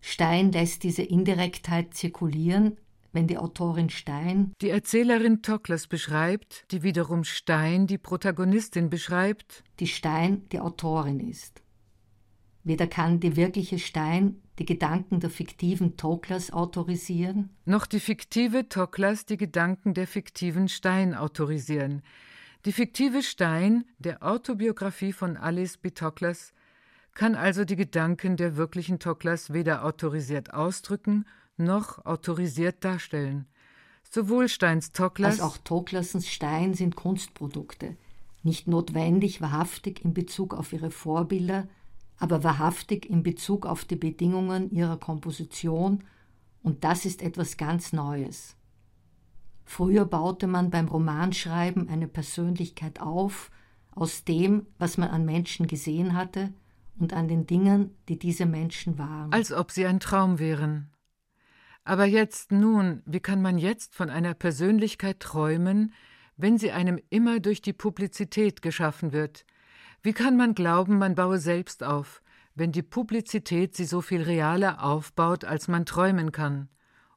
Stein 0.00 0.52
lässt 0.52 0.82
diese 0.82 1.02
Indirektheit 1.02 1.94
zirkulieren, 1.94 2.76
wenn 3.12 3.26
die 3.26 3.38
Autorin 3.38 3.90
Stein 3.90 4.52
die 4.60 4.70
Erzählerin 4.70 5.42
Toklas 5.42 5.86
beschreibt, 5.86 6.64
die 6.70 6.82
wiederum 6.82 7.24
Stein 7.24 7.86
die 7.86 7.98
Protagonistin 7.98 8.88
beschreibt, 8.88 9.64
die 9.80 9.88
Stein 9.88 10.48
die 10.50 10.60
Autorin 10.60 11.20
ist. 11.20 11.62
Weder 12.62 12.86
kann 12.86 13.20
die 13.20 13.36
wirkliche 13.36 13.78
Stein 13.78 14.42
die 14.58 14.66
Gedanken 14.66 15.20
der 15.20 15.30
fiktiven 15.30 15.96
Toklas 15.96 16.52
autorisieren, 16.52 17.50
noch 17.64 17.86
die 17.86 18.00
fiktive 18.00 18.68
Toklas 18.68 19.24
die 19.24 19.38
Gedanken 19.38 19.94
der 19.94 20.06
fiktiven 20.06 20.68
Stein 20.68 21.14
autorisieren. 21.14 22.02
Die 22.66 22.72
fiktive 22.72 23.22
Stein 23.22 23.86
der 23.98 24.22
Autobiografie 24.22 25.14
von 25.14 25.38
Alice 25.38 25.78
B. 25.78 25.92
Toklas 25.92 26.52
kann 27.14 27.34
also 27.34 27.64
die 27.64 27.76
Gedanken 27.76 28.36
der 28.36 28.56
wirklichen 28.56 28.98
Toklas 28.98 29.52
weder 29.52 29.84
autorisiert 29.84 30.54
ausdrücken 30.54 31.24
noch 31.60 32.04
autorisiert 32.04 32.84
darstellen. 32.84 33.46
Sowohl 34.08 34.48
Steins 34.48 34.92
Toklas 34.92 35.40
als 35.40 35.40
auch 35.40 35.58
Toklasens 35.58 36.28
Stein 36.28 36.74
sind 36.74 36.96
Kunstprodukte, 36.96 37.96
nicht 38.42 38.66
notwendig 38.66 39.40
wahrhaftig 39.40 40.04
in 40.04 40.14
Bezug 40.14 40.54
auf 40.54 40.72
ihre 40.72 40.90
Vorbilder, 40.90 41.68
aber 42.18 42.42
wahrhaftig 42.42 43.08
in 43.08 43.22
Bezug 43.22 43.66
auf 43.66 43.84
die 43.84 43.96
Bedingungen 43.96 44.70
ihrer 44.70 44.96
Komposition, 44.96 46.04
und 46.62 46.84
das 46.84 47.04
ist 47.06 47.22
etwas 47.22 47.56
ganz 47.56 47.92
Neues. 47.92 48.56
Früher 49.64 50.04
baute 50.04 50.46
man 50.46 50.70
beim 50.70 50.88
Romanschreiben 50.88 51.88
eine 51.88 52.08
Persönlichkeit 52.08 53.00
auf, 53.00 53.50
aus 53.92 54.24
dem, 54.24 54.66
was 54.78 54.98
man 54.98 55.10
an 55.10 55.24
Menschen 55.24 55.68
gesehen 55.68 56.14
hatte 56.14 56.52
und 57.00 57.12
an 57.12 57.28
den 57.28 57.46
Dingen, 57.46 57.96
die 58.08 58.18
diese 58.18 58.46
Menschen 58.46 58.98
waren. 58.98 59.32
Als 59.32 59.52
ob 59.52 59.70
sie 59.70 59.86
ein 59.86 60.00
Traum 60.00 60.38
wären. 60.38 60.90
Aber 61.84 62.04
jetzt 62.04 62.52
nun, 62.52 63.02
wie 63.06 63.20
kann 63.20 63.42
man 63.42 63.58
jetzt 63.58 63.94
von 63.94 64.10
einer 64.10 64.34
Persönlichkeit 64.34 65.20
träumen, 65.20 65.92
wenn 66.36 66.58
sie 66.58 66.72
einem 66.72 67.00
immer 67.10 67.40
durch 67.40 67.62
die 67.62 67.72
Publizität 67.72 68.62
geschaffen 68.62 69.12
wird, 69.12 69.44
wie 70.02 70.12
kann 70.12 70.36
man 70.36 70.54
glauben, 70.54 70.98
man 70.98 71.14
baue 71.14 71.38
selbst 71.38 71.82
auf, 71.82 72.22
wenn 72.54 72.72
die 72.72 72.82
Publizität 72.82 73.76
sie 73.76 73.84
so 73.84 74.00
viel 74.00 74.22
realer 74.22 74.82
aufbaut, 74.82 75.44
als 75.44 75.68
man 75.68 75.84
träumen 75.84 76.32
kann? 76.32 76.68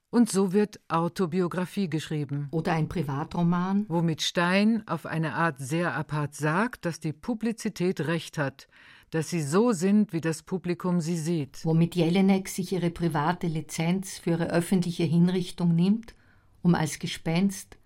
Und 0.10 0.30
so 0.30 0.54
wird 0.54 0.80
Autobiografie 0.90 1.90
geschrieben. 1.90 2.48
Oder 2.52 2.74
ein 2.74 2.88
Privatroman. 2.88 3.86
Womit 3.88 4.22
Stein 4.22 4.84
auf 4.88 5.06
eine 5.06 5.34
Art 5.34 5.58
sehr 5.60 5.96
apart 5.96 6.36
sagt, 6.36 6.86
dass 6.86 7.00
die 7.00 7.14
Publizität 7.14 8.02
recht 8.02 8.38
hat, 8.38 8.68
dass 9.14 9.30
sie 9.30 9.44
so 9.44 9.74
sind, 9.74 10.12
wie 10.12 10.22
das 10.22 10.42
Publikum 10.42 11.00
sie 11.00 11.18
sieht. 11.18 11.64
Womit 11.64 11.94
Jelinek 11.94 12.50
sich 12.50 12.72
ihre 12.72 12.90
private 12.90 13.46
Lizenz 13.46 14.18
für 14.18 14.32
ihre 14.32 14.50
öffentliche 14.50 15.04
Hinrichtung 15.04 15.76
nimmt, 15.76 16.16
um 16.64 16.74
als 16.74 16.98
Gespenst, 16.98 17.78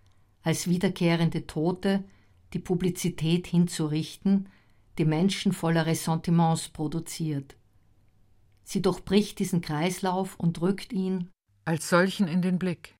als 0.42 0.70
wiederkehrende 0.70 1.46
Tote 1.46 2.06
die 2.54 2.60
Publizität 2.60 3.46
hinzurichten, 3.46 4.48
die 4.98 5.04
Menschen 5.04 5.52
voller 5.52 5.86
Ressentiments 5.86 6.70
produziert. 6.70 7.58
Sie 8.64 8.82
durchbricht 8.82 9.40
diesen 9.40 9.60
Kreislauf 9.60 10.40
und 10.40 10.62
drückt 10.62 10.94
ihn 10.94 11.30
als 11.66 11.90
solchen 11.90 12.30
in 12.30 12.42
den 12.42 12.58
Blick. 12.58 12.97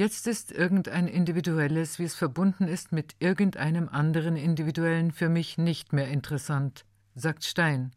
Jetzt 0.00 0.26
ist 0.26 0.50
irgendein 0.50 1.08
Individuelles, 1.08 1.98
wie 1.98 2.04
es 2.04 2.14
verbunden 2.14 2.68
ist 2.68 2.90
mit 2.90 3.16
irgendeinem 3.18 3.86
anderen 3.86 4.34
Individuellen, 4.34 5.12
für 5.12 5.28
mich 5.28 5.58
nicht 5.58 5.92
mehr 5.92 6.08
interessant, 6.08 6.86
sagt 7.14 7.44
Stein. 7.44 7.92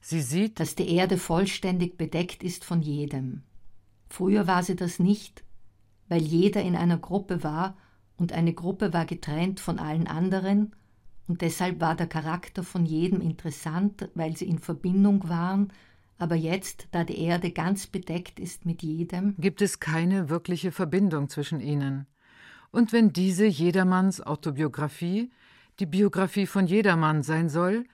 Sie 0.00 0.20
sieht, 0.20 0.60
dass 0.60 0.76
die 0.76 0.94
Erde 0.94 1.18
vollständig 1.18 1.98
bedeckt 1.98 2.44
ist 2.44 2.64
von 2.64 2.82
jedem. 2.82 3.42
Früher 4.08 4.46
war 4.46 4.62
sie 4.62 4.76
das 4.76 5.00
nicht, 5.00 5.42
weil 6.08 6.22
jeder 6.22 6.62
in 6.62 6.76
einer 6.76 6.98
Gruppe 6.98 7.42
war 7.42 7.76
und 8.16 8.32
eine 8.32 8.54
Gruppe 8.54 8.92
war 8.92 9.04
getrennt 9.04 9.58
von 9.58 9.80
allen 9.80 10.06
anderen 10.06 10.76
und 11.26 11.40
deshalb 11.40 11.80
war 11.80 11.96
der 11.96 12.06
Charakter 12.06 12.62
von 12.62 12.86
jedem 12.86 13.20
interessant, 13.20 14.08
weil 14.14 14.36
sie 14.36 14.46
in 14.46 14.60
Verbindung 14.60 15.28
waren, 15.28 15.72
aber 16.20 16.34
jetzt, 16.34 16.88
da 16.90 17.04
die 17.04 17.18
Erde 17.18 17.50
ganz 17.50 17.86
bedeckt 17.86 18.38
ist 18.38 18.66
mit 18.66 18.82
jedem, 18.82 19.34
gibt 19.38 19.62
es 19.62 19.80
keine 19.80 20.28
wirkliche 20.28 20.70
Verbindung 20.70 21.28
zwischen 21.28 21.60
ihnen. 21.60 22.06
Und 22.70 22.92
wenn 22.92 23.12
diese 23.12 23.46
jedermanns 23.46 24.20
Autobiografie 24.20 25.30
die 25.80 25.86
Biografie 25.86 26.46
von 26.46 26.66
jedermann 26.66 27.22
sein 27.22 27.48
soll, 27.48 27.84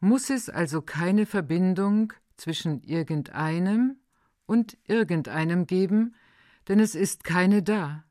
muss 0.00 0.30
es 0.30 0.48
also 0.48 0.80
keine 0.80 1.26
Verbindung 1.26 2.12
zwischen 2.36 2.82
irgendeinem 2.82 3.96
und 4.46 4.78
irgendeinem 4.86 5.66
geben, 5.66 6.14
denn 6.68 6.80
es 6.80 6.94
ist 6.94 7.24
keine 7.24 7.62
da. 7.62 8.04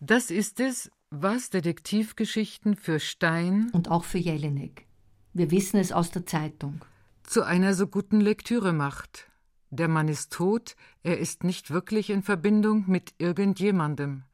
Das 0.00 0.30
ist 0.30 0.58
es, 0.58 0.90
was 1.10 1.50
Detektivgeschichten 1.50 2.76
für 2.76 2.98
Stein 2.98 3.70
und 3.72 3.90
auch 3.90 4.04
für 4.04 4.18
Jelinek. 4.18 4.86
Wir 5.34 5.50
wissen 5.50 5.78
es 5.78 5.92
aus 5.92 6.10
der 6.10 6.26
Zeitung. 6.26 6.80
Zu 7.24 7.44
einer 7.44 7.74
so 7.74 7.86
guten 7.86 8.20
Lektüre 8.20 8.72
macht. 8.72 9.30
Der 9.70 9.88
Mann 9.88 10.08
ist 10.08 10.32
tot, 10.32 10.76
er 11.02 11.18
ist 11.18 11.44
nicht 11.44 11.70
wirklich 11.70 12.10
in 12.10 12.22
Verbindung 12.22 12.84
mit 12.88 13.14
irgendjemandem. 13.18 14.24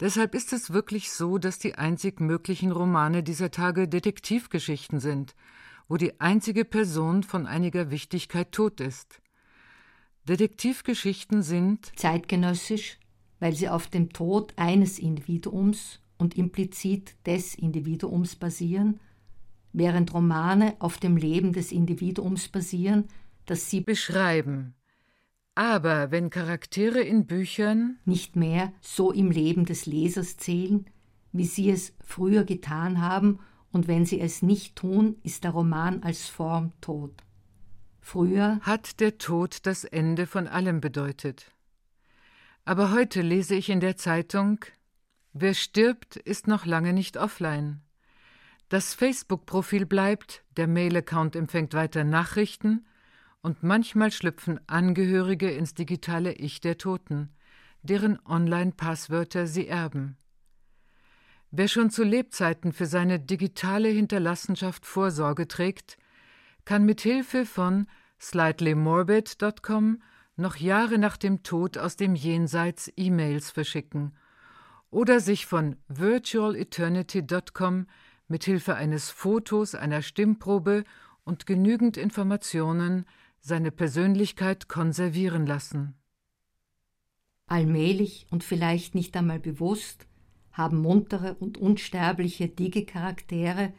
Deshalb 0.00 0.34
ist 0.34 0.52
es 0.52 0.72
wirklich 0.72 1.12
so, 1.12 1.38
dass 1.38 1.58
die 1.58 1.74
einzig 1.74 2.20
möglichen 2.20 2.72
Romane 2.72 3.22
dieser 3.22 3.50
Tage 3.50 3.88
Detektivgeschichten 3.88 5.00
sind, 5.00 5.34
wo 5.88 5.96
die 5.96 6.20
einzige 6.20 6.64
Person 6.64 7.22
von 7.22 7.46
einiger 7.46 7.90
Wichtigkeit 7.90 8.52
tot 8.52 8.80
ist. 8.80 9.20
Detektivgeschichten 10.28 11.42
sind 11.42 11.92
zeitgenössisch, 11.96 12.98
weil 13.40 13.54
sie 13.54 13.68
auf 13.68 13.86
dem 13.86 14.12
Tod 14.12 14.52
eines 14.56 14.98
Individuums 14.98 16.00
und 16.18 16.36
implizit 16.36 17.14
des 17.26 17.54
Individuums 17.54 18.36
basieren, 18.36 19.00
während 19.72 20.12
Romane 20.14 20.76
auf 20.78 20.98
dem 20.98 21.16
Leben 21.16 21.52
des 21.52 21.72
Individuums 21.72 22.48
basieren, 22.48 23.08
das 23.46 23.70
sie 23.70 23.80
beschreiben. 23.80 24.74
Aber 25.54 26.10
wenn 26.10 26.30
Charaktere 26.30 27.00
in 27.00 27.26
Büchern 27.26 27.98
nicht 28.04 28.36
mehr 28.36 28.72
so 28.80 29.10
im 29.10 29.30
Leben 29.30 29.64
des 29.64 29.86
Lesers 29.86 30.36
zählen, 30.36 30.86
wie 31.32 31.46
sie 31.46 31.70
es 31.70 31.94
früher 32.04 32.44
getan 32.44 33.00
haben, 33.00 33.40
und 33.70 33.86
wenn 33.86 34.06
sie 34.06 34.20
es 34.20 34.40
nicht 34.40 34.76
tun, 34.76 35.16
ist 35.22 35.44
der 35.44 35.50
Roman 35.50 36.02
als 36.02 36.28
Form 36.28 36.72
tot. 36.80 37.24
Früher 38.00 38.60
hat 38.62 39.00
der 39.00 39.18
Tod 39.18 39.66
das 39.66 39.84
Ende 39.84 40.26
von 40.26 40.46
allem 40.46 40.80
bedeutet. 40.80 41.52
Aber 42.64 42.92
heute 42.92 43.20
lese 43.20 43.54
ich 43.54 43.68
in 43.68 43.80
der 43.80 43.96
Zeitung, 43.96 44.64
wer 45.32 45.54
stirbt, 45.54 46.16
ist 46.16 46.46
noch 46.46 46.66
lange 46.66 46.92
nicht 46.92 47.16
offline. 47.16 47.82
Das 48.68 48.92
Facebook-Profil 48.92 49.86
bleibt, 49.86 50.44
der 50.58 50.66
Mail-Account 50.66 51.36
empfängt 51.36 51.72
weiter 51.72 52.04
Nachrichten 52.04 52.84
und 53.40 53.62
manchmal 53.62 54.12
schlüpfen 54.12 54.60
Angehörige 54.68 55.50
ins 55.50 55.72
digitale 55.72 56.34
Ich 56.34 56.60
der 56.60 56.76
Toten, 56.76 57.30
deren 57.82 58.18
Online-Passwörter 58.26 59.46
sie 59.46 59.68
erben. 59.68 60.18
Wer 61.50 61.68
schon 61.68 61.88
zu 61.88 62.04
Lebzeiten 62.04 62.74
für 62.74 62.84
seine 62.84 63.18
digitale 63.18 63.88
Hinterlassenschaft 63.88 64.84
Vorsorge 64.84 65.48
trägt, 65.48 65.96
kann 66.66 66.84
mit 66.84 67.00
Hilfe 67.00 67.46
von 67.46 67.86
slightlymorbid.com 68.20 70.02
noch 70.36 70.56
Jahre 70.56 70.98
nach 70.98 71.16
dem 71.16 71.42
Tod 71.42 71.78
aus 71.78 71.96
dem 71.96 72.14
Jenseits 72.14 72.92
E-Mails 72.96 73.50
verschicken 73.50 74.14
oder 74.90 75.20
sich 75.20 75.46
von 75.46 75.76
virtualeternity.com 75.88 77.86
mit 78.28 78.44
Hilfe 78.44 78.74
eines 78.76 79.10
Fotos, 79.10 79.74
einer 79.74 80.02
Stimmprobe 80.02 80.84
und 81.24 81.46
genügend 81.46 81.96
Informationen 81.96 83.06
seine 83.40 83.70
Persönlichkeit 83.70 84.68
konservieren 84.68 85.46
lassen. 85.46 85.94
Allmählich 87.46 88.26
und 88.30 88.44
vielleicht 88.44 88.94
nicht 88.94 89.16
einmal 89.16 89.40
bewusst 89.40 90.06
haben 90.52 90.82
muntere 90.82 91.34
und 91.34 91.56
unsterbliche 91.56 92.48
Digi-Charaktere 92.48 93.72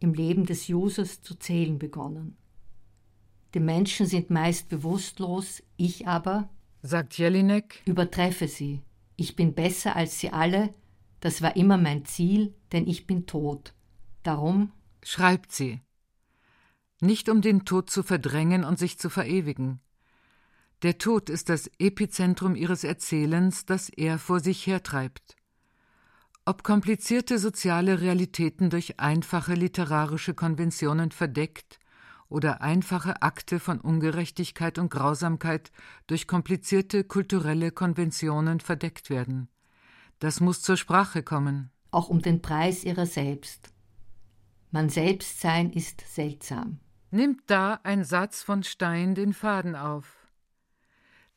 im 0.00 0.14
Leben 0.14 0.46
des 0.46 0.68
Users 0.68 1.22
zu 1.22 1.36
zählen 1.36 1.78
begonnen. 1.78 2.36
Die 3.54 3.60
Menschen 3.60 4.06
sind 4.06 4.30
meist 4.30 4.68
bewusstlos, 4.68 5.62
ich 5.76 6.08
aber, 6.08 6.50
sagt 6.82 7.16
Jelinek, 7.16 7.82
übertreffe 7.86 8.48
sie. 8.48 8.82
Ich 9.16 9.36
bin 9.36 9.54
besser 9.54 9.94
als 9.94 10.18
sie 10.18 10.30
alle, 10.30 10.74
das 11.20 11.40
war 11.40 11.56
immer 11.56 11.78
mein 11.78 12.04
Ziel, 12.04 12.52
denn 12.72 12.86
ich 12.86 13.06
bin 13.06 13.26
tot. 13.26 13.73
Darum, 14.24 14.72
schreibt 15.02 15.52
sie, 15.52 15.82
nicht 17.00 17.28
um 17.28 17.42
den 17.42 17.66
Tod 17.66 17.90
zu 17.90 18.02
verdrängen 18.02 18.64
und 18.64 18.78
sich 18.78 18.98
zu 18.98 19.10
verewigen. 19.10 19.80
Der 20.82 20.96
Tod 20.96 21.28
ist 21.28 21.50
das 21.50 21.70
Epizentrum 21.78 22.56
ihres 22.56 22.84
Erzählens, 22.84 23.66
das 23.66 23.90
er 23.90 24.18
vor 24.18 24.40
sich 24.40 24.66
hertreibt. 24.66 25.36
Ob 26.46 26.62
komplizierte 26.62 27.38
soziale 27.38 28.00
Realitäten 28.00 28.70
durch 28.70 28.98
einfache 28.98 29.52
literarische 29.52 30.32
Konventionen 30.32 31.10
verdeckt 31.10 31.78
oder 32.30 32.62
einfache 32.62 33.20
Akte 33.20 33.60
von 33.60 33.78
Ungerechtigkeit 33.78 34.78
und 34.78 34.90
Grausamkeit 34.90 35.70
durch 36.06 36.26
komplizierte 36.26 37.04
kulturelle 37.04 37.72
Konventionen 37.72 38.60
verdeckt 38.60 39.10
werden. 39.10 39.48
Das 40.18 40.40
muss 40.40 40.62
zur 40.62 40.78
Sprache 40.78 41.22
kommen. 41.22 41.70
Auch 41.90 42.08
um 42.08 42.22
den 42.22 42.40
Preis 42.40 42.84
ihrer 42.84 43.04
selbst. 43.04 43.73
Man 44.74 44.88
selbst 44.88 45.40
sein 45.40 45.72
ist 45.72 46.02
seltsam. 46.06 46.80
Nimmt 47.10 47.42
da 47.46 47.80
ein 47.84 48.04
Satz 48.04 48.42
von 48.42 48.62
Stein 48.62 49.14
den 49.14 49.32
Faden 49.32 49.76
auf 49.76 50.24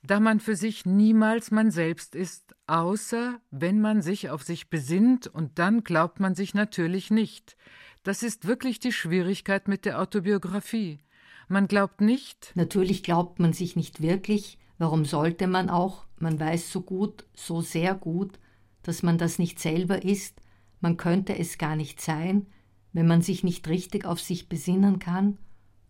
da 0.08 0.20
man 0.20 0.40
für 0.40 0.56
sich 0.56 0.86
niemals 0.86 1.52
man 1.52 1.70
selbst 1.70 2.16
ist, 2.16 2.56
außer 2.66 3.40
wenn 3.52 3.82
man 3.82 4.02
sich 4.02 4.30
auf 4.30 4.44
sich 4.44 4.70
besinnt, 4.70 5.28
und 5.28 5.60
dann 5.60 5.84
glaubt 5.84 6.20
man 6.20 6.34
sich 6.34 6.54
natürlich 6.54 7.12
nicht. 7.12 7.58
Das 8.04 8.24
ist 8.24 8.48
wirklich 8.48 8.80
die 8.80 8.94
Schwierigkeit 8.94 9.68
mit 9.68 9.86
der 9.86 10.00
Autobiografie. 10.02 11.00
Man 11.50 11.68
glaubt 11.68 12.02
nicht. 12.02 12.52
Natürlich 12.56 13.04
glaubt 13.04 13.40
man 13.40 13.54
sich 13.54 13.76
nicht 13.76 14.02
wirklich. 14.02 14.58
Warum 14.78 15.06
sollte 15.06 15.48
man 15.48 15.70
auch? 15.70 16.06
Man 16.20 16.40
weiß 16.40 16.72
so 16.72 16.82
gut, 16.82 17.26
so 17.34 17.62
sehr 17.62 17.94
gut, 17.94 18.40
dass 18.84 19.04
man 19.04 19.18
das 19.18 19.40
nicht 19.40 19.60
selber 19.60 20.04
ist. 20.04 20.40
Man 20.80 20.96
könnte 20.96 21.38
es 21.38 21.58
gar 21.58 21.76
nicht 21.76 22.00
sein, 22.00 22.46
wenn 22.98 23.06
man 23.06 23.22
sich 23.22 23.44
nicht 23.44 23.68
richtig 23.68 24.06
auf 24.06 24.20
sich 24.20 24.50
besinnen 24.50 24.98
kann. 24.98 25.38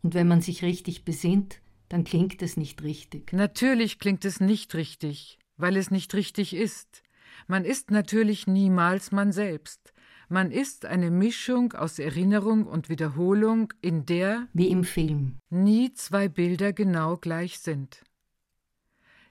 Und 0.04 0.14
wenn 0.14 0.28
man 0.28 0.42
sich 0.42 0.62
richtig 0.62 1.06
besinnt, 1.06 1.62
dann 1.88 2.04
klingt 2.04 2.42
es 2.42 2.58
nicht 2.58 2.84
richtig. 2.84 3.32
Natürlich 3.32 3.98
klingt 3.98 4.26
es 4.26 4.42
nicht 4.42 4.76
richtig, 4.76 5.40
weil 5.56 5.78
es 5.78 5.90
nicht 5.90 6.14
richtig 6.16 6.54
ist. 6.54 7.04
Man 7.48 7.64
ist 7.64 7.92
natürlich 7.92 8.46
niemals 8.46 9.14
man 9.14 9.32
selbst. 9.32 9.94
Man 10.28 10.52
ist 10.52 10.86
eine 10.86 11.10
Mischung 11.10 11.72
aus 11.72 11.98
Erinnerung 11.98 12.68
und 12.68 12.90
Wiederholung, 12.90 13.72
in 13.80 14.06
der, 14.06 14.50
wie 14.52 14.68
im 14.68 14.84
Film, 14.84 15.38
nie 15.50 15.94
zwei 15.94 16.28
Bilder 16.28 16.74
genau 16.74 17.16
gleich 17.16 17.60
sind. 17.60 18.04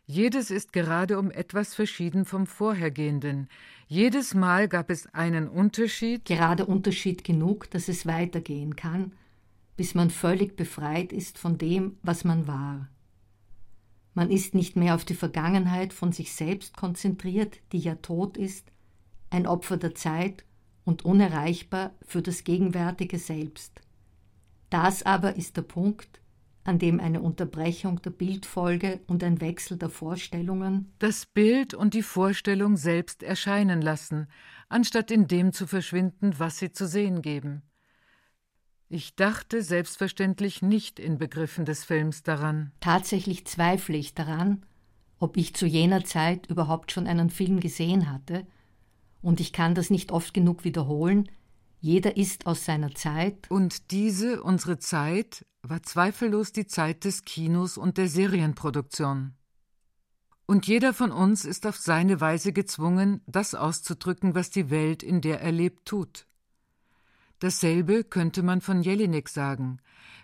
Jedes 0.09 0.53
ist 0.53 0.73
gerade 0.73 1.19
um 1.19 1.33
etwas 1.33 1.75
verschieden 1.75 2.25
vom 2.25 2.47
vorhergehenden. 2.47 3.49
Jedes 3.89 4.35
Mal 4.35 4.69
gab 4.69 4.89
es 4.89 5.13
einen 5.13 5.49
Unterschied, 5.49 6.25
gerade 6.25 6.65
Unterschied 6.65 7.25
genug, 7.25 7.69
dass 7.71 7.89
es 7.89 8.07
weitergehen 8.07 8.77
kann, 8.77 9.13
bis 9.77 9.97
man 9.97 10.11
völlig 10.11 10.57
befreit 10.57 11.13
ist 11.13 11.39
von 11.39 11.59
dem, 11.59 11.97
was 12.03 12.23
man 12.23 12.47
war. 12.47 12.89
Man 14.15 14.31
ist 14.31 14.55
nicht 14.55 14.77
mehr 14.77 14.95
auf 14.95 15.05
die 15.05 15.15
Vergangenheit 15.15 15.93
von 15.93 16.13
sich 16.13 16.33
selbst 16.33 16.77
konzentriert, 16.77 17.59
die 17.73 17.81
ja 17.81 17.97
tot 17.97 18.37
ist, 18.37 18.71
ein 19.29 19.47
Opfer 19.49 19.77
der 19.77 19.97
Zeit 19.97 20.45
und 20.85 21.05
unerreichbar 21.05 21.93
für 22.03 22.23
das 22.23 22.45
gegenwärtige 22.45 23.19
Selbst. 23.19 23.81
Das 24.71 25.03
aber 25.03 25.35
ist 25.35 25.57
der 25.57 25.63
Punkt, 25.63 26.21
an 26.67 26.79
dem 26.79 27.01
eine 27.01 27.21
Unterbrechung 27.21 28.03
der 28.03 28.11
Bildfolge 28.11 29.01
und 29.07 29.23
ein 29.23 29.41
Wechsel 29.41 29.77
der 29.77 29.89
Vorstellungen 29.89 30.93
das 30.99 31.27
Bild 31.27 31.75
und 31.75 31.95
die 31.95 32.03
Vorstellung 32.03 32.77
selbst 32.77 33.23
erscheinen 33.23 33.81
lassen, 33.81 34.29
anstatt 34.69 35.11
in 35.11 35.29
dem 35.29 35.53
zu 35.53 35.67
verschwinden, 35.67 36.35
was 36.39 36.59
sie 36.59 36.73
zu 36.73 36.87
sehen 36.87 37.23
geben. 37.23 37.63
Ich 38.89 39.17
dachte 39.17 39.63
selbstverständlich 39.63 40.63
nicht 40.63 41.01
in 41.01 41.19
Begriffen 41.19 41.65
des 41.65 41.85
Films 41.85 42.23
daran. 42.23 42.73
Tatsächlich 42.81 43.45
zweifle 43.47 43.97
ich 43.97 44.15
daran, 44.15 44.65
ob 45.19 45.37
ich 45.37 45.55
zu 45.55 45.67
jener 45.67 46.05
Zeit 46.05 46.47
überhaupt 46.47 46.93
schon 46.93 47.07
einen 47.07 47.31
Film 47.31 47.61
gesehen 47.61 48.11
hatte, 48.11 48.47
und 49.23 49.41
ich 49.41 49.53
kann 49.53 49.75
das 49.75 49.91
nicht 49.91 50.13
oft 50.13 50.35
genug 50.35 50.63
wiederholen, 50.63 51.29
jeder 51.81 52.17
ist 52.17 52.47
aus 52.47 52.65
seiner 52.65 52.95
Zeit. 52.95 53.51
Und 53.51 53.91
diese, 53.91 54.43
unsere 54.43 54.79
Zeit, 54.79 55.45
war 55.69 55.83
zweifellos 55.83 56.53
die 56.53 56.67
Zeit 56.67 57.05
des 57.05 57.25
Kinos 57.25 57.77
und 57.77 57.99
der 57.99 58.09
Serienproduktion. 58.09 59.35
Und 60.47 60.67
jeder 60.67 60.95
von 60.95 61.11
uns 61.11 61.45
ist 61.45 61.67
auf 61.67 61.77
seine 61.77 62.21
Weise 62.21 62.53
gezwungen, 62.53 63.21
das 63.27 63.55
auszudrücken, 63.55 64.35
was 64.35 64.51
die 64.51 64.71
Welt, 64.71 65.03
in 65.03 65.21
der 65.21 65.41
er 65.41 65.53
lebt, 65.53 65.87
tut. 65.87 66.27
Dasselbe 67.41 68.05
könnte 68.05 68.43
man 68.43 68.61
von 68.61 68.83
Jelinek 68.83 69.29
sagen. 69.29 69.81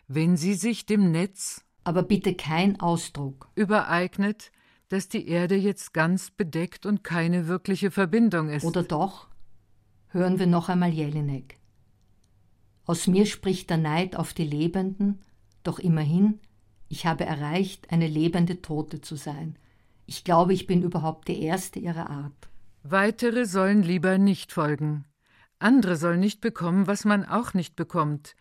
Wenn 0.06 0.36
sie 0.36 0.54
sich 0.54 0.86
dem 0.86 1.10
Netz 1.10 1.64
aber 1.84 2.02
bitte 2.02 2.34
kein 2.34 2.80
Ausdruck 2.80 3.50
übereignet, 3.54 4.52
dass 4.88 5.08
die 5.08 5.26
Erde 5.26 5.56
jetzt 5.56 5.92
ganz 5.92 6.30
bedeckt 6.30 6.86
und 6.86 7.02
keine 7.02 7.48
wirkliche 7.48 7.90
Verbindung 7.90 8.48
ist. 8.50 8.64
Oder 8.64 8.82
doch? 8.82 9.26
Hören 10.08 10.38
wir 10.38 10.46
noch 10.46 10.68
einmal 10.68 10.90
Jelinek. 10.90 11.58
Aus 12.84 13.06
mir 13.06 13.26
spricht 13.26 13.70
der 13.70 13.78
Neid 13.78 14.16
auf 14.16 14.34
die 14.34 14.44
Lebenden, 14.44 15.20
doch 15.64 15.78
immerhin, 15.78 16.40
ich 16.88 17.06
habe 17.06 17.24
erreicht, 17.24 17.90
eine 17.90 18.06
lebende 18.06 18.60
Tote 18.60 19.00
zu 19.00 19.16
sein. 19.16 19.56
Ich 20.06 20.24
glaube, 20.24 20.52
ich 20.52 20.66
bin 20.66 20.82
überhaupt 20.82 21.28
die 21.28 21.42
erste 21.42 21.78
ihrer 21.78 22.10
Art. 22.10 22.48
Weitere 22.82 23.46
sollen 23.46 23.82
lieber 23.82 24.18
nicht 24.18 24.52
folgen. 24.52 25.04
Andere 25.58 25.96
sollen 25.96 26.20
nicht 26.20 26.40
bekommen, 26.40 26.86
was 26.86 27.04
man 27.04 27.24
auch 27.24 27.54
nicht 27.54 27.76
bekommt, 27.76 28.34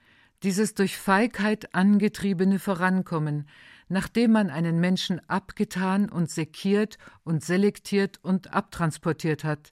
dieses 0.43 0.74
durch 0.74 0.97
Feigheit 0.97 1.76
angetriebene 1.76 2.57
Vorankommen, 2.57 3.47
nachdem 3.89 4.32
man 4.32 4.49
einen 4.49 4.80
Menschen 4.80 5.22
abgetan 5.30 6.09
und 6.09 6.32
sekiert 6.32 6.97
und 7.24 7.43
selektiert 7.43 8.19
und 8.24 8.53
abtransportiert 8.53 9.43
hat. 9.43 9.72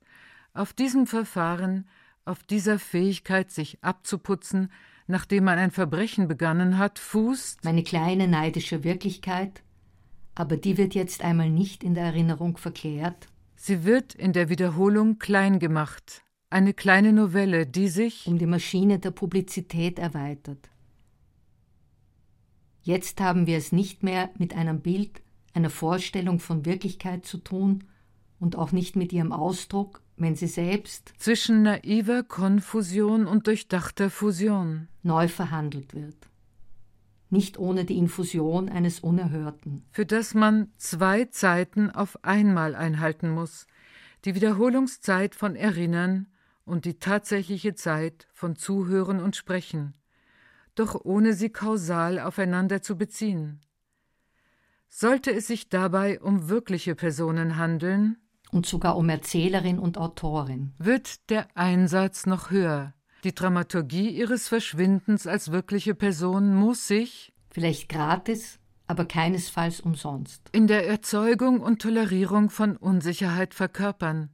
Auf 0.53 0.73
diesem 0.73 1.07
Verfahren, 1.07 1.89
auf 2.25 2.43
dieser 2.43 2.77
Fähigkeit, 2.77 3.49
sich 3.49 3.83
abzuputzen, 3.83 4.71
nachdem 5.09 5.45
man 5.45 5.57
ein 5.57 5.71
Verbrechen 5.71 6.27
begangen 6.27 6.77
hat, 6.77 6.99
fußt 6.99 7.63
meine 7.63 7.83
kleine 7.83 8.27
neidische 8.27 8.83
Wirklichkeit, 8.83 9.63
aber 10.35 10.55
die 10.55 10.77
wird 10.77 10.93
jetzt 10.93 11.23
einmal 11.23 11.49
nicht 11.49 11.83
in 11.83 11.95
der 11.95 12.05
Erinnerung 12.05 12.57
verklärt. 12.57 13.27
Sie 13.55 13.83
wird 13.83 14.13
in 14.13 14.33
der 14.33 14.49
Wiederholung 14.49 15.17
klein 15.17 15.57
gemacht, 15.57 16.21
eine 16.51 16.73
kleine 16.73 17.11
Novelle, 17.11 17.65
die 17.65 17.87
sich 17.87 18.27
um 18.27 18.37
die 18.37 18.45
Maschine 18.45 18.99
der 18.99 19.11
Publizität 19.11 19.97
erweitert. 19.97 20.69
Jetzt 22.83 23.19
haben 23.19 23.47
wir 23.47 23.57
es 23.57 23.71
nicht 23.71 24.03
mehr 24.03 24.29
mit 24.37 24.55
einem 24.55 24.79
Bild, 24.79 25.21
einer 25.53 25.71
Vorstellung 25.71 26.39
von 26.39 26.65
Wirklichkeit 26.65 27.25
zu 27.25 27.39
tun 27.39 27.83
und 28.39 28.55
auch 28.55 28.71
nicht 28.71 28.95
mit 28.95 29.11
ihrem 29.11 29.31
Ausdruck, 29.31 30.01
wenn 30.19 30.35
sie 30.35 30.47
selbst 30.47 31.13
zwischen 31.17 31.63
naiver 31.63 32.23
Konfusion 32.23 33.25
und 33.25 33.47
durchdachter 33.47 34.09
Fusion 34.09 34.89
neu 35.01 35.27
verhandelt 35.27 35.95
wird. 35.95 36.15
Nicht 37.29 37.57
ohne 37.57 37.85
die 37.85 37.97
Infusion 37.97 38.69
eines 38.69 38.99
Unerhörten. 38.99 39.85
Für 39.91 40.05
das 40.05 40.33
man 40.33 40.71
zwei 40.77 41.25
Zeiten 41.25 41.89
auf 41.89 42.23
einmal 42.23 42.75
einhalten 42.75 43.29
muss, 43.29 43.65
die 44.25 44.35
Wiederholungszeit 44.35 45.35
von 45.35 45.55
Erinnern 45.55 46.27
und 46.65 46.85
die 46.85 46.99
tatsächliche 46.99 47.75
Zeit 47.75 48.27
von 48.33 48.55
Zuhören 48.55 49.21
und 49.21 49.35
Sprechen, 49.35 49.93
doch 50.75 50.99
ohne 51.05 51.33
sie 51.33 51.49
kausal 51.49 52.19
aufeinander 52.19 52.81
zu 52.81 52.97
beziehen. 52.97 53.61
Sollte 54.89 55.31
es 55.31 55.47
sich 55.47 55.69
dabei 55.69 56.19
um 56.19 56.49
wirkliche 56.49 56.95
Personen 56.95 57.57
handeln, 57.57 58.17
und 58.51 58.65
sogar 58.65 58.97
um 58.97 59.09
Erzählerin 59.09 59.79
und 59.79 59.97
Autorin, 59.97 60.73
wird 60.77 61.29
der 61.29 61.47
Einsatz 61.55 62.25
noch 62.25 62.51
höher. 62.51 62.93
Die 63.23 63.35
Dramaturgie 63.35 64.09
ihres 64.09 64.47
Verschwindens 64.47 65.27
als 65.27 65.51
wirkliche 65.51 65.93
Person 65.93 66.55
muss 66.55 66.87
sich, 66.87 67.33
vielleicht 67.49 67.89
gratis, 67.89 68.59
aber 68.87 69.05
keinesfalls 69.05 69.81
umsonst, 69.81 70.41
in 70.51 70.67
der 70.67 70.87
Erzeugung 70.87 71.59
und 71.59 71.81
Tolerierung 71.81 72.49
von 72.49 72.77
Unsicherheit 72.77 73.53
verkörpern, 73.53 74.29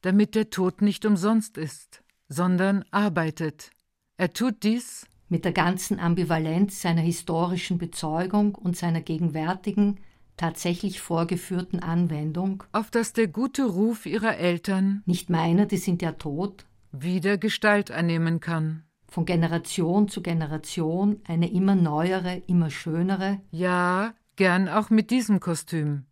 damit 0.00 0.34
der 0.34 0.50
Tod 0.50 0.82
nicht 0.82 1.04
umsonst 1.04 1.58
ist, 1.58 2.02
sondern 2.28 2.84
arbeitet. 2.90 3.70
Er 4.16 4.32
tut 4.32 4.62
dies 4.62 5.06
mit 5.28 5.44
der 5.44 5.52
ganzen 5.52 6.00
Ambivalenz 6.00 6.82
seiner 6.82 7.02
historischen 7.02 7.78
Bezeugung 7.78 8.54
und 8.54 8.76
seiner 8.76 9.00
gegenwärtigen, 9.00 10.00
tatsächlich 10.40 11.02
vorgeführten 11.02 11.80
Anwendung, 11.80 12.64
auf 12.72 12.90
dass 12.90 13.12
der 13.12 13.28
gute 13.28 13.64
Ruf 13.64 14.06
ihrer 14.06 14.38
Eltern, 14.38 15.02
nicht 15.04 15.28
meiner, 15.28 15.66
die 15.66 15.76
sind 15.76 16.00
ja 16.00 16.12
tot, 16.12 16.64
wieder 16.92 17.36
Gestalt 17.36 17.90
annehmen 17.90 18.40
kann. 18.40 18.84
Von 19.06 19.26
Generation 19.26 20.08
zu 20.08 20.22
Generation 20.22 21.20
eine 21.26 21.52
immer 21.52 21.74
neuere, 21.74 22.42
immer 22.46 22.70
schönere, 22.70 23.40
ja, 23.50 24.14
gern 24.36 24.68
auch 24.68 24.88
mit 24.88 25.10
diesem 25.10 25.40
Kostüm, 25.40 26.06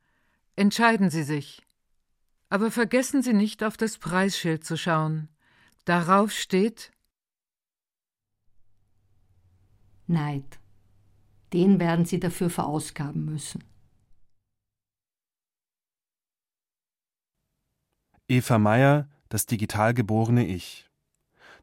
Entscheiden 0.57 1.09
Sie 1.09 1.23
sich. 1.23 1.63
Aber 2.51 2.73
vergessen 2.73 3.23
Sie 3.23 3.33
nicht, 3.33 3.63
auf 3.63 3.77
das 3.77 3.97
Preisschild 3.97 4.65
zu 4.65 4.77
schauen. 4.77 5.29
Darauf 5.85 6.33
steht 6.33 6.91
Neid. 10.09 10.59
Den 11.53 11.79
werden 11.79 12.07
Sie 12.07 12.19
dafür 12.19 12.51
verausgaben 12.51 13.25
müssen. 13.25 13.63
Eva 18.31 18.59
Meyer, 18.59 19.09
das 19.31 19.47
digital 19.47 19.95
geborene 19.95 20.47
Ich. 20.47 20.87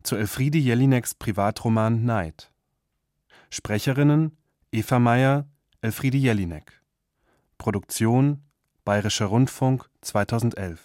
Zu 0.02 0.16
Elfriede 0.16 0.58
Jelineks 0.58 1.14
Privatroman 1.14 2.06
Neid. 2.06 2.52
Sprecherinnen 3.52 4.36
Eva 4.72 4.98
Meyer, 4.98 5.48
Elfriede 5.82 6.18
Jelinek. 6.18 6.82
Produktion 7.60 8.42
Bayerischer 8.84 9.28
Rundfunk 9.28 9.88
2011. 10.02 10.80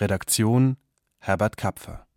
Redaktion 0.00 0.76
Herbert 1.18 1.56
Kapfer 1.56 2.07